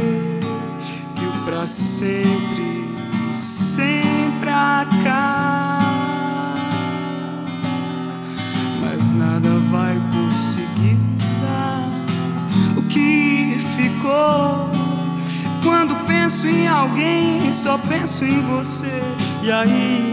que 1.16 1.26
o 1.26 1.32
pra 1.46 1.66
sempre 1.66 2.94
sempre 3.34 4.50
acaba, 4.50 5.86
mas 8.82 9.12
nada 9.12 9.50
vai 9.72 9.96
conseguir 10.14 10.98
dar 11.42 11.90
o 12.76 12.84
que 12.84 13.58
ficou. 13.78 14.70
Quando 15.64 15.96
penso 16.06 16.46
em 16.48 16.68
alguém, 16.68 17.50
só 17.54 17.78
penso 17.78 18.26
em 18.26 18.42
você. 18.42 19.02
E 19.44 19.52
aí 19.52 20.11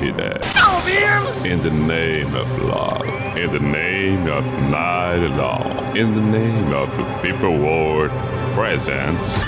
to 0.00 0.12
that. 0.12 0.40
Oh, 0.56 1.42
in 1.44 1.58
the 1.60 1.70
name 1.70 2.34
of 2.34 2.62
love. 2.62 3.36
In 3.36 3.50
the 3.50 3.60
name 3.60 4.26
of 4.28 4.46
night 4.70 5.26
law. 5.36 5.92
In 5.92 6.14
the 6.14 6.22
name 6.22 6.72
of 6.72 6.88
people 7.22 7.58
world 7.58 8.10
presence. 8.54 9.38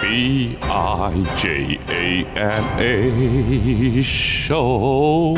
B 0.00 0.56
I 0.62 1.12
J 1.36 1.78
A 1.88 2.24
M 2.34 2.64
A 2.78 4.02
show. 4.02 5.36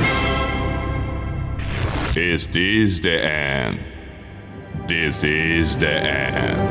Is 2.16 2.47
this 2.47 3.01
the 3.01 3.19
end? 3.20 3.81
This 4.86 5.24
is 5.24 5.77
the 5.77 5.90
end. 5.90 6.64